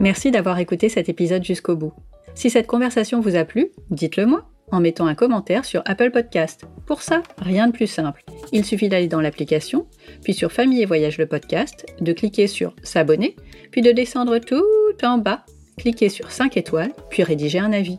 Merci 0.00 0.30
d'avoir 0.30 0.58
écouté 0.58 0.88
cet 0.88 1.08
épisode 1.08 1.42
jusqu'au 1.42 1.74
bout. 1.74 1.92
Si 2.34 2.50
cette 2.50 2.66
conversation 2.66 3.20
vous 3.20 3.34
a 3.34 3.44
plu, 3.44 3.70
dites-le 3.90 4.26
moi 4.26 4.46
en 4.72 4.80
mettant 4.80 5.06
un 5.06 5.14
commentaire 5.14 5.64
sur 5.64 5.82
Apple 5.84 6.10
Podcast. 6.10 6.64
Pour 6.86 7.02
ça, 7.02 7.22
rien 7.38 7.68
de 7.68 7.72
plus 7.72 7.86
simple. 7.86 8.24
Il 8.52 8.64
suffit 8.64 8.88
d'aller 8.88 9.08
dans 9.08 9.20
l'application, 9.20 9.86
puis 10.22 10.34
sur 10.34 10.52
Famille 10.52 10.82
et 10.82 10.86
Voyage 10.86 11.18
le 11.18 11.26
podcast, 11.26 11.86
de 12.00 12.12
cliquer 12.12 12.46
sur 12.46 12.74
S'abonner, 12.82 13.36
puis 13.70 13.82
de 13.82 13.92
descendre 13.92 14.38
tout 14.38 14.64
en 15.02 15.18
bas, 15.18 15.44
cliquer 15.76 16.08
sur 16.08 16.30
5 16.30 16.56
étoiles, 16.56 16.92
puis 17.10 17.22
rédiger 17.22 17.58
un 17.58 17.72
avis. 17.72 17.98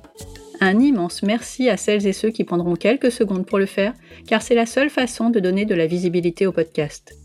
Un 0.60 0.80
immense 0.80 1.22
merci 1.22 1.70
à 1.70 1.78
celles 1.78 2.08
et 2.08 2.14
ceux 2.14 2.32
qui 2.32 2.44
prendront 2.44 2.76
quelques 2.76 3.12
secondes 3.12 3.46
pour 3.46 3.60
le 3.60 3.68
faire, 3.68 3.94
car 4.28 4.42
c'est 4.42 4.56
la 4.56 4.66
seule 4.66 4.90
façon 4.90 5.30
de 5.30 5.40
donner 5.40 5.66
de 5.66 5.76
la 5.76 5.86
visibilité 5.86 6.48
au 6.48 6.52
podcast. 6.52 7.16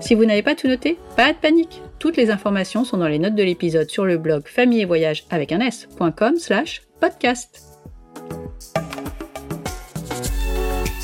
Si 0.00 0.14
vous 0.14 0.24
n'avez 0.24 0.42
pas 0.42 0.54
tout 0.54 0.68
noté, 0.68 0.98
pas 1.16 1.32
de 1.32 1.38
panique. 1.38 1.80
Toutes 1.98 2.16
les 2.16 2.30
informations 2.30 2.84
sont 2.84 2.96
dans 2.96 3.08
les 3.08 3.18
notes 3.18 3.36
de 3.36 3.42
l'épisode 3.42 3.88
sur 3.88 4.04
le 4.04 4.18
blog 4.18 4.46
famille 4.46 4.80
et 4.80 4.84
voyage 4.84 5.24
avec 5.30 5.52
un 5.52 5.60
s.com 5.60 6.36
slash 6.36 6.82
podcast. 7.02 7.80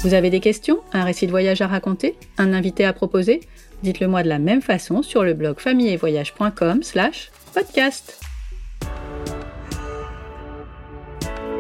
Vous 0.05 0.15
avez 0.15 0.31
des 0.31 0.39
questions, 0.39 0.79
un 0.93 1.03
récit 1.03 1.27
de 1.27 1.33
voyage 1.33 1.61
à 1.61 1.67
raconter, 1.67 2.15
un 2.39 2.53
invité 2.53 2.85
à 2.85 2.93
proposer? 2.93 3.41
Dites-le 3.83 4.07
moi 4.07 4.23
de 4.23 4.29
la 4.29 4.39
même 4.39 4.63
façon 4.63 5.03
sur 5.03 5.25
le 5.25 5.35
blog 5.35 5.59
familleetvoyage.com 5.59 6.85
slash 6.85 7.33
podcast. 7.53 8.21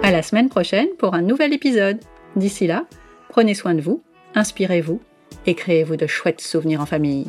À 0.05 0.12
la 0.12 0.22
semaine 0.22 0.49
prochaine 0.49 0.89
pour 0.99 1.14
un 1.14 1.22
nouvel 1.22 1.53
épisode. 1.53 1.99
D'ici 2.36 2.68
là, 2.68 2.84
prenez 3.30 3.55
soin 3.55 3.74
de 3.74 3.80
vous, 3.80 4.05
inspirez-vous 4.36 5.03
et 5.47 5.57
créez-vous 5.57 5.97
de 5.97 6.07
chouettes 6.07 6.41
souvenirs 6.41 6.80
en 6.80 6.86
famille. 6.86 7.26